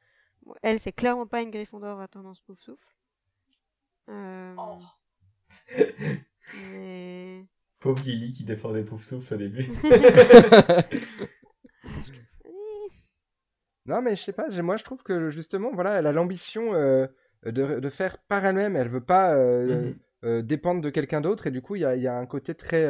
[0.45, 2.95] Bon, elle, c'est clairement pas une Gryffondor à tendance pouf souffle.
[4.09, 4.79] Euh, Oh.
[6.73, 7.45] mais...
[7.81, 9.67] Pauvre Lily qui défendait Pouf Souffle au début.
[13.87, 17.07] Non, mais je sais pas, moi je trouve que justement, voilà, elle a l'ambition euh,
[17.45, 18.75] de, de faire par elle-même.
[18.77, 19.95] Elle veut pas euh, Mhm.
[20.25, 22.27] euh, dépendre de quelqu'un d'autre, et du coup, il y a, il y a un
[22.27, 22.85] côté très,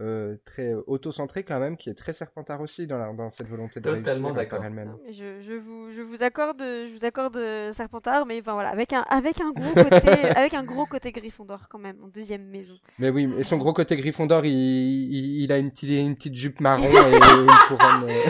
[0.00, 3.46] euh, euh, très auto-centré quand même, qui est très serpentard aussi dans, la- dans cette
[3.48, 4.58] volonté de Totalement réussir d'accord.
[4.60, 4.96] par elle-même.
[5.10, 8.92] Je, je vous, je vous accorde, je vous accorde euh, Serpentard, mais enfin voilà, avec
[8.94, 12.74] un, avec un gros côté, avec un gros côté Gryffondor quand même, en deuxième maison.
[12.98, 16.34] Mais oui, et son gros côté Gryffondor, il, il, il a une petite, une petite
[16.36, 16.88] jupe marron et
[17.40, 18.04] une couronne.
[18.08, 18.22] euh.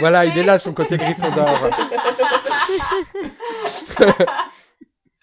[0.00, 1.48] Voilà, il est là, son côté Gryffondor.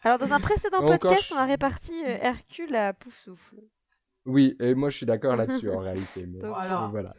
[0.04, 3.56] Alors dans un précédent podcast, on a réparti euh, Hercule à Poufsouffle.
[4.26, 6.26] Oui, et moi je suis d'accord là-dessus en réalité.
[6.26, 6.82] Mais, Donc, Voilà.
[6.84, 7.14] mais voilà.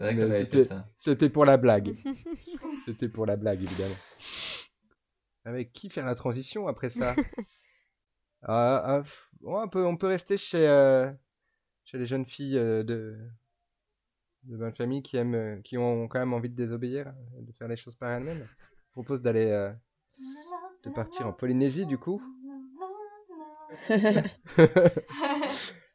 [0.99, 1.93] C'était- pour la blague.
[2.85, 3.95] C'était pour la blague, évidemment.
[5.45, 7.15] Avec qui faire la transition après ça?
[8.49, 9.03] Ah, ah,
[9.43, 11.11] on, peut, on peut rester chez, euh,
[11.85, 13.17] chez les jeunes filles euh, de,
[14.45, 17.67] de bonne famille qui, aiment, euh, qui ont quand même envie de désobéir, de faire
[17.67, 18.45] les choses par elles-mêmes.
[18.87, 19.73] Je propose d'aller euh,
[20.85, 22.23] de partir en Polynésie du coup.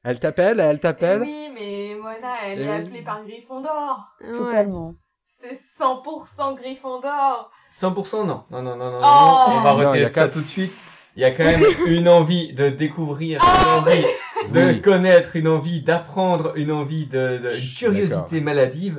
[0.04, 1.22] Elle t'appelle, elle t'appelle.
[1.22, 2.72] oui, mais Mona, elle est oui.
[2.72, 4.08] appelée par Gryffondor.
[4.34, 4.95] Totalement.
[5.26, 7.52] C'est 100% Gryffondor.
[7.72, 8.43] 100% non.
[8.49, 8.99] Non, non, non, non.
[9.02, 9.56] Oh non.
[9.58, 10.72] On va retirer ça tout de suite.
[11.16, 14.06] Il y a quand même une envie de découvrir, Ah, une envie
[14.54, 14.82] de Oui.
[14.82, 18.97] connaître, une envie d'apprendre, une envie de, une curiosité maladive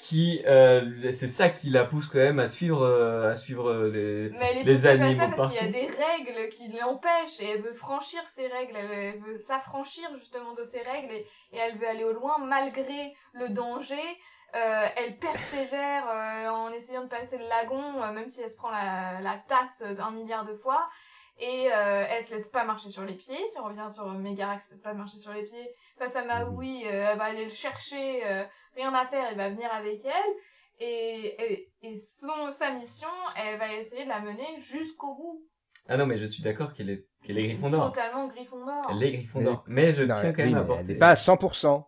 [0.00, 3.90] qui, euh, c'est ça qui la pousse quand même à suivre, euh, à suivre euh,
[3.90, 4.30] les.
[4.30, 7.50] Mais elle est Les animaux ça parce qu'il y a des règles qui l'empêchent et
[7.50, 11.58] elle veut franchir ces règles, elle, elle veut s'affranchir justement de ces règles et, et
[11.58, 14.00] elle veut aller au loin malgré le danger.
[14.56, 16.06] Euh, elle persévère
[16.52, 20.10] en essayant de passer le lagon, même si elle se prend la, la tasse un
[20.10, 20.88] milliard de fois.
[21.38, 23.38] Et elle se laisse pas marcher sur les pieds.
[23.52, 25.70] Si on revient sur Megarax, se laisse pas marcher sur les pieds.
[26.00, 28.42] Face à Maui, euh, elle va aller le chercher, euh,
[28.74, 30.34] rien à faire, elle va venir avec elle.
[30.78, 35.42] Et, et, et son, sa mission, elle va essayer de la mener jusqu'au bout.
[35.88, 37.90] Ah non, mais je suis d'accord qu'elle est, qu'elle est Gryffondor.
[37.92, 38.90] Totalement Gryffondor.
[38.90, 39.64] Elle est Gryffondor.
[39.68, 41.86] Mais je Non, tiens quand oui, même à mais elle n'est pas à 100%.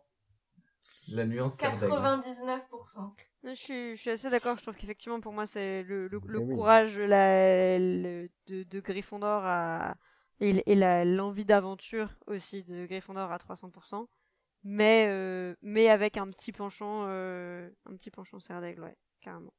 [1.09, 1.87] la nuance Serdaigle.
[1.87, 3.15] 99%.
[3.45, 4.57] Je suis, je suis assez d'accord.
[4.59, 6.55] Je trouve qu'effectivement, pour moi, c'est le, le, le oui.
[6.55, 9.95] courage la, le- de, de Gryffondor à,
[10.41, 14.09] et, et la- l'envie d'aventure aussi de Gryffondor à 300%.
[14.65, 19.53] Mais, euh, mais avec un petit penchant, euh, un petit penchant serre d'aigle, ouais, carrément.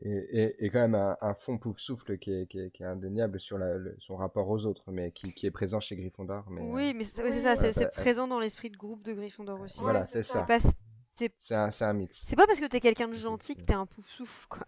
[0.00, 2.82] Et, et, et quand même un, un fond pouf souffle qui est, qui est, qui
[2.84, 5.96] est indéniable sur la, le- son rapport aux autres, mais qui, qui est présent chez
[5.96, 6.48] Gryffondor.
[6.50, 7.40] Mais, Oui, mais c'est Oui.
[7.42, 9.80] ça, c'est présent dans l'esprit de groupe de Gryffondor aussi.
[9.80, 10.46] voilà, Ouais, c'est ça.
[10.46, 10.58] ça.
[11.40, 12.16] C'est un, c'est un mix.
[12.24, 14.62] C'est pas parce que t'es quelqu'un de gentil que t'es un pouf souffle, quoi.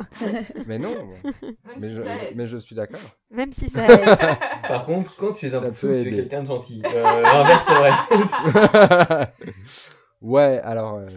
[0.67, 0.93] Mais non,
[1.79, 2.99] mais si je, mais je suis d'accord.
[3.31, 4.19] Même si ça aide.
[4.71, 6.81] Par contre, quand tu es un peu tu es quelqu'un de gentil.
[6.85, 9.35] Euh, L'inverse, c'est vrai.
[10.21, 10.95] ouais, alors.
[10.97, 11.09] euh,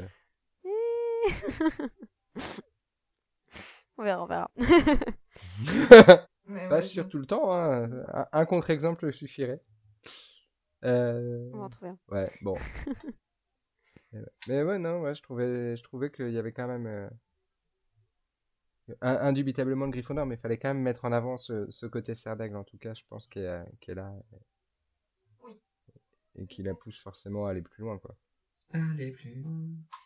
[3.98, 4.50] on verra, on verra.
[6.70, 7.90] Pas sûr tout le temps, hein.
[8.32, 9.60] un, contre-exemple suffirait.
[10.84, 11.98] Euh, On va en trouver un.
[12.10, 12.56] Ouais, bon.
[14.12, 14.26] Mais ouais.
[14.48, 17.10] Mais ouais, non, ouais, je trouvais, je trouvais qu'il y avait quand même.
[19.02, 22.36] Indubitablement le Gryffondor, mais il fallait quand même mettre en avant ce, ce côté serre
[22.38, 24.12] d'aigle, en tout cas, je pense, qui est, qui est là.
[25.44, 25.54] Oui.
[26.36, 28.16] Et qui la pousse forcément à aller plus loin, quoi.
[28.74, 29.52] Allez, plus loin.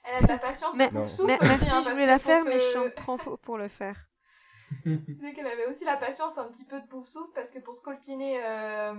[0.03, 2.43] Elle a de la patience Mais- pouf souffle Mais- aussi, hein, je voulais la faire,
[2.45, 3.95] mais je chante trop faux pour le faire.
[4.85, 7.75] Disais qu'elle avait aussi la patience un petit peu de pouf souffle parce que pour
[7.77, 8.93] scoltiner, euh,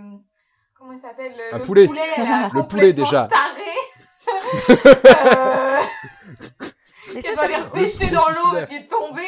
[0.74, 1.88] comment il s'appelle le, poulet.
[2.16, 3.28] elle a Le poulet, déjà.
[3.28, 3.62] Taré.
[4.68, 5.82] euh,
[7.22, 9.22] qu'elle ça, doit ça les repêcher dans l'eau parce qu'il est tombé.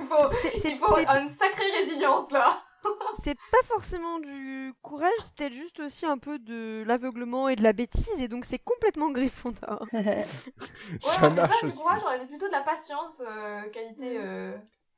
[0.00, 2.60] Il faut, c'est- c'est- il faut c'est- une sacrée résilience là.
[3.22, 7.62] c'est pas forcément du courage, c'est peut-être juste aussi un peu de l'aveuglement et de
[7.62, 9.86] la bêtise, et donc c'est complètement Gryffondor.
[9.92, 10.24] Ouais,
[11.00, 11.78] Ça marche pas du aussi.
[11.78, 14.52] courage, j'aurais dit plutôt de la patience, euh, qualité euh,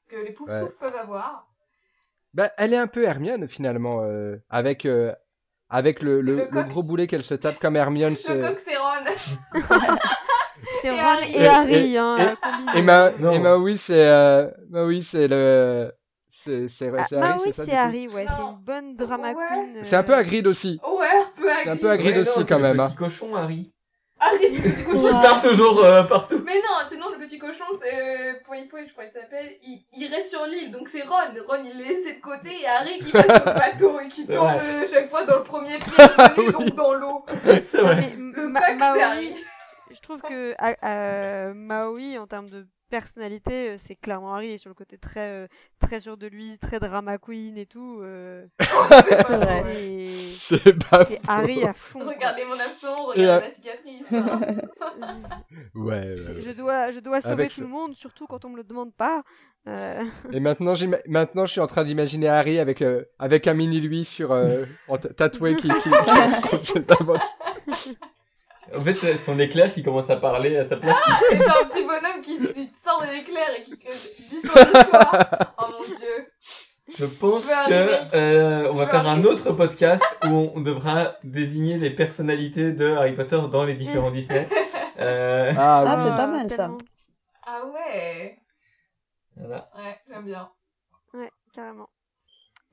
[0.08, 0.62] que les pouf Ouais.
[0.80, 1.46] peuvent avoir.
[2.32, 5.12] Bah, elle est un peu Hermione, finalement, euh, avec, euh,
[5.68, 8.16] avec le, le, Le le gros boulet qu'elle se tape comme Hermione.
[8.16, 9.04] se- Le coq, c'est Ron.
[10.84, 11.32] C'est Et Ron Harry.
[11.32, 12.16] et, Et- Harry, et- hein,
[12.74, 12.78] et-.
[12.78, 15.92] Et, Ma, Maui, c'est euh, Maui, c'est le.
[16.30, 19.34] C'est c'est- Ah, c'est Harry, c'est c'est Harry, ouais, c'est une bonne drama Ouais.
[19.48, 19.78] queen.
[19.84, 20.78] C'est un peu euh, Hagrid aussi.
[20.86, 22.86] Ouais, un peu C'est un peu Hagrid Ouais, aussi, non, quand c'est même, Le hein.
[22.88, 23.70] petit cochon, Harry.
[24.20, 25.10] Harry, c'est du coup, Ouais.
[25.12, 26.42] Il part toujours euh, partout.
[26.44, 29.52] Mais non, sinon le petit cochon, c'est euh, Poi Poi, je crois qu'il s'appelle.
[29.62, 31.16] Il, il reste sur l'île, donc c'est Ron.
[31.48, 34.24] Ron, il est laissé de côté et Harry qui va sur le bateau et qui
[34.24, 37.24] C'est tombe euh, chaque fois dans le premier pied donc dans l'eau.
[37.44, 37.96] C'est vrai.
[37.96, 38.62] mais Le coq,
[38.94, 39.34] c'est Harry.
[40.04, 44.52] Je trouve que ah, euh, Maui, en termes de personnalité, euh, c'est clairement Harry, il
[44.52, 45.46] est sur le côté très, euh,
[45.80, 48.00] très sûr de lui, très drama queen et tout.
[48.02, 48.44] euh,
[50.06, 51.06] C'est pas.
[51.26, 52.00] Harry à fond.
[52.06, 54.12] Regardez mon absent, euh, regardez ma cicatrice.
[54.12, 54.40] hein.
[55.74, 56.40] Ouais, ouais, C'est- ouais.
[56.40, 58.64] Je dois, je dois sauver Avec tout le- le monde, surtout quand on me le
[58.64, 59.22] demande pas.
[59.66, 63.54] Euh, Et maintenant, j'ima- maintenant, je suis en train d'imaginer Harry avec, euh, avec un
[63.54, 66.74] mini lui sur euh, en tatoué qui, qui, qui.
[68.76, 70.96] En fait, c'est son éclair qui commence à parler à sa place.
[71.32, 74.60] Et c'est un petit bonhomme qui, qui te sort de l'éclair et qui dit son
[74.60, 75.54] histoire.
[75.58, 76.32] Oh mon dieu.
[76.98, 81.90] Je pense que euh, on va faire un autre podcast où on devra désigner les
[81.90, 84.48] personnalités de Harry Potter dans les différents Disney.
[85.00, 86.02] Euh, Ah, Ah, oui.
[86.04, 86.70] c'est pas mal, ça.
[87.46, 88.38] Ah ouais.
[89.36, 89.70] voilà.
[89.76, 90.48] Ouais, j'aime bien.
[91.14, 91.88] Ouais, carrément.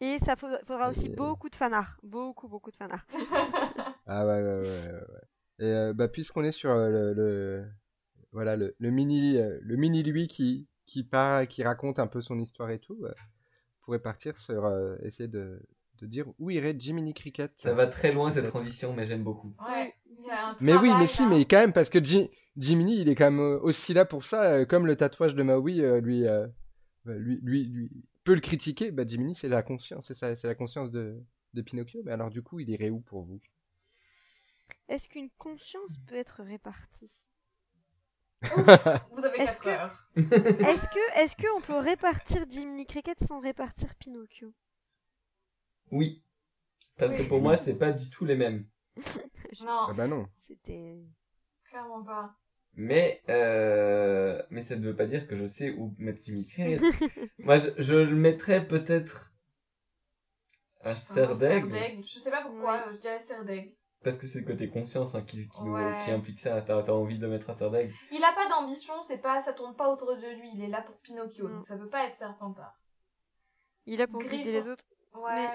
[0.02, 1.98] Et ça faudra, faudra aussi beaucoup de fanart.
[2.04, 3.06] Beaucoup, beaucoup de fanart.
[4.08, 5.22] Ah ouais, ouais, ouais, ouais.
[5.62, 7.66] Et euh, bah, puisqu'on est sur euh, le, le-
[8.34, 12.22] voilà le, le mini euh, le mini lui qui qui part, qui raconte un peu
[12.22, 15.62] son histoire et tout, on pourrait partir sur euh, essayer de,
[16.02, 17.52] de dire où irait Jiminy Cricket.
[17.56, 19.56] Ça va très loin cette transition, mais j'aime beaucoup.
[19.66, 19.94] Ouais.
[20.06, 21.30] Il y a un Mais oui, mais si, là.
[21.30, 24.52] mais quand même parce que Ji- Jiminy, il est quand même aussi là pour ça,
[24.52, 26.48] euh, comme le tatouage de Maui euh, lui, euh,
[27.06, 27.92] bah, lui, lui, lui
[28.24, 28.92] peut le critiquer.
[28.92, 31.16] Bah, Jiminy, c'est la conscience, c'est ça, c'est la conscience de,
[31.54, 32.02] de Pinocchio.
[32.04, 33.40] Mais alors du coup, il irait où pour vous?
[34.92, 37.26] Est-ce qu'une conscience peut être répartie
[38.42, 40.10] Vous avez Est-ce 4 que- heures.
[40.16, 44.54] Est-ce que, est-ce que on peut répartir Jiminy Cricket sans répartir Pinocchio?
[45.92, 46.22] Oui.
[46.98, 48.68] Parce que pour moi, c'est pas du tout les mêmes.
[49.62, 50.28] Non, Ah bah non.
[50.34, 50.98] C'était.
[51.70, 52.36] clairement pas.
[52.74, 56.82] Mais, euh, mais ça ne veut pas dire que je sais où mettre Jimmy Cricket.
[57.40, 59.34] moi, je, je le mettrais peut-être
[60.82, 60.96] à.
[60.96, 61.74] Serdaigle.
[62.04, 63.74] Je sais pas pourquoi, je dirais Serdaigle.
[64.04, 65.98] Parce que c'est le côté conscience hein, qui, qui, nous- Ouais.
[66.04, 66.62] qui implique ça.
[66.62, 67.94] T'as t'as envie de mettre à Serre d'Aigle.
[68.12, 70.82] Il a pas d'ambition, c'est pas, ça tourne pas autour de lui, il est là
[70.82, 71.52] pour Pinocchio, Mm.
[71.54, 72.74] donc ça peut pas être Serpentard.
[73.86, 74.84] Il est là pour guider les autres.
[75.14, 75.50] Ouais.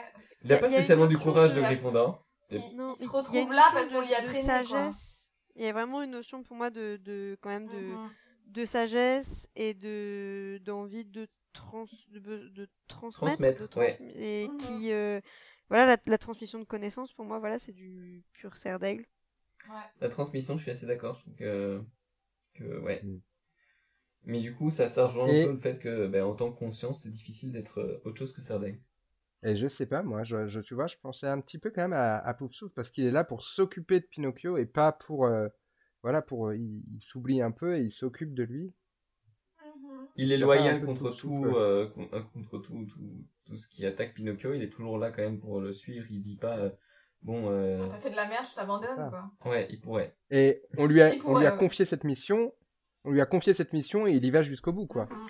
[0.44, 2.24] Il a- pas a spécialement du courage de de la- Gryffondor.
[2.50, 4.64] Il, Non, il il se a retrouve là parce qu'on lui a de traîné, quoi.
[4.64, 5.32] sagesse.
[5.56, 8.10] Il y a vraiment une notion pour moi de, de quand même de, Mhm.
[8.46, 13.98] de sagesse et de d'envie de trans de, be- de transmettre, Transmettre, de ouais.
[14.16, 14.56] et Mhm.
[14.58, 15.20] qui euh,
[15.68, 19.06] voilà la, la transmission de connaissances pour moi voilà c'est du pur cerf d'aigle
[19.68, 19.74] Ouais.
[20.00, 21.14] La transmission, je suis assez d'accord.
[21.16, 21.82] Je trouve que,
[22.54, 23.02] que ouais.
[23.04, 23.18] Mm.
[24.26, 26.52] Mais du coup, ça, ça rejoint Et- un peu le fait que, ben, en tant
[26.52, 28.78] que conscience, c'est difficile d'être euh, autre chose que Serdaigle.
[29.42, 31.82] Et je sais pas, moi, je, je- tu vois, je pensais un petit peu quand
[31.82, 32.34] même à, à
[32.74, 35.48] parce qu'il est là pour s'occuper de Pinocchio et pas pour, euh,
[36.02, 38.72] voilà, pour, euh, il, il s'oublie un peu et il s'occupe de lui.
[40.16, 44.54] Il est loyal contre tout euh, euh, contre tout, tout, tout ce qui attaque Pinocchio.
[44.54, 46.06] Il est toujours là quand même pour le suivre.
[46.10, 46.70] Il dit pas, euh,
[47.22, 49.30] bon, euh, T'as fait de la merde, je t'abandonne, quoi.
[49.50, 50.16] ouais, il pourrait.
[50.30, 51.58] Et on lui a, Il on pourrait, lui a ouais.
[51.58, 52.52] confié cette mission,
[53.04, 55.06] on lui a confié cette mission et il y va jusqu'au bout, quoi.
[55.06, 55.26] Mhm.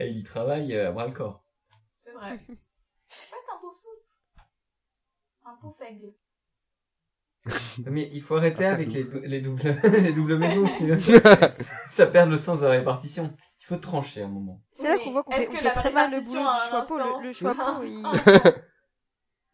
[0.00, 1.44] Et il y travaille euh, à bras le corps.
[1.98, 2.38] C'est vrai.
[3.10, 4.46] Ouais, t'es un pauvre souffle.
[5.46, 6.12] Un pauvre aigle.
[7.90, 9.12] Mais il faut arrêter Ah, avec les, bouffe.
[9.14, 10.96] dou- les doubles, les doubles maisons, sinon
[11.88, 13.34] ça perd le sens de la répartition.
[13.70, 14.62] Il faut trancher un moment.
[14.72, 16.40] C'est là qu'on voit qu'on est-ce fait, on que fait la très mal le boulot
[16.40, 16.98] a du choixpeau.
[16.98, 18.52] Le, le choixpeau, il...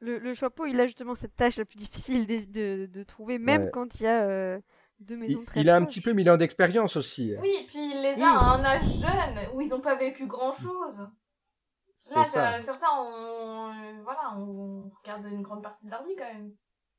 [0.01, 3.39] le, le choixpeau, il a justement cette tâche la plus difficile de, de, de trouver,
[3.39, 3.71] même Ouais.
[3.73, 4.61] quand il y a euh,
[5.01, 7.35] deux Il, maisons très il a un petit peu mille ans d'expérience aussi.
[7.41, 10.27] Oui, et puis il les a à un âge jeune où ils n'ont pas vécu
[10.27, 11.09] grand chose.
[11.97, 12.63] C'est Là, ça.
[12.63, 16.53] certains ont, euh, voilà, on regarde une grande partie de leur vie quand même.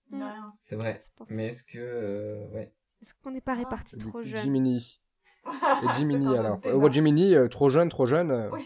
[0.09, 0.51] Mm.
[0.59, 0.99] C'est vrai.
[1.29, 2.73] Mais est-ce que, euh, ouais.
[3.01, 3.55] Est-ce qu'on n'est pas Ah.
[3.57, 5.01] répartis trop jeune Jiminy.
[5.83, 6.59] Et Jiminy alors.
[6.65, 8.31] Euh, Jiminy, euh, trop jeune, trop jeune.
[8.31, 8.61] euh, Oui.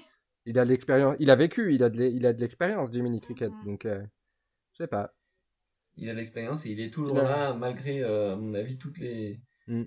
[0.45, 1.15] Il a de l'expérience.
[1.19, 3.51] Il a vécu, il a de l'e- il a de l'expérience, Jiminy Cricket.
[3.51, 3.65] Mhm.
[3.65, 4.01] Donc, euh,
[4.73, 5.13] je sais pas.
[5.97, 8.53] Il a de l'expérience et il est toujours Il a- là, malgré, euh, à mon
[8.53, 9.83] avis, toutes les, Mm.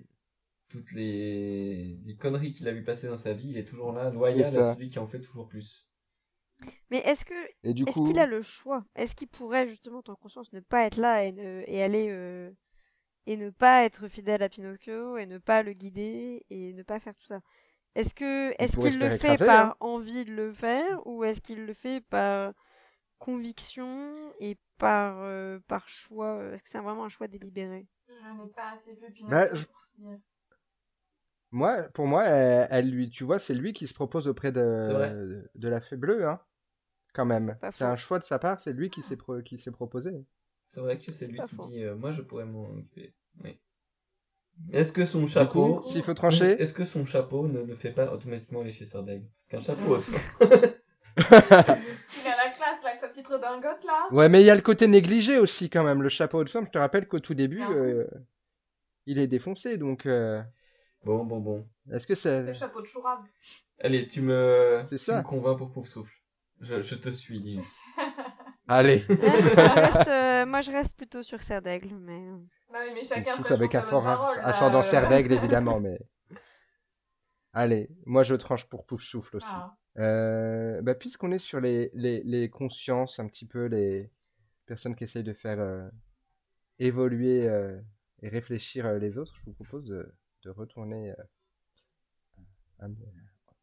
[0.69, 3.49] toutes les, les conneries qu'il a vu passer dans sa vie.
[3.49, 4.73] Il est toujours là, loyal à ça.
[4.75, 5.87] celui qui en fait toujours plus.
[6.91, 7.33] Mais est-ce que
[7.63, 8.85] Et du est-ce coup, qu'il a le choix?
[8.95, 12.51] Est-ce qu'il pourrait justement, en conscience, ne pas être là et, ne- et aller euh,
[13.27, 16.99] et ne pas être fidèle à Pinocchio et ne pas le guider et ne pas
[16.99, 17.41] faire tout ça
[17.95, 19.75] Est-ce que est-ce qu'il le fait écraser, par hein.
[19.81, 22.53] envie de le faire ou est-ce qu'il le fait par
[23.19, 27.87] conviction et par euh, par choix euh, Est-ce que c'est vraiment un choix délibéré?
[28.07, 30.19] Je n'ai pas assez vu Pinocchio Bah, je- pour se dire.
[31.51, 34.59] moi, pour moi, elle, elle lui, tu vois, c'est lui qui se propose auprès de,
[34.59, 36.39] de, de la fée bleue, hein.
[37.13, 37.57] Quand même.
[37.71, 40.11] C'est un choix de sa part, c'est lui qui s'est pro- qui s'est proposé.
[40.73, 41.67] C'est vrai que c'est lui qui faux.
[41.67, 43.13] dit, euh, moi je pourrais m'en occuper.
[43.43, 43.59] Oui.
[44.71, 46.51] Est-ce que son chapeau, S'il faut trancher.
[46.61, 49.97] est-ce que son chapeau ne le fait pas automatiquement aller chez Sardaigle Parce qu'un chapeau,
[51.15, 54.07] Parce qu'il a la classe, là, avec sa petite redingote, là.
[54.11, 56.01] Ouais, mais il y a le côté négligé aussi, quand même.
[56.01, 58.07] Le chapeau de femme, je te rappelle qu'au tout début, Il un euh,
[59.05, 60.41] il est défoncé, donc euh,
[61.03, 61.67] bon, bon, bon.
[61.91, 62.47] est-ce que C'est c'est.
[62.47, 63.19] le chapeau de chourave.
[63.79, 65.17] Allez, tu me, C'est tu ça.
[65.19, 66.13] me convaincs pour Pouf Souffle.
[66.61, 67.75] Je, je te suis, Linus.
[68.67, 69.03] Allez.
[69.09, 72.37] Ouais, je reste, euh, moi je reste plutôt sur Serdaigle, mais euh,
[72.93, 74.83] mais chacun avec un fort parole, ascendant euh.
[74.83, 75.99] serre d'aigle, évidemment, mais.
[77.53, 79.49] Allez, moi je tranche pour Pouf Souffle aussi.
[79.51, 79.75] Ah.
[79.99, 84.09] Euh, bah, puisqu'on est sur les, les, les consciences, un petit peu les
[84.65, 85.87] personnes qui essayent de faire euh,
[86.79, 87.79] évoluer euh,
[88.21, 91.13] et réfléchir euh, les autres, je vous propose de, de retourner,
[92.81, 92.87] euh,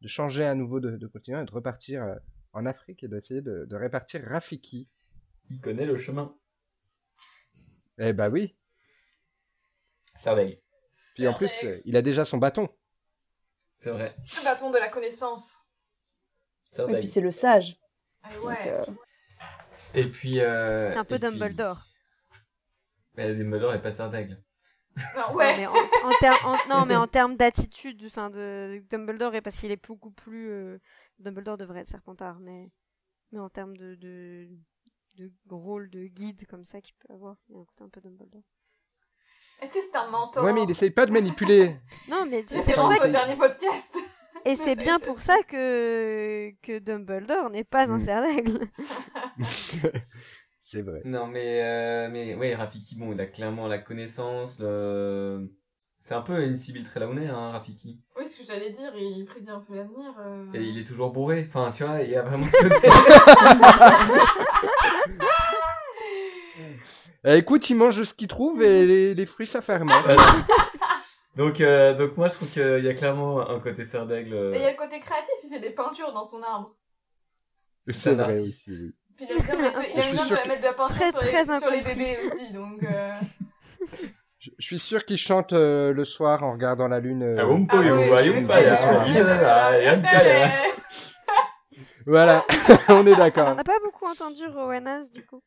[0.01, 2.15] de changer à nouveau de, de continent et de repartir euh,
[2.53, 4.87] en Afrique et d'essayer de, de répartir Rafiki.
[5.49, 6.35] Il connaît le chemin.
[7.97, 8.55] Eh bah oui,
[10.15, 10.59] Sardaigle.
[11.15, 12.69] puis en plus, euh, il a déjà son bâton.
[13.79, 14.15] C'est vrai.
[14.17, 15.57] Le bâton de la connaissance.
[16.77, 17.77] Et puis c'est le sage.
[18.35, 18.55] Donc, ouais.
[18.67, 18.85] euh,
[19.93, 20.39] Et puis.
[20.39, 21.85] euh, c'est un peu et puis- Dumbledore.
[23.15, 24.41] Mais Dumbledore est pas Sardaigle.
[25.15, 29.35] Non, Non, mais en, en ter- en- non, mais en termes d'attitude, enfin de Dumbledore,
[29.35, 30.79] et parce qu'il est beaucoup plus.
[31.21, 32.69] Dumbledore devrait être Serpentard, mais
[33.31, 34.49] mais en termes de, de
[35.15, 37.89] de rôle de guide comme ça qu'il peut avoir, il y a un côté un
[37.89, 38.41] peu Dumbledore.
[39.61, 41.75] Est-ce que c'est un mentor Ouais, mais il essaye pas de manipuler.
[42.09, 43.95] Non, mais c'est pour ça que dernier podcast.
[44.45, 48.05] et c'est bien pour ça que que Dumbledore n'est pas un Mm.
[48.05, 48.59] Serdaigle.
[50.63, 51.01] C'est vrai.
[51.03, 54.59] Non, mais, euh, mais ouais, Rafiki, bon, il a clairement la connaissance.
[54.59, 55.51] le-
[56.03, 57.99] C'est un peu une Sibylle Trelawney, hein, Rafiki.
[58.17, 60.11] Oui, ce que j'allais dire, il prédit un peu l'avenir.
[60.19, 60.45] euh.
[60.55, 61.45] Et il est toujours bourré.
[61.47, 62.89] Enfin, tu vois, il y a vraiment ce côté.
[67.23, 69.61] Eh, écoute, il mange ce qu'il trouve et les, les fruits hein.
[69.69, 70.45] Voilà.
[71.35, 74.33] donc, euh, donc, moi, je trouve qu'il y a clairement un côté Sardaigle.
[74.33, 76.75] euh, Et il y a le côté créatif, il fait des peintures dans son arbre.
[77.93, 78.69] C'est vrai artiste.
[78.69, 78.81] aussi.
[78.81, 78.91] oui.
[79.17, 81.53] Puis il aime bien, mettre, il aime bien de mettre de la peinture Très, sur,
[81.53, 82.81] les, sur les bébés aussi, donc...
[84.41, 87.21] Je, je suis sûr qu'il chante euh, le soir en regardant la lune.
[87.21, 87.47] euh, Ah, Ah
[89.97, 90.49] bah, bah.
[92.07, 92.43] Voilà,
[92.89, 93.53] on est On d'accord.
[93.55, 95.39] n'a pas beaucoup entendu Rowanas du coup.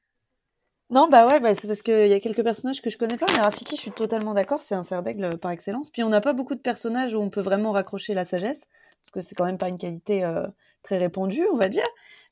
[0.90, 3.26] Non, bah ouais, bah c'est parce qu'il y a quelques personnages que je connais pas,
[3.36, 5.90] mais Rafiki, je suis totalement d'accord, c'est un cerf d'aigle euh, par excellence.
[5.90, 8.68] Puis on n'a pas beaucoup de personnages où on peut vraiment raccrocher la sagesse,
[9.03, 10.47] parce que c'est quand même pas une qualité euh,
[10.84, 11.86] très répandue, on va dire.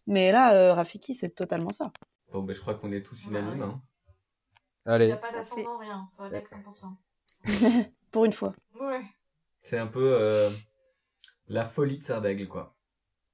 [0.06, 1.90] Mais là, euh, Rafiki, c'est totalement ça.
[2.32, 3.62] Bon, ben, je crois qu'on est tous unanimes.
[3.62, 3.80] Hein.
[4.86, 6.96] Il n'y Allez, a pas d'ascendant, rien, ça va avec 100%.
[8.10, 8.54] Pour une fois.
[8.80, 9.02] Ouais.
[9.62, 10.16] C'est un peu.
[10.20, 10.50] euh,
[11.48, 12.74] la folie de Serdaigle, quoi.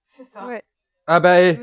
[0.07, 0.47] C'est ça.
[0.47, 0.63] Ouais,
[1.07, 1.59] Ah bah, eh,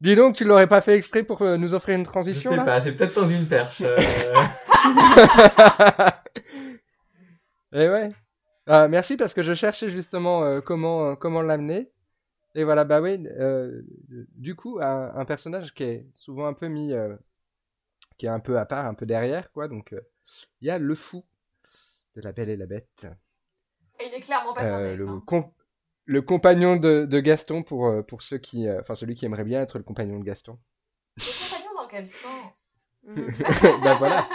[0.00, 2.56] dis donc, tu l'aurais pas fait exprès pour euh, nous offrir une Je transition sais
[2.56, 2.64] là?
[2.64, 3.82] pas, j'ai peut-être tendu une perche.
[3.82, 3.96] euh,
[7.72, 8.10] Et ouais.
[8.66, 11.90] Ah, merci parce que je cherchais justement euh, comment euh, comment l'amener.
[12.54, 13.22] Et voilà, bah oui.
[13.38, 13.82] euh,
[14.36, 17.14] du coup, un, un personnage qui est souvent un peu mis, euh,
[18.20, 19.66] qui est un peu à part, un peu derrière, quoi.
[19.66, 20.00] Donc, euh,
[20.60, 21.24] il y a le fou
[22.16, 23.06] de la Belle et la Bête,
[23.98, 25.22] Et il est clairement pas Euh, le hein.
[25.26, 25.50] com-
[26.04, 29.44] le compagnon de, de Gaston pour euh, pour ceux qui, euh, enfin celui qui aimerait
[29.44, 30.58] bien être le compagnon de Gaston.
[31.16, 32.82] Le compagnon dans quel sens?
[33.04, 33.30] Mhm.
[33.84, 34.28] bah voilà,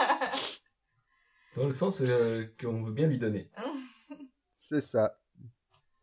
[1.55, 3.51] Dans le sens euh, qu'on veut bien lui donner.
[4.59, 5.19] c'est ça.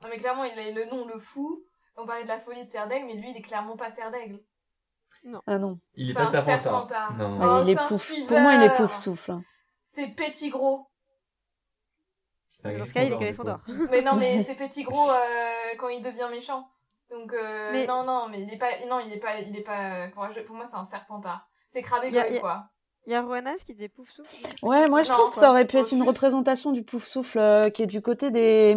[0.05, 1.65] Non mais clairement, il a le nom le fou.
[1.97, 4.41] On parlait de la folie de Serdaigle, mais lui, il est clairement pas Serdaigle.
[5.47, 5.79] Ah non.
[5.95, 6.63] Il est C'est pas un serpentard.
[6.89, 7.15] serpentard.
[7.17, 7.39] Non.
[7.41, 8.03] Oh, il est c'est un pouf.
[8.11, 8.27] suiveur.
[8.29, 9.35] Pour moi, il est pouf souffle.
[9.87, 10.87] C'est petit gros.
[12.65, 13.59] Dans ce cas, il est Gryffondor,
[13.91, 15.15] Mais non, mais c'est petit gros euh,
[15.79, 16.69] quand il devient méchant.
[17.11, 19.63] Donc euh, Mais- non, non, mais il est pas, non, il est pas, il est
[19.63, 20.09] pas.
[20.15, 21.49] Pour moi, je- pour moi, c'est un serpentard.
[21.69, 22.67] C'est Y a- quoi.
[23.07, 24.31] Il y a Roanas qui disait pouf souffle.
[24.63, 27.39] Ouais, moi je Non, trouve que ça aurait pu être une représentation du pouf souffle
[27.41, 28.77] euh, qui est du côté des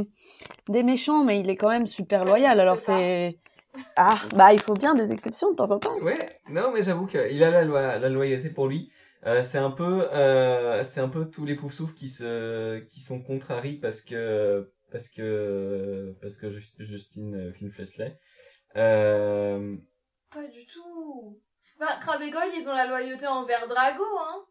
[0.67, 2.59] des méchants, mais il est quand même super loyal.
[2.59, 3.37] Alors c'est
[3.95, 5.95] ah bah il faut bien des exceptions de temps en temps.
[5.99, 8.91] Ouais, non, mais j'avoue qu'il a la, loi, la loyauté pour lui.
[9.25, 13.21] Euh, c'est un peu, euh, c'est un peu tous les poufsouffles qui se, qui sont
[13.21, 18.17] contrariés parce que, parce que, parce que Just- Justine euh, Finfleshley.
[18.75, 19.75] Euh,
[20.31, 21.39] Pas du tout.
[21.79, 24.45] Bah, Crabégoyle, ils ont la loyauté envers Drago, hein.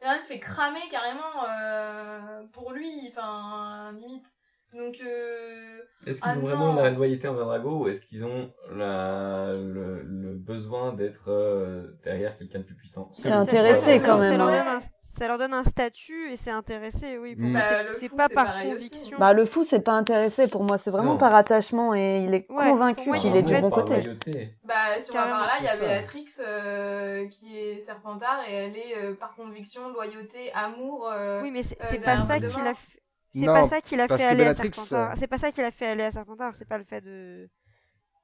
[0.00, 4.26] Et là, il se fait cramer carrément euh, pour lui, enfin, limite.
[4.74, 6.82] Donc, euh, est-ce qu'ils Ah ont vraiment non.
[6.82, 12.38] la loyauté envers Drago ou est-ce qu'ils ont la, le, le besoin d'être euh, derrière
[12.38, 13.10] quelqu'un de plus puissant?
[13.12, 14.58] C'est Ça- intéressé ça- quand ça même, leur hein.
[14.64, 14.80] donne un-
[15.14, 17.34] ça leur donne un statut et c'est intéressé, oui.
[17.36, 17.52] Mm.
[17.52, 17.60] Bah,
[17.92, 19.18] c'est- fou, pas c'est par conviction.
[19.20, 21.18] Bah le fou c'est pas intéressé pour moi, c'est vraiment Non.
[21.18, 23.96] par attachement et il est Ouais, convaincu qu'il il est du bon côté.
[23.96, 24.54] loyauté.
[24.64, 25.80] bah, si on va Carrément, par là, il y a ça.
[25.80, 31.06] Béatrix euh, qui est Serpentard et elle est euh, par conviction, loyauté, amour.
[31.12, 32.54] euh, Oui, mais c'est euh, pas ça Voldemort.
[32.58, 33.01] qu'il a fait.
[33.32, 35.10] C'est pas ça qu'il a parce fait aller à Serpentard.
[35.10, 36.54] euh, C'est pas ça qu'il a fait aller à Serpentard.
[36.54, 37.48] C'est pas le fait de.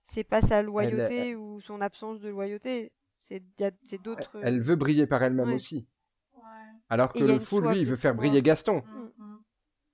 [0.03, 2.93] C'est pas sa loyauté ou son absence de loyauté.
[3.17, 3.43] C'est
[4.03, 4.31] d'autres.
[4.43, 5.55] Elle veut briller par elle-même Ouais.
[5.55, 5.87] aussi.
[6.35, 6.41] Ouais.
[6.89, 8.83] Alors que le fou, lui, il veut faire briller Gaston.
[8.87, 9.39] Mm, mm.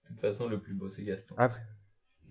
[0.05, 1.35] De toute façon, le plus beau, c'est Gaston.
[1.39, 1.63] Après.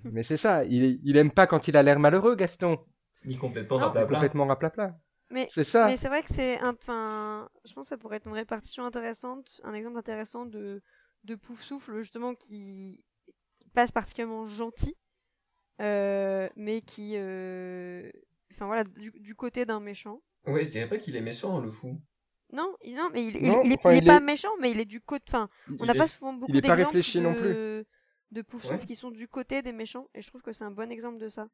[0.04, 2.78] Mais c'est ça, il, est- il aime pas quand il a l'air malheureux, Gaston.
[3.26, 3.86] Ni complètement Non.
[3.88, 4.16] raplapla.
[4.18, 5.00] Complètement raplapla.
[5.32, 5.88] Mais C'est ça.
[5.88, 6.74] Mais c'est vrai que c'est un.
[6.74, 10.82] Enfin, je pense que ça pourrait être une répartition intéressante, un exemple intéressant de,
[11.24, 13.04] de Pouf Souffle, justement, qui
[13.74, 14.96] passe particulièrement gentil,
[15.82, 17.14] euh, mais qui.
[17.16, 18.12] euh,
[18.52, 20.22] Enfin voilà, du, du côté d'un méchant.
[20.46, 22.00] Ouais, je dirais pas qu'il est méchant, le fou.
[22.52, 24.20] Non, il, non mais il, il- Non, il est, enfin, il est il pas est-
[24.20, 25.24] méchant, mais il est du côté.
[25.30, 25.50] Enfin,
[25.80, 27.86] on n'a pas souvent beaucoup il est pas d'exemples réfléchi de, non plus.
[28.32, 28.86] de Pouf Souffle Ouais.
[28.86, 31.30] qui sont du côté des méchants, et je trouve que c'est un bon exemple de
[31.30, 31.48] ça.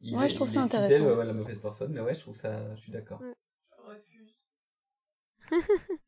[0.00, 0.96] il Ouais, est- je trouve il ça est intéressant.
[0.96, 3.20] fidèle à la mauvaise personne, mais ouais, je trouve ça, je suis d'accord.
[3.20, 3.34] Ouais.
[3.76, 4.38] Je refuse.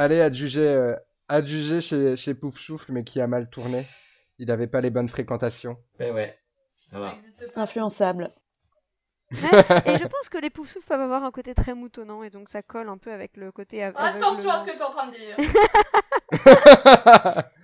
[0.00, 0.94] Allez, à te juger, euh,
[1.28, 3.84] à te juger chez, chez Pouf Choufle, mais qui a mal tourné.
[4.38, 5.76] Il avait pas les bonnes fréquentations.
[5.98, 6.38] Mais ouais.
[6.90, 7.16] Ça Voilà.
[7.56, 8.32] Influençable.
[9.32, 9.38] Ouais,
[9.86, 12.48] et je pense que les Pouf Souffles peuvent avoir un côté très moutonnant, et donc
[12.48, 13.82] ça colle un peu avec le côté.
[13.84, 15.36] av- Attention à ce que tu es en train de dire.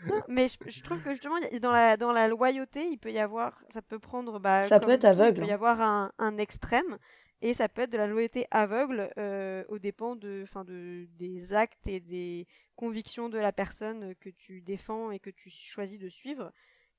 [0.09, 3.18] Non, mais je, je trouve que justement, dans la, dans la loyauté, il peut y
[3.18, 5.39] avoir, ça peut prendre, bah, Ça peut être aveugle.
[5.39, 6.99] Il peut y avoir un, un extrême,
[7.45, 11.55] et ça peut être de la loyauté aveugle euh, aux dépens de, enfin, de, des
[11.55, 16.11] actes et des convictions de la personne que tu défends et que tu choisis de
[16.11, 16.53] suivre.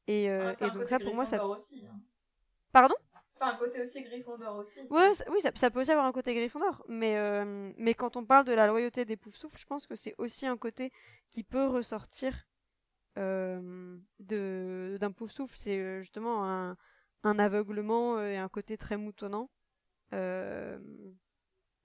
[0.07, 1.45] Et, euh, Ouais, c'est et un donc ça, pour moi, ça...
[1.45, 1.85] Aussi.
[1.91, 1.99] hein.
[2.71, 2.95] Pardon?
[3.33, 4.79] C'est un côté aussi Gryffondor aussi.
[4.89, 8.15] Ouais, ça- oui, ça, ça peut aussi avoir un côté Gryffondor, mais, euh, mais quand
[8.17, 10.91] on parle de la loyauté des Poufsouffles, je pense que c'est aussi un côté
[11.31, 12.47] qui peut ressortir
[13.17, 15.57] euh, d'un Poufsouffle.
[15.57, 16.77] C'est euh, justement un,
[17.23, 19.49] un aveuglement et un côté très moutonnant.
[20.15, 20.77] Euh,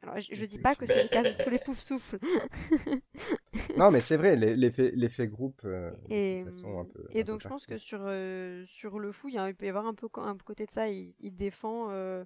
[0.02, 2.18] alors, je, je dis pas que c'est le cas de tous les Poufsouffles.
[3.76, 4.54] non, mais c'est vrai, l'e-
[4.94, 5.60] l'effet groupe.
[5.64, 8.64] euh, Et, de façon un peu- un et peu donc je pense que sur, euh,
[8.66, 10.70] sur le fou, il, y a- il peut y avoir un peu un côté de
[10.70, 10.88] ça.
[10.88, 12.24] Il, il défend, euh,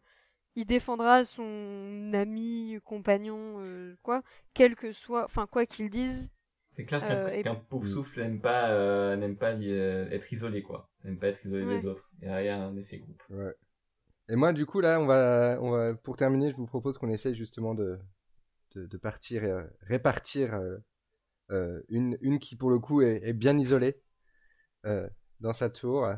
[0.54, 4.22] il défendra son ami, compagnon, euh, quoi,
[4.54, 6.30] quel que soit, enfin quoi qu'il dise.
[6.76, 10.62] C'est clair qu'un Euh, et- qu'un pouf souffle n'aime pas, euh, n'aime pas être isolé,
[10.62, 10.90] quoi.
[11.04, 11.80] N'aime pas être isolé Ouais.
[11.80, 12.10] des autres.
[12.22, 13.22] Il y a un effet groupe.
[13.30, 13.52] Ouais.
[14.28, 17.10] Et moi, du coup, là, on va, on va, pour terminer, je vous propose qu'on
[17.10, 17.98] essaye justement de,
[18.74, 20.78] de, de partir, euh, répartir euh,
[21.50, 24.00] euh, une, une qui, pour le coup, est, est bien isolée
[24.86, 25.04] euh,
[25.40, 26.08] dans sa tour.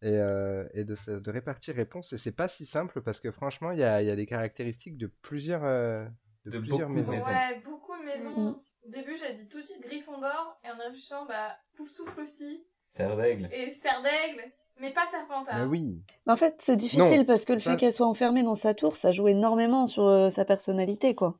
[0.00, 2.12] Et, euh, et de, de répartir réponses.
[2.12, 4.26] Et c'est pas si simple parce que franchement, il y a, il y a des
[4.26, 6.04] caractéristiques de plusieurs, euh,
[6.44, 7.12] de De plusieurs beaucoup de maisons.
[7.12, 7.26] maisons.
[7.30, 8.62] Ouais, beaucoup de maisons.
[8.86, 12.64] Au début, j'ai dit tout de suite Gryffondor, et en réfléchissant, bah, Pouf souffle aussi.
[12.86, 13.48] Serre d'aigle.
[13.52, 14.44] Et serre d'aigle,
[14.80, 15.56] mais pas serpentard.
[15.58, 16.02] Mais oui.
[16.26, 18.54] Mais en fait, c'est difficile Non, parce que le ça- fait qu'elle soit enfermée dans
[18.54, 21.38] sa tour, ça joue énormément sur euh, sa personnalité, quoi.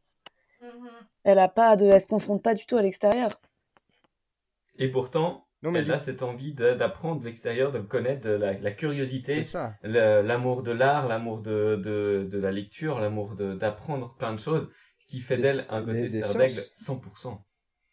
[0.61, 0.89] Mhm.
[1.25, 3.31] Elle a pas de, elle se confronte pas du tout à l'extérieur.
[4.79, 8.23] Et pourtant, Non, mais elle a cette envie de- d'apprendre de l'extérieur, de le connaître,
[8.23, 9.43] de la, curiosité,
[9.83, 14.71] l'amour de l'art, l'amour de, de, de la lecture, l'amour de- d'apprendre plein de choses,
[14.99, 16.73] ce qui fait Des- d'elle un côté des serre d'aigle sens.
[16.87, 17.45] 100%.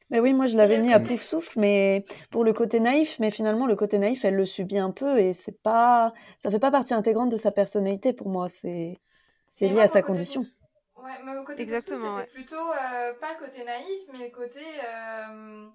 [0.09, 3.31] Mais oui, moi je l'avais mis à pouf souffle, mais pour le côté naïf, mais
[3.31, 6.71] finalement le côté naïf, elle le subit un peu et c'est pas, ça fait pas
[6.71, 8.47] partie intégrante de sa personnalité pour moi.
[8.47, 8.99] C'est,
[9.61, 10.41] lié moi, à sa condition.
[10.41, 12.25] Pouf- Ouais, mais au côté Exactement, ouais.
[12.25, 14.59] c'était plutôt euh, pas le côté naïf, mais le côté.
[14.59, 15.67] euh,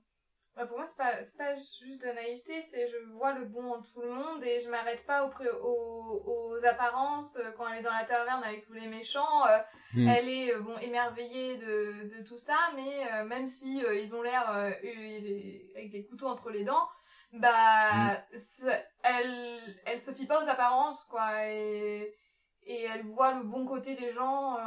[0.66, 4.00] pour moi, c'est pas, pas juste de naïveté, c'est je vois le bon en tout
[4.02, 5.32] le monde et je m'arrête pas aux,
[5.62, 9.46] aux, aux apparences euh, quand elle est dans la taverne avec tous les méchants.
[9.46, 9.58] euh,
[9.92, 10.08] Mm.
[10.08, 14.14] Elle est euh, bon émerveillée de, de tout ça, mais euh, même si euh, ils
[14.14, 16.88] ont l'air avec des couteaux entre les dents,
[17.32, 22.14] bah ça- elle, elle se fie pas aux apparences quoi et,
[22.62, 24.58] et elle voit le bon côté des gens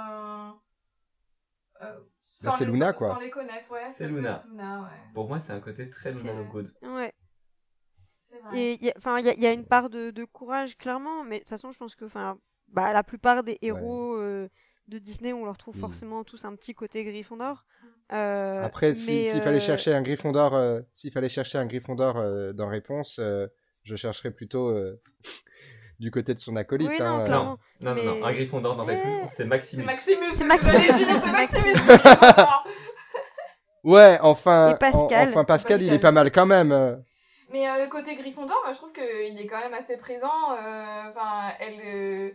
[2.45, 3.13] euh, euh, Bah, c'est Luna, sans- quoi.
[3.15, 3.71] sans les connaître.
[3.71, 4.41] Ouais, C'est Luna.
[4.45, 5.11] être Luna, ouais.
[5.13, 6.71] Pour moi, c'est un côté très Luna Lovegood.
[6.83, 7.13] Ouais.
[8.21, 8.57] C'est vrai.
[8.59, 10.23] Et il y a- enfin, il y, a- il y a une part de, de
[10.25, 12.37] courage, clairement, mais de toute façon, je pense que enfin,
[12.69, 14.47] bah, la plupart des héros euh,
[14.87, 15.81] de Disney, on leur trouve Oui.
[15.81, 17.65] forcément tous un petit côté Gryffondor.
[18.11, 21.65] Euh, Après, si- mais, s'il fallait euh, chercher un Gryffondor, euh, s'il fallait chercher un
[21.65, 23.47] Gryffondor euh, dans réponse, euh,
[23.83, 25.01] je chercherais plutôt euh,
[26.03, 26.89] du côté de son acolyte.
[26.89, 27.27] Oui, non, hein, euh.
[27.29, 29.83] Non, non, non, un Gryffondor réponse, c'est C'est Maximus.
[29.83, 31.73] Maximus, C'est Maximus, c'est c'est Maximus.
[31.87, 31.95] Maximus.
[33.83, 35.27] Ouais, enfin, Et Pascal.
[35.27, 36.71] en- enfin Pascal, il est pas mal quand même.
[36.71, 36.95] euh.
[37.51, 40.27] Mais euh, côté Gryffondor, moi je trouve qu'il est quand même assez présent.
[40.51, 42.29] euh, Enfin, elle, euh,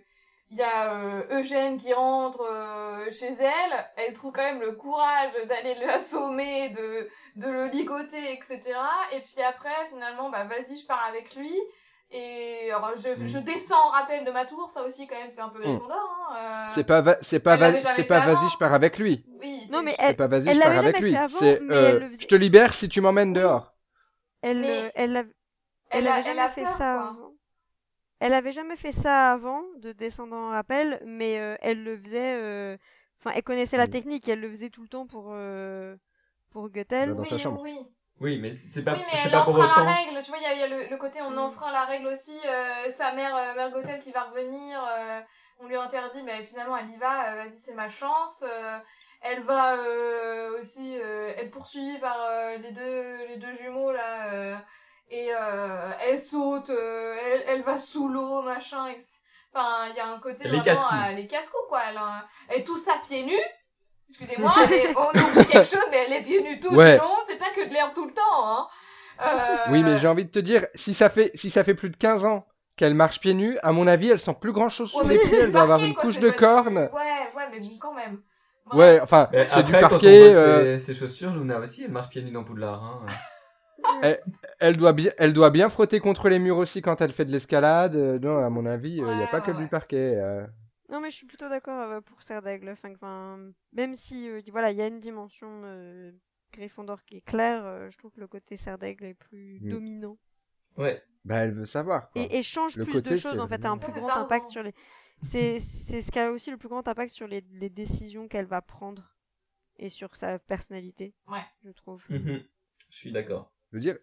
[0.50, 3.86] il y a euh, Eugène qui rentre euh, chez elle.
[3.96, 8.60] Elle trouve quand même le courage d'aller l'assommer, de de le ligoter, etc.
[9.12, 11.54] Et puis après, finalement, bah vas-y, je pars avec lui.
[12.10, 13.26] Et alors, je, Mm.
[13.28, 16.28] je descends en rappel de ma tour, ça aussi quand même, c'est un peu Gryffondor.
[16.30, 19.26] Hein, euh, C'est pas, va- c'est pas, jamais c'est pas, vas-y, je pars avec lui.
[19.40, 19.68] Oui.
[19.70, 21.18] Non, mais C'est elle, pas, vas-y, elle je pars avec jamais lui.
[21.38, 23.74] C'est, euh, je te libère si tu m'emmènes dehors.
[24.40, 25.28] elle, Mais- euh, elle, avait-
[25.90, 27.08] elle, elle a, avait elle jamais a fait peur, ça quoi.
[27.08, 27.32] avant.
[28.20, 32.34] Elle avait jamais fait ça avant de descendre en rappel, mais euh, elle le faisait.
[32.40, 32.76] euh,
[33.20, 33.90] Enfin, elle connaissait la Oui.
[33.90, 35.96] technique, elle le faisait tout le temps pour euh,
[36.50, 36.68] pour.
[36.70, 37.60] Bah, dans oui, sa chambre.
[37.62, 37.76] oui.
[38.20, 39.84] Oui, mais c'est pas, Oui, mais elle pas pour enfreint autant.
[39.84, 40.20] la règle.
[40.22, 41.38] Tu vois, il y a, il y a le, le côté on Mm.
[41.38, 42.38] enfreint la règle aussi.
[42.46, 45.20] euh, sa mère, euh, mère Gothel qui va revenir, euh,
[45.60, 47.32] on lui interdit, mais finalement elle y va.
[47.32, 48.42] euh, Vas-y, c'est ma chance.
[48.46, 48.78] euh,
[49.20, 54.32] elle va euh, aussi euh, être poursuivie par euh, les deux les deux jumeaux là.
[54.32, 54.56] euh,
[55.10, 58.86] et euh, elle saute, euh, elle, elle va sous l'eau, machin.
[58.88, 59.04] etc.
[59.54, 61.80] Enfin, il y a un côté est vraiment euh, est casse-cou quoi.
[61.88, 63.32] Elle, est tout ça pieds nus.
[64.08, 66.92] Excusez-moi, mais on oublie quelque chose, mais elle est pieds nus tout Ouais.
[66.92, 67.16] le long.
[67.68, 68.66] De l'herbe tout le temps, hein.
[69.20, 71.90] Euh, Oui, mais j'ai envie de te dire, si ça fait, si ça fait plus
[71.90, 72.46] de 15 ans
[72.76, 75.14] qu'elle marche pieds nus, à mon avis, elle sent plus grand chose ouais, sous mais
[75.14, 76.78] les pieds, elle doit avoir parquet, une quoi, couche de cornes.
[76.78, 78.20] Ouais, ouais, mais bon, quand même.
[78.72, 80.28] Ouais, enfin, c'est du après, quand on parquet.
[80.28, 82.84] voit euh, ses, ses chaussures, Luna aussi, elle marche pieds nus dans Poudlard.
[82.84, 83.06] Hein.
[84.60, 87.32] elle doit bien, elle doit bien frotter contre les murs aussi quand elle fait de
[87.32, 87.96] l'escalade.
[87.96, 89.68] Euh, Non, à mon avis, il n'y a Ouais, pas que ouais, du ouais.
[89.68, 90.14] parquet.
[90.16, 90.46] euh.
[90.90, 92.70] Non, mais je suis plutôt d'accord pour Serre d'Aigle.
[92.70, 93.38] Enfin, enfin,
[93.72, 96.10] même si euh, voilà, il y a une dimension euh,
[96.52, 99.70] Gryffondor qui est claire, euh, je trouve que le côté Serre d'Aigle est plus Mm.
[99.70, 100.18] dominant
[100.76, 101.02] Ouais.
[101.24, 102.10] Bah, elle veut savoir.
[102.10, 102.22] quoi.
[102.22, 104.46] et, et change Le plus côté, de choses en fait, a un plus grand impact
[104.48, 104.72] sur les.
[105.22, 108.46] C'est c'est ce qui a aussi le plus grand impact sur les, les décisions qu'elle
[108.46, 109.16] va prendre
[109.76, 111.14] et sur sa personnalité.
[111.26, 111.42] Ouais.
[111.64, 112.04] Je trouve.
[112.08, 112.42] Mhm.
[112.90, 113.52] Je suis d'accord.
[113.72, 113.98] Je veux dire,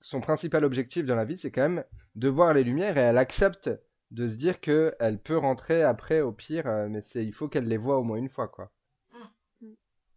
[0.00, 1.84] son principal objectif dans la vie, c'est quand même
[2.14, 3.70] de voir les lumières et elle accepte
[4.12, 7.48] de se dire que elle peut rentrer après au pire, euh, mais c'est il faut
[7.48, 8.70] qu'elle les voit au moins une fois, quoi.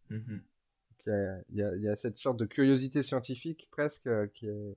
[0.09, 0.41] Mhm.
[1.07, 4.07] Il y a, il y a- il y a cette sorte de curiosité scientifique presque
[4.07, 4.75] euh, qui, est-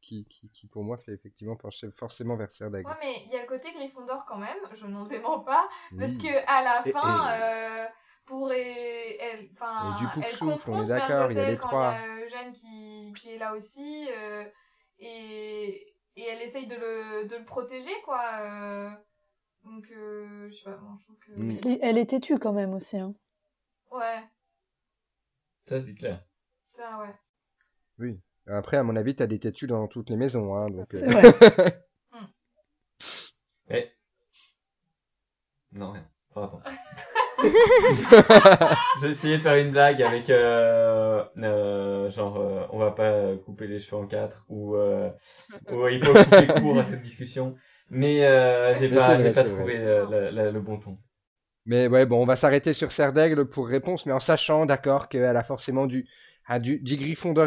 [0.00, 2.88] qui, qui, qui, pour moi fait effectivement pencher forcément vers Serre d'Aigle.
[2.88, 6.16] Ouais, mais il y a le côté Gryffondor quand même, je n'en dément pas, parce
[6.18, 7.86] que à la Et- fin, et- euh,
[8.26, 11.68] pour et- elle, enfin, elle souffle, on est confronte d'accord, il y a les quand
[11.68, 11.96] trois.
[12.00, 14.44] il y a Eugène qui, qui est là aussi, euh,
[15.00, 18.20] et, et elle essaye de le, de le protéger, quoi.
[18.40, 18.90] euh,
[19.64, 21.32] donc, euh, je sais pas, bon, je trouve que...
[21.40, 21.78] Mm.
[21.82, 22.96] Elle est têtue quand même aussi.
[22.98, 23.14] Hein.
[23.90, 24.22] Ouais,
[25.68, 26.24] Ça, c'est clair.
[26.64, 27.14] ça, ouais.
[27.98, 28.20] Oui.
[28.46, 30.86] Après, à mon avis, t'as des têtus dans toutes les maisons, hein, donc.
[30.92, 31.86] C'est euh, vrai.
[33.68, 33.92] Mais...
[35.72, 36.08] Non, rien.
[36.32, 36.60] Pardon.
[39.00, 43.66] J'ai essayé de faire une blague avec euh, euh, genre euh, on va pas couper
[43.66, 45.10] les cheveux en quatre ou, euh,
[45.70, 47.54] ou il faut couper court à cette discussion
[47.90, 50.98] mais euh, j'ai pas j'ai pas trouvé la- la- le bon ton.
[51.66, 55.08] Mais ouais, bon, on va s'arrêter sur Serre d'Aigle pour réponse, mais en sachant, d'accord,
[55.08, 56.06] qu'elle a forcément du,
[56.46, 56.78] ah, du,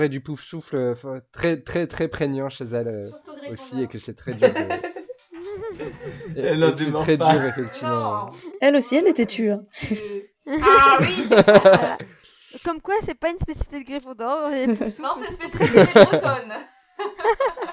[0.04, 0.94] et du Pouf Souffle euh,
[1.32, 3.10] très très très prégnant chez elle euh,
[3.52, 4.50] aussi et que c'est très dur.
[4.50, 4.56] de-
[6.38, 7.32] et- Elle c'est très pas.
[7.34, 8.26] dur effectivement.
[8.26, 8.32] Non.
[8.60, 9.52] Elle aussi, elle était tue.
[9.52, 9.64] hein.
[9.72, 11.98] c'est- Ah oui Voilà.
[12.66, 14.50] Comme quoi, c'est pas une spécificité de Gryffondor.
[14.52, 16.54] Et Non, c'est très- spécificité bretonne.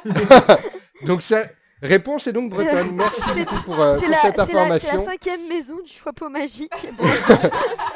[1.07, 1.43] donc ça,
[1.87, 2.91] réponse est donc bretonne.
[2.97, 5.05] Merci C'est- beaucoup pour, euh, C'est pour la, cette c'est la- c'est la information.
[5.05, 6.73] cinquième maison du Choixpeau magique.
[6.99, 7.05] Bon,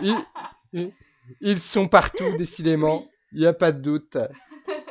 [0.03, 0.16] Ils,
[0.72, 0.93] ils-
[1.41, 3.05] ils sont partout, décidément.
[3.32, 4.16] Il n'y a pas de doute.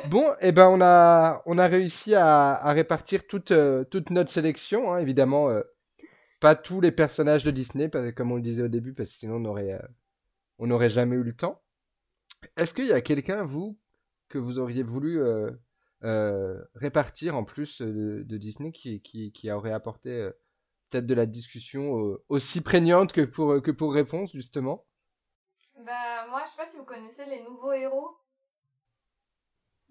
[0.08, 4.30] Bon, eh ben on a, on a réussi à, à répartir toute, euh, toute notre
[4.30, 4.92] sélection.
[4.92, 4.98] hein.
[4.98, 5.60] Évidemment, euh,
[6.40, 9.10] pas tous les personnages de Disney, parce que comme on le disait au début, parce
[9.10, 9.78] que sinon on aurait, euh,
[10.58, 11.60] on n'aurait jamais eu le temps.
[12.56, 13.78] Est-ce qu'il y a quelqu'un, vous,
[14.30, 15.20] que vous auriez voulu
[16.02, 20.30] répartir en plus euh, de, Disney qui, qui, qui aurait apporté euh,
[20.88, 24.86] peut-être de la discussion euh, aussi prégnante que pour, que pour réponse, justement
[25.76, 28.16] Bah, moi, je sais pas si vous connaissez les nouveaux héros.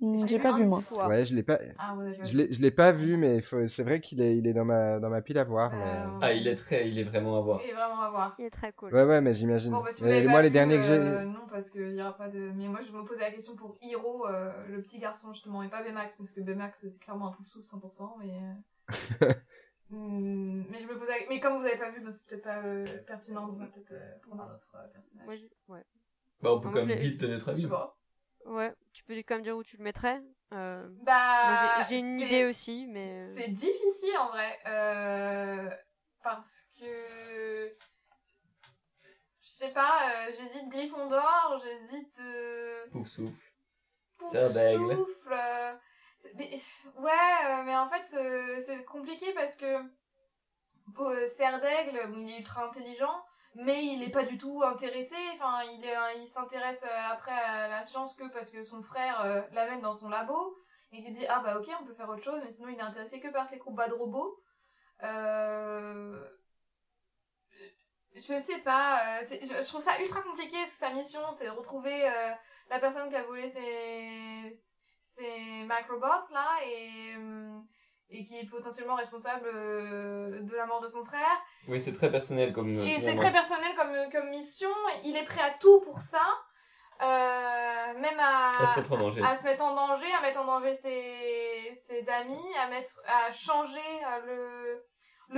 [0.02, 0.80] Hmm, J'ai pas vu, moi.
[0.82, 1.08] fois.
[1.08, 3.68] Ouais, je l'ai pas, Ah, ouais, je je l'ai, je l'ai pas vu, mais faut-
[3.68, 5.72] c'est vrai qu'il est, il est dans ma, dans ma pile à voir.
[5.74, 5.84] Mais...
[5.84, 7.62] Euh, Ah, il est très, il est vraiment à voir.
[7.68, 8.36] Et vraiment à voir.
[8.40, 8.94] Il est très cool.
[8.94, 9.74] Ouais, ouais, mais j'imagine.
[9.74, 12.02] Bon, bah, si Mais moi, les vu, derniers que j'ai, euh, Non, parce qu'il y
[12.02, 12.52] aura pas de.
[12.56, 15.70] Mais moi, je me posais la question pour Hiro, euh, le petit garçon, justement, et
[15.70, 18.32] pas Baymax, parce que Baymax, c'est clairement un pouf 100%, mais.
[19.22, 19.34] euh,
[19.90, 21.12] hmm, mais je me posais.
[21.28, 23.66] Mais comme vous avez pas vu, bah, c'est peut-être pas euh, pertinent, donc on va
[23.68, 25.28] peut-être euh, prendre un autre euh, personnage.
[25.40, 25.84] Je- ouais.
[26.42, 27.62] Bah, on peut quand je même vite donner notre Je avis.
[27.64, 27.99] sais pas.
[28.46, 30.22] Ouais, tu peux quand même dire où tu le mettrais.
[30.54, 31.84] Euh, Bah.
[31.88, 33.28] j'ai- une c'est- idée aussi, mais.
[33.30, 34.60] euh, C'est difficile en vrai.
[34.68, 35.70] euh,
[36.24, 37.76] parce que.
[39.42, 42.20] Je sais pas, euh, j'hésite Gryffondor, j'hésite.
[42.20, 43.52] Euh, Pouf souffle.
[44.18, 44.96] Pouf Serre d'aigle.
[44.96, 45.74] Souffle, euh,
[46.36, 46.50] mais,
[46.98, 48.06] ouais, euh, mais en fait,
[48.66, 49.66] c'est compliqué parce que.
[51.00, 53.24] euh, Serre d'aigle, bon, il est ultra intelligent,
[53.56, 55.16] mais il est pas du tout intéressé.
[55.36, 59.22] Enfin, il, est, il s'intéresse euh, après à la science que parce que son frère
[59.26, 60.58] euh, l'amène dans son labo
[60.92, 62.82] et qu'il dit ah bah ok on peut faire autre chose, mais sinon il est
[62.82, 64.42] intéressé que par ses combats de robots.
[65.04, 66.20] Euh...
[68.16, 71.52] Je sais pas, euh, je, trouve ça ultra compliqué parce que sa mission c'est de
[71.52, 72.10] retrouver
[72.70, 74.60] la personne qui a volé ses,
[75.20, 77.60] ses Macrobots là et, euh,
[78.12, 81.42] et qui est potentiellement responsable euh, de la mort de son frère.
[81.68, 82.80] Oui, c'est très personnel comme.
[82.80, 83.22] euh, Et c'est finalement.
[83.22, 84.70] très personnel comme, comme mission.
[85.06, 86.22] Il est prêt à tout pour ça.
[87.02, 89.22] Euh, même à, À se mettre en danger.
[89.24, 93.32] à se mettre en danger, à mettre en danger ses, ses amis, à, mettre, à
[93.32, 94.84] changer euh, le,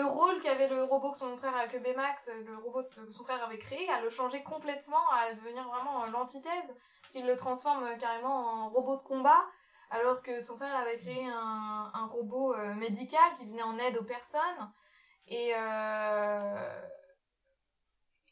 [0.02, 3.44] le rôle qu'avait le robot que son frère, que Baymax, le robot que son frère
[3.44, 6.74] avait créé, à le changer complètement, à devenir vraiment euh, l'antithèse.
[7.14, 8.34] Il le transforme euh, carrément
[8.66, 9.44] en robot de combat,
[9.92, 13.98] alors que son frère avait créé un, un robot euh, médical qui venait en aide
[13.98, 14.72] aux personnes.
[15.28, 16.82] Et, euh...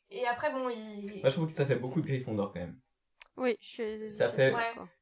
[0.09, 1.19] et après, bon, il.
[1.21, 2.79] Moi, je trouve que ça fait beaucoup de Gryffondor quand même.
[3.37, 4.11] Oui, je suis.
[4.11, 4.53] Ça fait-.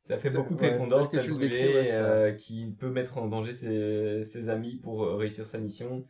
[0.04, 4.24] Ça fait beaucoup de Gryffondor, brûlé, ouais, ça- euh, qui peut mettre en danger ses,
[4.24, 6.06] ses amis pour réussir sa mission,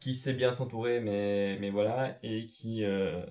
[0.00, 2.84] qui sait bien s'entourer, mais, mais voilà, et qui...
[2.84, 3.24] euh,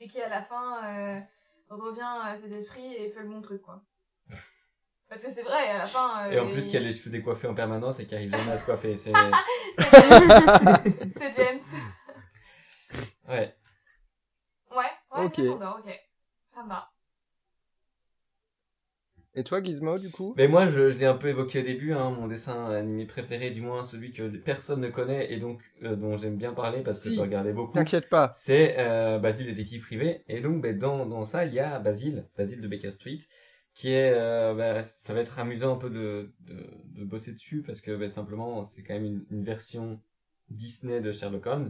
[0.00, 1.20] Et qui, à la fin, euh,
[1.68, 3.82] revient à ses esprits et fait le bon truc, quoi.
[5.08, 6.26] Parce que c'est vrai, à la fin.
[6.28, 8.30] euh, Et en plus, il- qui a les cheveux décoiffés en permanence et qui arrive
[8.30, 8.96] jamais à se coiffer.
[8.96, 9.12] C'est...
[11.16, 11.58] C'est James.
[13.28, 13.54] Ouais.
[14.70, 14.76] Ouais,
[15.16, 15.38] ouais, Ok.
[15.38, 16.00] Ok.
[16.54, 16.90] Ça me va.
[19.34, 20.34] Et toi, Gizmo, du coup?
[20.36, 23.50] Mais moi, je, je l'ai un peu évoqué au début, hein, mon dessin animé préféré,
[23.50, 27.00] du moins celui que personne ne connaît et donc euh, dont j'aime bien parler parce
[27.02, 27.14] que Si.
[27.16, 27.74] je regardais beaucoup.
[27.74, 28.30] T'inquiète pas.
[28.34, 32.26] c'est euh, Basile détective privé et donc ben, dans, dans ça il y a Basile
[32.36, 33.18] Basile de Baker Street
[33.78, 36.66] qui est euh, ben, ça va être amusant un peu de, de,
[36.96, 40.00] de bosser dessus parce que ben, simplement c'est quand même une, une version
[40.50, 41.68] Disney de Sherlock Holmes.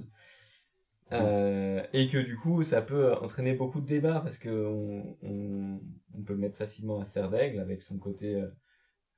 [1.12, 5.80] Euh, et que du coup ça peut entraîner beaucoup de débats parce que on, on,
[6.14, 8.48] on peut le mettre facilement à serre d'aigle avec son côté euh,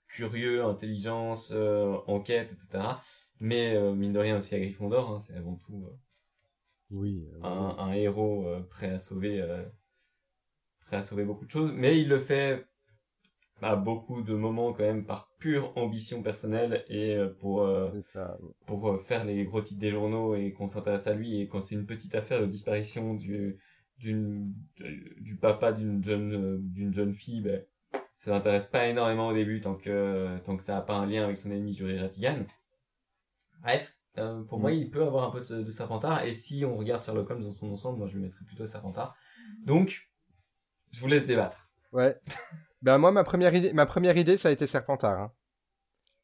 [0.08, 2.84] curieux intelligence enquête etc
[3.40, 5.86] mais mine de rien aussi à Gryffondor hein, c'est avant tout
[6.90, 7.26] Oui.
[7.42, 9.42] un, un héros prêt à sauver
[10.80, 11.72] prêt à sauver beaucoup de choses.
[11.74, 12.66] Mais il le fait
[13.62, 17.90] à beaucoup de moments quand même par pure ambition personnelle et euh, pour euh,
[18.66, 21.40] pour euh, faire les gros titres des journaux et qu'on s'intéresse à lui.
[21.40, 23.58] Et quand c'est une petite affaire de disparition du
[23.98, 24.54] d'une
[25.20, 27.62] du papa d'une jeune d'une jeune fille ben
[28.18, 31.24] ça l'intéresse pas énormément au début tant que tant que ça a pas un lien
[31.24, 32.44] avec son ennemi Jury Ratigan.
[33.62, 34.62] Bref euh, pour Mm.
[34.62, 36.24] moi il peut avoir un peu de, de Serpentard.
[36.24, 39.14] Et si on regarde Sherlock Holmes dans son ensemble moi je le mettrais plutôt Serpentard.
[39.66, 40.08] Donc
[40.92, 41.70] je vous laisse débattre.
[41.92, 42.16] Ouais.
[42.82, 45.20] ben moi, ma première idée, ma première idée, ça a été Serpentard.
[45.20, 45.32] hein.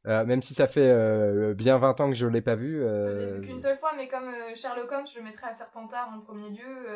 [0.06, 2.74] Euh, même si ça fait euh, bien 20 ans que je l'ai pas vu.
[2.74, 5.48] Je l'ai euh, vu qu'une seule fois, mais comme euh, Sherlock Holmes, je le mettrais
[5.48, 6.86] à Serpentard en premier lieu.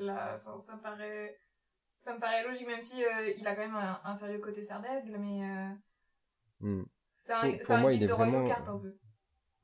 [0.00, 1.40] Là, ça paraît.
[1.98, 3.02] Ça me paraît logique, même si
[3.38, 5.74] il a quand même un, un sérieux côté Serdaigle, mais
[6.60, 6.82] Hmm.
[7.16, 8.94] c'est un, Pour- pour un moi, guide il est de vraiment- un peu.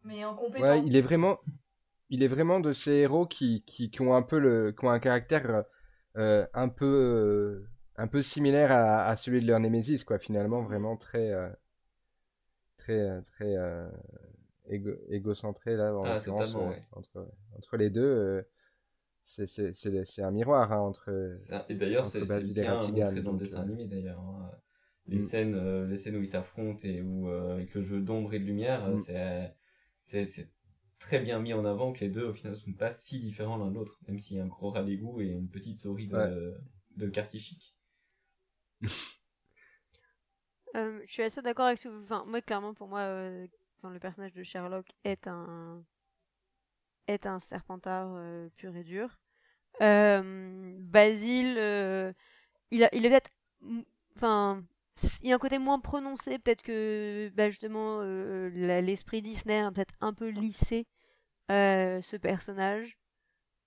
[0.04, 0.64] Mais en compétent.
[0.66, 1.38] Ouais, il est vraiment,
[2.08, 4.90] il est vraiment de ces héros qui, qui, qui ont un peu le, qui ont
[4.90, 5.64] un caractère
[6.14, 7.66] un peu,
[7.98, 10.18] un peu similaire à, à celui de leur Némésis, quoi.
[10.18, 11.48] Finalement, vraiment très, euh,
[12.78, 13.88] très, euh, très euh,
[14.68, 16.82] égo, égocentré là, en Ah, l'occurrence, totalement, euh, ouais.
[16.92, 18.44] entre, entre les deux.
[19.22, 21.10] c'est, un miroir hein, entre.
[21.50, 24.20] Un- Et d'ailleurs, c'est bien Ratigan, montré dans le dessin animé d'ailleurs.
[24.20, 24.50] hein.
[25.08, 25.20] Les Mm.
[25.20, 28.44] scènes, euh, les scènes où ils s'affrontent et où avec le jeu d'ombre et de
[28.44, 29.02] lumière, Mm.
[30.02, 30.48] c'est
[30.98, 33.70] très bien mis en avant que les deux au final sont pas si différents l'un
[33.70, 36.16] de l'autre, même s'il y a un gros rat d'égout et une petite souris de,
[36.16, 36.32] Ouais.
[36.96, 37.75] de quartier chic.
[40.74, 41.88] Euh, je suis assez d'accord avec ce.
[41.88, 43.46] Enfin, moi, clairement, pour moi, euh,
[43.82, 45.82] le personnage de Sherlock est un
[47.06, 49.18] est un serpentard euh, pur et dur.
[49.80, 51.56] Basile,
[52.70, 53.30] il, a, il est peut-être...
[54.16, 54.64] Enfin,
[55.22, 59.94] il y a un côté moins prononcé, peut-être que bah, justement l'esprit Disney a peut-être
[60.00, 60.86] un peu lissé
[61.48, 62.98] ce personnage.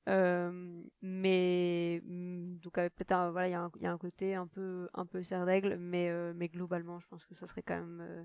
[0.10, 3.92] Euh, mais mm, donc avec peut-être un- voilà il y, a un- il y a
[3.92, 7.36] un côté un peu un peu serre d'aigle mais euh, mais globalement je pense que
[7.36, 8.24] ça serait quand même euh,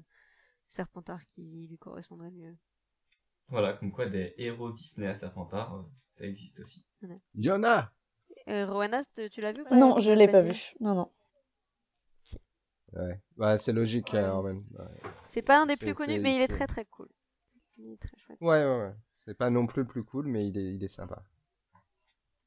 [0.69, 2.57] Serpentard qui lui correspondrait mieux
[3.49, 6.83] Voilà, comme quoi des héros Disney à Serpentard, euh, ça existe aussi.
[7.35, 7.93] Il y en a.
[8.49, 10.55] euh, Rowana tu l'as vu ou Non, je l'ai pas vu.
[10.81, 11.11] Non, non.
[12.95, 14.21] Ouais, ouais c'est logique Ouais.
[14.21, 14.63] euh, même.
[14.79, 17.09] Ouais, c'est pas un des plus connus mais il est très très cool
[17.77, 18.79] il est très chouette ouais, ouais.
[18.83, 18.95] ouais.
[19.19, 21.25] C'est pas non plus le plus cool, mais il est, il est sympa.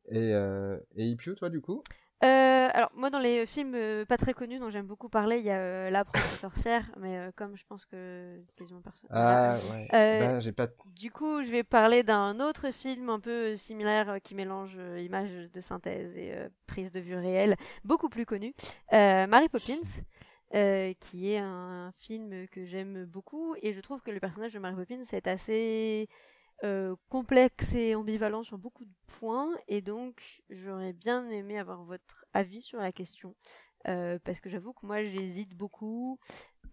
[0.09, 1.83] Et, euh, et Ipio, toi, du coup?
[2.23, 5.45] Euh, alors moi dans les films euh, pas très connus dont j'aime beaucoup parler il
[5.45, 6.03] y a euh, La
[6.39, 9.07] sorcières mais euh, comme je pense que quasiment personne.
[9.13, 9.87] Ah, ouais.
[9.91, 10.65] Ben, j'ai pas.
[10.95, 15.61] Du coup, je vais parler d'un autre film un peu similaire qui mélange images de
[15.61, 16.33] synthèse et
[16.65, 18.55] prise de vue réelle, beaucoup plus connu,
[18.91, 20.01] Mary Poppins,
[20.55, 24.59] euh, qui est un film que j'aime beaucoup et je trouve que le personnage de
[24.59, 26.07] Mary Poppins est assez
[26.63, 32.25] euh, complexe et ambivalent sur beaucoup de points et donc j'aurais bien aimé avoir votre
[32.33, 33.35] avis sur la question
[33.87, 36.19] euh, parce que j'avoue que moi j'hésite beaucoup.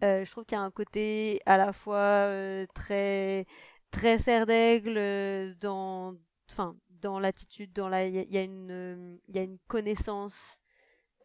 [0.02, 3.46] Euh, je trouve qu'il y a un côté à la fois euh, très
[3.90, 6.14] très serre d'aigle euh, dans
[6.50, 10.60] enfin dans l'attitude dans la il y, a- une il y a une connaissance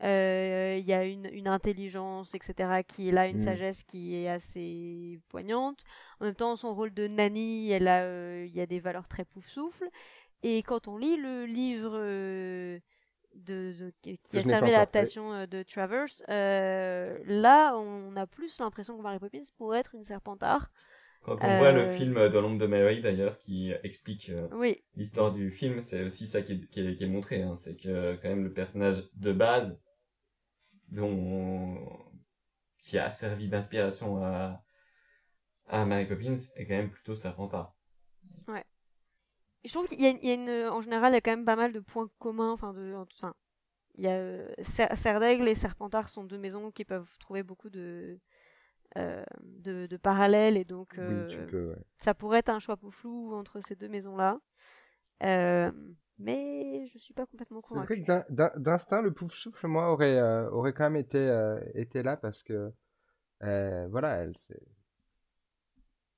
[0.04, 3.40] euh, il y a une, une intelligence etc qui est là une Mm.
[3.40, 5.84] sagesse qui est assez poignante
[6.20, 9.08] en même temps son rôle de nanny elle a euh, il y a des valeurs
[9.08, 9.88] très pouf souffle
[10.44, 12.80] et quand on lit le livre euh,
[13.36, 16.06] de, de- qui a servi l'adaptation de Travers
[17.26, 20.72] là on a plus l'impression que Mary Poppins pourrait être une serpentard
[21.24, 25.52] Quand on voit le film Dans l'ombre de Mary d'ailleurs, qui explique oui l'histoire du
[25.52, 27.42] film, c'est aussi ça qui est, qui est- qui est montré.
[27.42, 27.56] hein.
[27.56, 29.80] C'est que quand même le personnage de base,
[30.92, 31.88] dont
[32.80, 34.64] qui a servi d'inspiration à,
[35.68, 37.74] à Mary Poppins, est quand même plutôt Serpentard.
[39.66, 41.22] je trouve qu'il y a, une- il y a une, en général, il y a
[41.22, 42.52] quand même pas mal de points communs.
[42.52, 43.34] Enfin, de, enfin,
[43.98, 47.70] il y a euh, Ser- Serdaigle et Serpentard sont deux maisons qui peuvent trouver beaucoup
[47.70, 48.20] de,
[48.98, 51.78] euh, de, de parallèles et donc euh, Oui, tu peux, ouais.
[51.98, 54.40] ça pourrait être un choix flou entre ces deux maisons-là.
[55.24, 55.72] Euh,
[56.20, 58.02] mais je suis pas complètement C'est vrai convaincue.
[58.02, 61.58] que d'in- d'in- d'instinct, le pouf souffle, moi, aurait, euh, aurait quand même été, euh,
[61.74, 62.74] été là parce que,
[63.44, 64.62] euh, voilà, elle, c'est-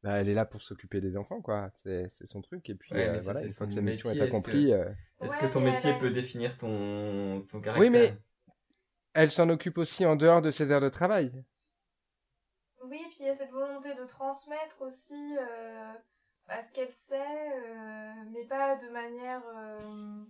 [0.04, 1.70] bah, elle est là pour s'occuper des enfants, quoi.
[1.74, 2.70] C'est c'est son truc.
[2.70, 4.86] Et puis, Ouais, euh, voilà, c'est une fois que sa mission est accomplie, euh,
[5.22, 8.22] Est-ce Ouais, que ton métier peut définir ton, ton caractère Oui, mais
[9.14, 11.32] elle s'en occupe aussi en dehors de ses heures de travail.
[12.84, 15.38] Oui, puis il y a cette volonté de transmettre aussi
[16.52, 20.26] bah, ce qu'elle sait, euh, mais pas de manière, euh,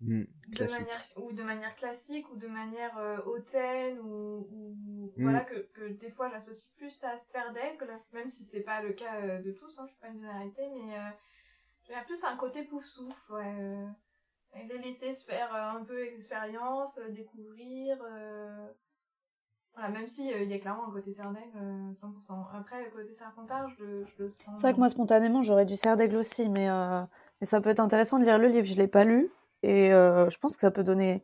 [0.00, 0.78] Hmm, de classique.
[0.78, 5.22] manière ou de manière classique ou de manière euh, hautaine ou, ou- Mm.
[5.22, 8.92] voilà que, que des fois j'associe plus à serre d'aigle, même si c'est pas le
[8.92, 11.10] cas euh, de tous, hein, je suis pas une généralité, mais euh,
[11.88, 13.76] j'ai plus un côté pouf souffle, ouais.
[14.68, 17.98] les laisser se faire un peu expérience, découvrir.
[19.76, 22.48] Voilà, même si euh, il y a clairement un côté serre d'aigle, euh, 100%.
[22.52, 24.46] Après, le côté serpentard, je le, je le sens.
[24.56, 27.02] C'est vrai que moi, spontanément, j'aurais du cerf d'aigle aussi, mais, euh,
[27.40, 28.66] mais ça peut être intéressant de lire le livre.
[28.66, 29.30] Je l'ai pas lu,
[29.62, 31.22] et euh, je pense que ça peut donner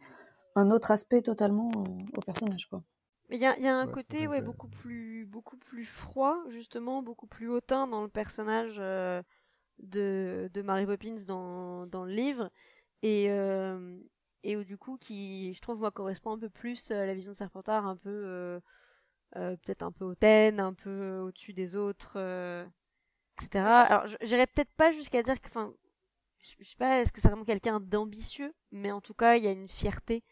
[0.56, 2.82] un autre aspect totalement euh, au personnage, quoi.
[3.28, 5.56] Mais il y a, il y a un Ouais, côté ouais, euh, beaucoup, plus, beaucoup
[5.56, 9.22] plus froid, justement, beaucoup plus hautain dans le personnage euh,
[9.80, 12.50] de, de Mary Poppins dans, dans le livre.
[13.02, 13.98] Et, euh,
[14.44, 17.32] et où, du coup, qui, je trouve, moi, correspond un peu plus à la vision
[17.32, 18.60] de Serpentard, un peu, euh,
[19.36, 22.64] euh, peut-être un peu hautaine, un peu au-dessus des autres, euh,
[23.40, 23.82] etc.
[23.82, 25.74] Alors, je- j'irais peut-être pas jusqu'à dire que, enfin,
[26.40, 29.48] je sais pas, est-ce que c'est vraiment quelqu'un d'ambitieux, mais en tout cas, il y
[29.48, 30.24] a une fierté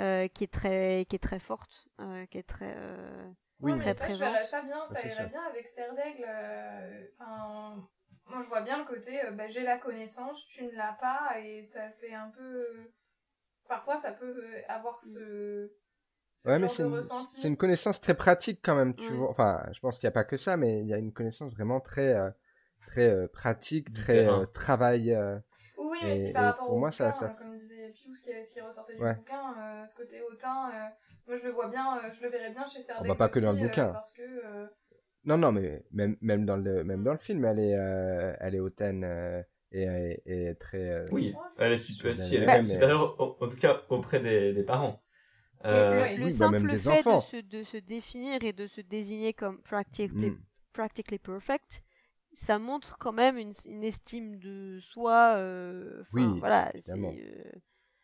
[0.00, 3.30] euh, qui est très qui est très forte, euh, qui est très euh,
[3.60, 3.72] Oui.
[3.72, 6.24] Très mais ça, je verrais ça bien, ça irait bien avec Serre d'Aigle.
[6.28, 7.88] euh, Enfin,
[8.26, 11.38] moi, je vois bien le côté, euh, bah, j'ai la connaissance, tu ne l'as pas,
[11.40, 12.90] et ça fait un peu.
[13.68, 15.70] Parfois, ça peut euh, avoir ce.
[16.34, 17.36] ce Ouais, mais c'est de une, ressenti.
[17.36, 19.18] c'est une connaissance très pratique quand même, tu Ouais.
[19.18, 19.30] vois.
[19.30, 21.52] Enfin, je pense qu'il n'y a pas que ça, mais il y a une connaissance
[21.54, 22.30] vraiment très, euh,
[22.86, 25.12] très euh, pratique, très euh, travail.
[25.12, 25.38] euh,
[25.76, 28.18] Oui, mais si par rapport pour au moi, ça- bouquin, ça- euh, comme disait Pius,
[28.20, 29.14] ce qui, ce qui ressortait Ouais.
[29.14, 30.88] du bouquin, euh, ce côté hautain, euh,
[31.26, 33.28] moi je le vois bien, euh, je le verrais bien chez Oh, bah, d'Aigle pas
[33.28, 33.92] que dans le euh, bouquin.
[33.92, 34.66] parce que, euh,
[35.24, 38.54] Non, non, mais même, même dans le, même dans le film, elle est, euh, elle
[38.54, 39.04] est hautaine
[39.72, 40.90] et, et, et très.
[40.90, 43.20] euh, Oui, c'est- elle est, super, Sur si, elle est la- quand même mais- supérieure,
[43.20, 45.02] en, en tout cas auprès des, des parents.
[45.64, 48.52] Et Euh, le, oui, le oui, bah, simple fait de se, de se définir et
[48.52, 50.40] de se désigner comme practically, mm.
[50.72, 51.82] practically perfect,
[52.34, 55.34] ça montre quand même une, une estime de soi.
[55.36, 57.52] euh, Oui, voilà, c'est, euh,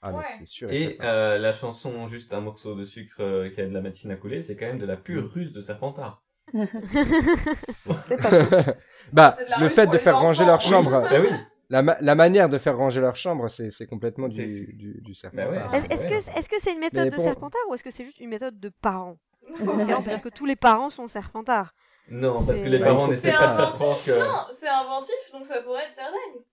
[0.01, 0.25] Ah, mais Ouais.
[0.39, 0.71] c'est sûr.
[0.71, 4.13] Et, euh, la chanson Juste un morceau de sucre euh, qui a de la médecine
[4.13, 5.27] à couler, c'est quand même de la pure Mm.
[5.27, 6.23] ruse de Serpentard.
[8.07, 8.73] C'est pas faux.
[9.13, 10.27] bah, le fait de faire enfants.
[10.29, 10.69] ranger leur Oui.
[10.69, 11.29] chambre, Bah oui.
[11.71, 15.37] La, ma- la manière de faire ranger leur chambre, c'est complètement du, du, du serpent.
[15.37, 15.59] Bah ouais.
[15.73, 18.21] Ah, Est-ce que c'est une méthode Mais de pour- serpentard ou est-ce que c'est juste
[18.21, 19.17] une méthode de parents
[19.49, 21.75] Parce que là, on peut dire que tous les parents sont serpentards.
[22.11, 24.19] Non, parce que les Bah, parents n'essaient pas de faire que.
[24.19, 26.45] Non, c'est inventif, donc ça pourrait être Serre d'Aigle.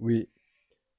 [0.00, 0.28] Oui.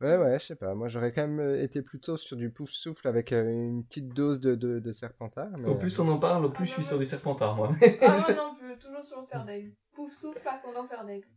[0.01, 0.73] Ouais, ouais, je sais pas.
[0.75, 4.09] Moi, j'aurais quand même euh, été plutôt sur du pouf souffle avec euh, une petite
[4.09, 5.49] dose de, de, de serpentard.
[5.57, 5.67] Mais...
[5.69, 7.71] Au plus on en parle, au plus Ah, je suis bah sur du Serpentard, moi.
[8.01, 9.71] Ah, moi non plus, toujours sur le Serre d'Aigle.
[9.93, 11.27] Pouf souffle, ascendant Serre d'Aigle.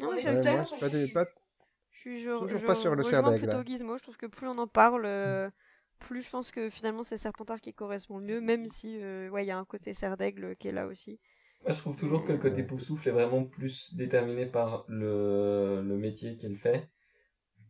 [0.00, 1.24] Non, On mais est je- suis pas, des- pas-
[1.90, 3.64] Je suis je, Toujours je pas sur le rejoins plutôt.
[3.64, 3.96] Gizmo.
[3.98, 5.50] Je trouve que plus on en parle, euh,
[5.98, 9.44] plus je pense que finalement c'est Serpentard qui correspond le mieux, même si euh, ouais
[9.44, 11.18] il y a un côté cerf d'aigle qui est là aussi.
[11.64, 15.82] Moi, je trouve toujours que le côté pouf souffle est vraiment plus déterminé par le,
[15.82, 16.88] le métier qu'il fait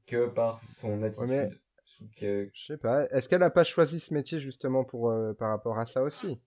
[0.07, 1.29] que par son attitude.
[1.29, 1.51] mais-
[1.87, 3.07] Je trouve que- Je sais pas.
[3.11, 6.41] Est-ce qu'elle a pas choisi ce métier justement pour euh, par rapport à ça aussi?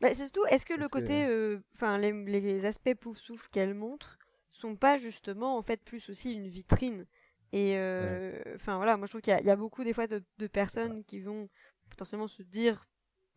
[0.00, 3.48] Bah, c'est surtout, est-ce que le Parce côté, euh, enfin les, les aspects pouf souffle
[3.50, 4.18] qu'elle montre
[4.54, 7.06] sont pas justement en fait plus aussi une vitrine.
[7.52, 9.92] Et euh, enfin voilà, moi je trouve qu'il y, a- il y a beaucoup des
[9.94, 11.48] fois de, de personnes qui vont
[11.90, 12.88] potentiellement se dire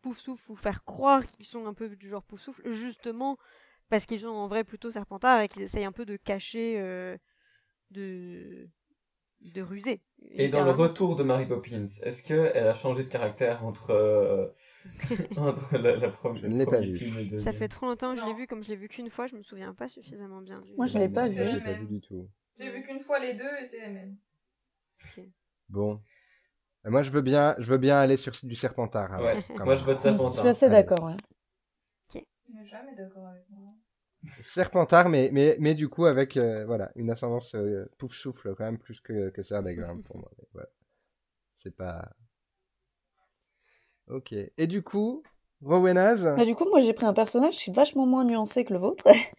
[0.02, 3.38] pouf souffle ou faire croire qu'ils sont un peu du genre pouf souffle justement
[3.90, 7.16] parce qu'ils sont en vrai plutôt serpentards et qu'ils essayent un peu de cacher euh,
[7.92, 8.68] de
[9.42, 10.02] de ruser.
[10.36, 14.48] Et dans le retour de Mary Poppins, est-ce qu'elle a changé de caractère entre, euh,
[15.36, 17.38] entre la, la première, Je ne l'ai pas vu.
[17.38, 19.36] Ça fait trop longtemps que je l'ai vu, comme je l'ai vu qu'une fois, je
[19.36, 20.58] me souviens pas suffisamment bien.
[20.60, 21.38] du- Moi, je l'ai pas Je vu.
[21.38, 21.80] l'ai la pas même.
[21.80, 22.28] vu du tout.
[22.58, 24.16] J'ai vu qu'une fois les deux et c'est les mêmes.
[25.68, 26.00] Bon.
[26.86, 29.12] Et moi, je veux bien, je veux bien aller sur du serpentard.
[29.12, 29.78] alors, Ouais, moi même.
[29.78, 30.38] je vote Je Serpentard.
[30.40, 31.04] suis assez d'accord.
[31.04, 31.16] ouais.
[32.48, 33.74] Je n'ai jamais d'accord avec moi.
[34.40, 38.64] Serpentard, mais, mais, mais du coup avec euh, voilà une ascendance euh, pouf souffle quand
[38.64, 40.30] même plus que, que d'Aigle, hein, pour moi.
[40.52, 40.68] Voilà.
[41.52, 42.10] C'est pas.
[44.10, 44.32] Ok.
[44.32, 45.22] Et du coup,
[45.64, 48.72] Rowenaz, Bah, du coup, moi, j'ai pris un personnage qui est vachement moins nuancé que
[48.72, 49.04] le vôtre.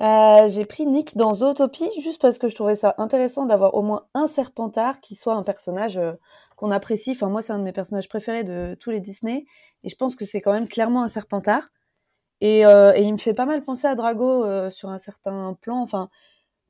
[0.00, 3.82] Euh, j'ai pris Nick dans Zootopie juste parce que je trouvais ça intéressant d'avoir au
[3.82, 6.14] moins un serpentard qui soit un personnage euh,
[6.56, 7.10] qu'on apprécie.
[7.10, 9.44] Enfin, moi, c'est un de mes personnages préférés de tous les Disney.
[9.84, 11.68] Et je pense que c'est quand même clairement un serpentard.
[12.40, 15.82] Et, euh, et il me fait pas mal penser à Drago sur un certain plan.
[15.82, 16.08] Enfin,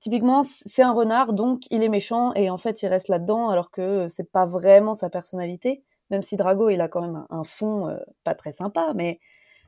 [0.00, 2.34] typiquement, c'est un renard, donc il est méchant.
[2.34, 5.84] Et en fait, il reste là-dedans alors que c'est pas vraiment sa personnalité.
[6.10, 8.92] Même si Drago, il a quand même un, fond euh, pas très sympa.
[8.94, 9.20] Mais,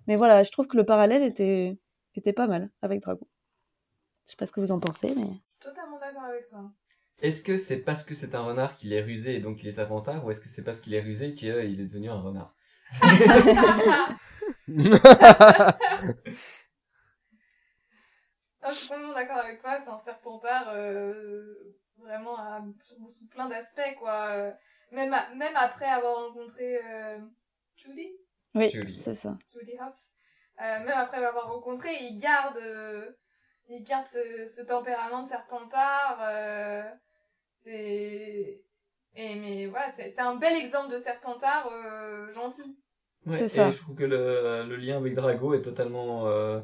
[0.06, 1.78] mais voilà, je trouve que le parallèle était,
[2.14, 3.26] était pas mal avec Drago.
[4.26, 5.28] Je sais pas ce que vous en pensez, mais.
[5.60, 6.70] Totalement d'accord avec toi.
[7.20, 9.72] Est-ce que c'est parce que c'est un renard qu'il est rusé et donc il est
[9.72, 12.54] Serpentard ou est-ce que c'est parce qu'il est rusé qu'il est devenu un renard?
[18.62, 23.26] Non, je suis complètement d'accord avec toi, c'est un serpentard euh, vraiment à- sous, sous
[23.26, 24.52] plein d'aspects, quoi.
[24.92, 27.18] Même, à- même après avoir rencontré euh,
[27.76, 28.08] Judy,
[28.54, 28.98] Oui, Julie.
[28.98, 29.36] c'est ça.
[29.52, 30.16] Judy Hopps,
[30.60, 33.10] euh, même après l'avoir rencontré, il garde, euh,
[33.68, 36.18] il garde ce, ce tempérament de serpentard.
[36.22, 36.82] euh,
[37.62, 38.60] c'est.
[39.14, 42.78] Et mais voilà, c'est c'est un bel exemple de serpentard euh, gentil.
[43.26, 43.70] Ouais, C'est et ça.
[43.70, 46.60] je trouve que le, le lien avec Drago est totalement, euh,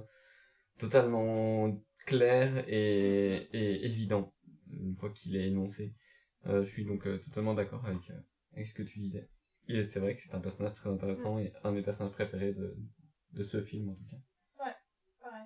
[0.79, 1.71] totalement
[2.07, 4.33] clair et, et évident
[4.73, 5.95] une fois qu'il est énoncé.
[6.49, 8.15] Euh, je suis donc euh, totalement d'accord avec, euh,
[8.55, 9.29] avec ce que tu disais.
[9.69, 12.53] Et c'est vrai que c'est un personnage très intéressant et un de mes personnages préférés
[12.53, 12.75] de,
[13.33, 14.17] de ce film en tout cas.
[15.21, 15.45] Pareil.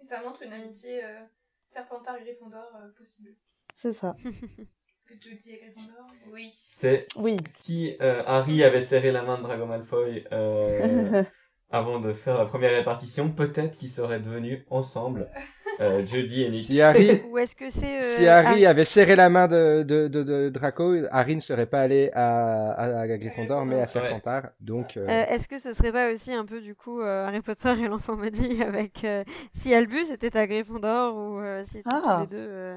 [0.00, 1.20] Et ça montre une amitié euh,
[1.66, 3.36] serpentard-Gryffondor euh, possible.
[3.76, 4.16] C'est ça.
[4.24, 6.06] Est-ce que Judy est Gryffondor?
[6.32, 6.50] Oui.
[6.54, 7.36] C'est Oui.
[7.48, 11.22] si euh, Harry avait serré la main de Drago Malfoy euh,
[11.70, 15.30] avant de faire la première répartition, peut-être qu'ils seraient devenus ensemble
[15.80, 16.66] euh, Judy et Nick.
[16.66, 18.02] Si Harry, Ou est-ce que c'est.
[18.02, 21.40] euh, si Harry Harry- avait serré la main de, de, de, de Draco, Harry ne
[21.40, 24.50] serait pas allé à, à, à Gryffondor, mais à Serpentard.
[24.60, 27.40] Donc, euh, Euh, Est-ce que ce serait pas aussi un peu du coup euh, Harry
[27.40, 32.24] Potter et l'enfant maudit avec euh, si Albus était à Gryffondor ou euh, si Ah.
[32.26, 32.76] tous les deux.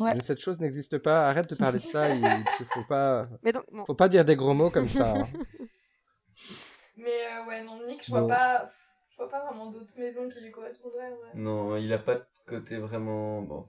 [0.00, 0.14] Ouais.
[0.14, 1.28] mais cette chose n'existe pas.
[1.28, 2.08] Arrête de parler de ça.
[2.14, 2.20] Il
[2.60, 3.84] il faut pas, Mais donc bon.
[3.84, 5.14] faut pas dire des gros mots comme ça.
[5.16, 5.22] hein.
[6.96, 8.28] Mais euh, ouais, non, Nick, je vois Bon.
[8.28, 8.70] pas.
[9.20, 11.12] Vois pas vraiment d'autres maisons qui lui correspondraient.
[11.12, 11.30] Ouais.
[11.34, 13.42] Non, il a pas de côté vraiment.
[13.42, 13.68] Bon.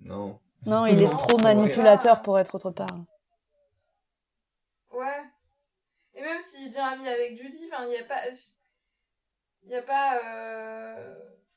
[0.00, 0.40] Non.
[0.66, 1.42] Non, il est Non, trop ouais.
[1.44, 2.98] manipulateur pour être autre part.
[4.90, 5.22] Ouais.
[6.14, 8.22] Et même s'il devient ami avec Judy, il y a pas.
[9.62, 10.18] Il y a pas.
[10.24, 11.14] Euh...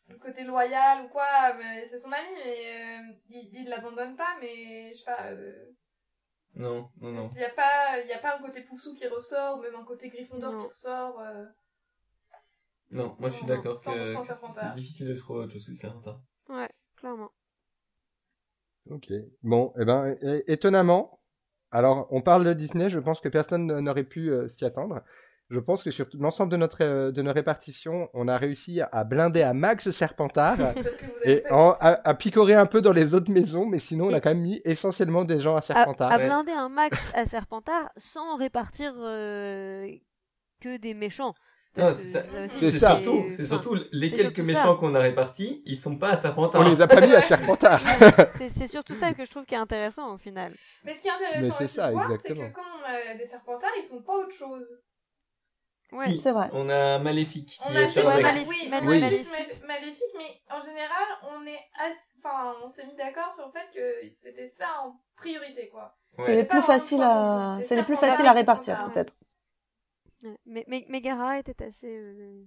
[0.10, 4.38] Le côté loyal ou quoi, mais c'est son ami, mais euh, il, il l'abandonne pas,
[4.40, 5.32] mais je sais pas.
[5.32, 5.72] euh,
[6.58, 7.28] Non, non, non.
[7.36, 9.84] Il y a pas, il y a pas un côté Poussou qui ressort, même un
[9.86, 10.62] côté Gryffondor Non.
[10.64, 11.20] qui ressort.
[11.22, 11.46] euh.
[12.92, 15.76] Non, moi je suis d'accord que 100% que c'est- difficile de trouver autre chose que
[15.76, 16.22] Serpentard.
[16.50, 17.32] Ouais, clairement.
[18.90, 19.12] Ok.
[19.44, 20.16] Bon, eh ben,
[20.48, 21.20] étonnamment,
[21.72, 25.02] alors on parle de Disney, je pense que personne n'aurait pu euh, s'y attendre.
[25.50, 29.04] Je pense que sur l'ensemble de, notre, euh, de nos répartitions, on a réussi à
[29.06, 30.58] blinder à max Serpentard
[31.24, 34.20] et en- à, à picorer un peu dans les autres maisons, mais sinon on a
[34.20, 36.12] quand même mis essentiellement des gens à Serpentard.
[36.12, 39.88] à blinder un max à Serpentard sans répartir euh,
[40.60, 41.34] que des méchants.
[41.78, 46.10] C'est surtout, c'est enfin, surtout les quelques surtout méchants qu'on a répartis, ils sont pas
[46.10, 46.60] à Serpentard.
[46.62, 47.82] On les a pas mis à Serpentard.
[48.50, 50.54] c'est surtout ça que je trouve qui est intéressant au final.
[50.84, 52.50] Mais ce qui est intéressant c'est aussi ça, de voir, c'est exactement.
[52.50, 54.66] que quand on a des serpentards, ils sont pas autre chose.
[55.94, 56.06] Ouais.
[56.08, 56.50] Si, C'est vrai.
[56.54, 58.22] on a Maléfique qui On est a juste sur Ouais.
[58.22, 58.50] Maléfique.
[58.50, 59.00] oui, Mal- on a Oui.
[59.10, 59.62] juste Maléfique.
[59.62, 63.52] Ma- Maléfique, mais en général, on est ass- enfin, on s'est mis d'accord sur le
[63.54, 65.96] fait que c'était ça en priorité, quoi.
[66.18, 66.26] Ouais.
[66.26, 69.14] C'est les plus faciles à, c'est les plus faciles à répartir peut-être.
[70.46, 72.44] Mais, mais Megara était assez euh,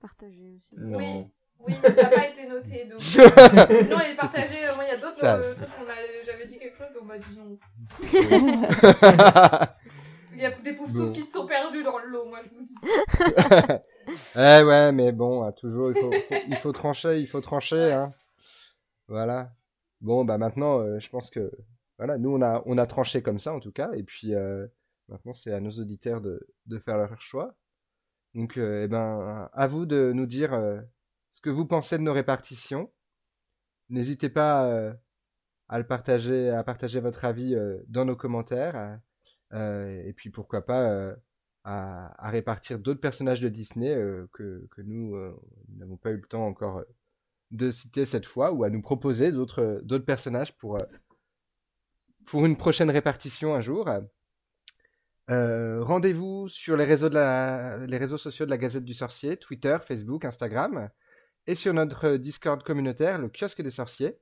[0.00, 0.74] partagée aussi.
[0.78, 0.96] Non.
[0.98, 1.26] Oui.
[1.60, 3.00] Oui, mais ça n'a pas été noté, donc.
[3.00, 4.64] Sinon, il est partagé.
[4.64, 5.94] euh, Moi, il y a d'autres euh, trucs qu'on a.
[6.24, 7.58] J'avais dit quelque chose, on m'a dit non.
[10.38, 12.74] Il y a des soups qui se sont perdus dans l'eau, moi, je vous dis.
[14.36, 18.14] Eh ouais, mais bon, toujours, il faut, faut- il faut trancher, il faut trancher, hein.
[19.08, 19.52] Voilà.
[20.00, 21.50] Bon, bah maintenant, euh, je pense que,
[21.98, 24.66] voilà, nous, on a, on a tranché comme ça, en tout cas, et puis, euh,
[25.08, 27.54] maintenant, c'est à nos auditeurs de, de faire leur choix.
[28.34, 30.52] Donc, euh, eh ben, à vous de nous dire
[31.32, 32.90] ce que vous pensez de nos répartitions.
[33.90, 34.94] N'hésitez pas
[35.68, 37.56] à le partager, à partager votre avis
[37.88, 38.98] dans nos commentaires.
[39.52, 41.16] Euh, et puis, pourquoi pas, euh,
[41.64, 45.16] à, répartir d'autres personnages de Disney euh, que, nous
[45.76, 46.82] n'avons pas eu le temps encore
[47.50, 50.78] de citer cette fois, ou à nous proposer d'autres personnages pour,
[52.26, 53.88] pour une prochaine répartition un jour.
[55.28, 60.90] Rendez-vous sur les réseaux, les réseaux sociaux de la Gazette du Sorcier, Twitter, Facebook, Instagram,
[61.46, 64.18] et sur notre Discord communautaire, le kiosque des sorciers.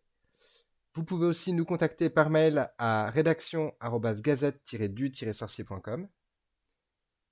[0.96, 6.08] Vous pouvez aussi nous contacter par mail à rédaction-gazette-du-sorcier.com.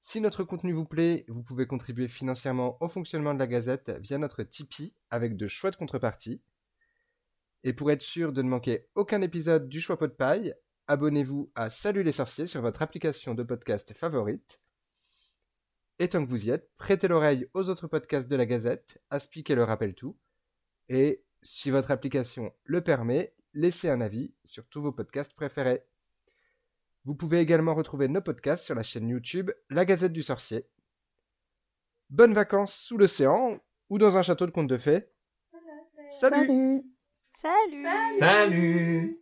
[0.02, 4.18] Si notre contenu vous plaît, vous pouvez contribuer financièrement au fonctionnement de la Gazette via
[4.18, 6.42] notre Tipeee avec de chouettes contreparties.
[7.62, 10.54] Et pour être sûr de ne manquer aucun épisode du Choix Pot de Paille,
[10.86, 14.60] abonnez-vous à Salut les sorciers sur votre application de podcast favorite.
[15.98, 19.48] Et tant que vous y êtes, prêtez l'oreille aux autres podcasts de la Gazette, Aspic
[19.48, 20.18] et le rappelle tout.
[20.90, 25.82] Et si votre application le permet, laissez un avis sur tous vos podcasts préférés.
[27.04, 30.66] Vous pouvez également retrouver nos podcasts sur la chaîne YouTube La Gazette du Sorcier.
[32.10, 33.60] Bonnes vacances sous l'océan
[33.90, 35.08] ou dans un château de contes de fées.
[35.84, 36.82] C'est- Salut
[37.36, 39.20] Salut Salut Salut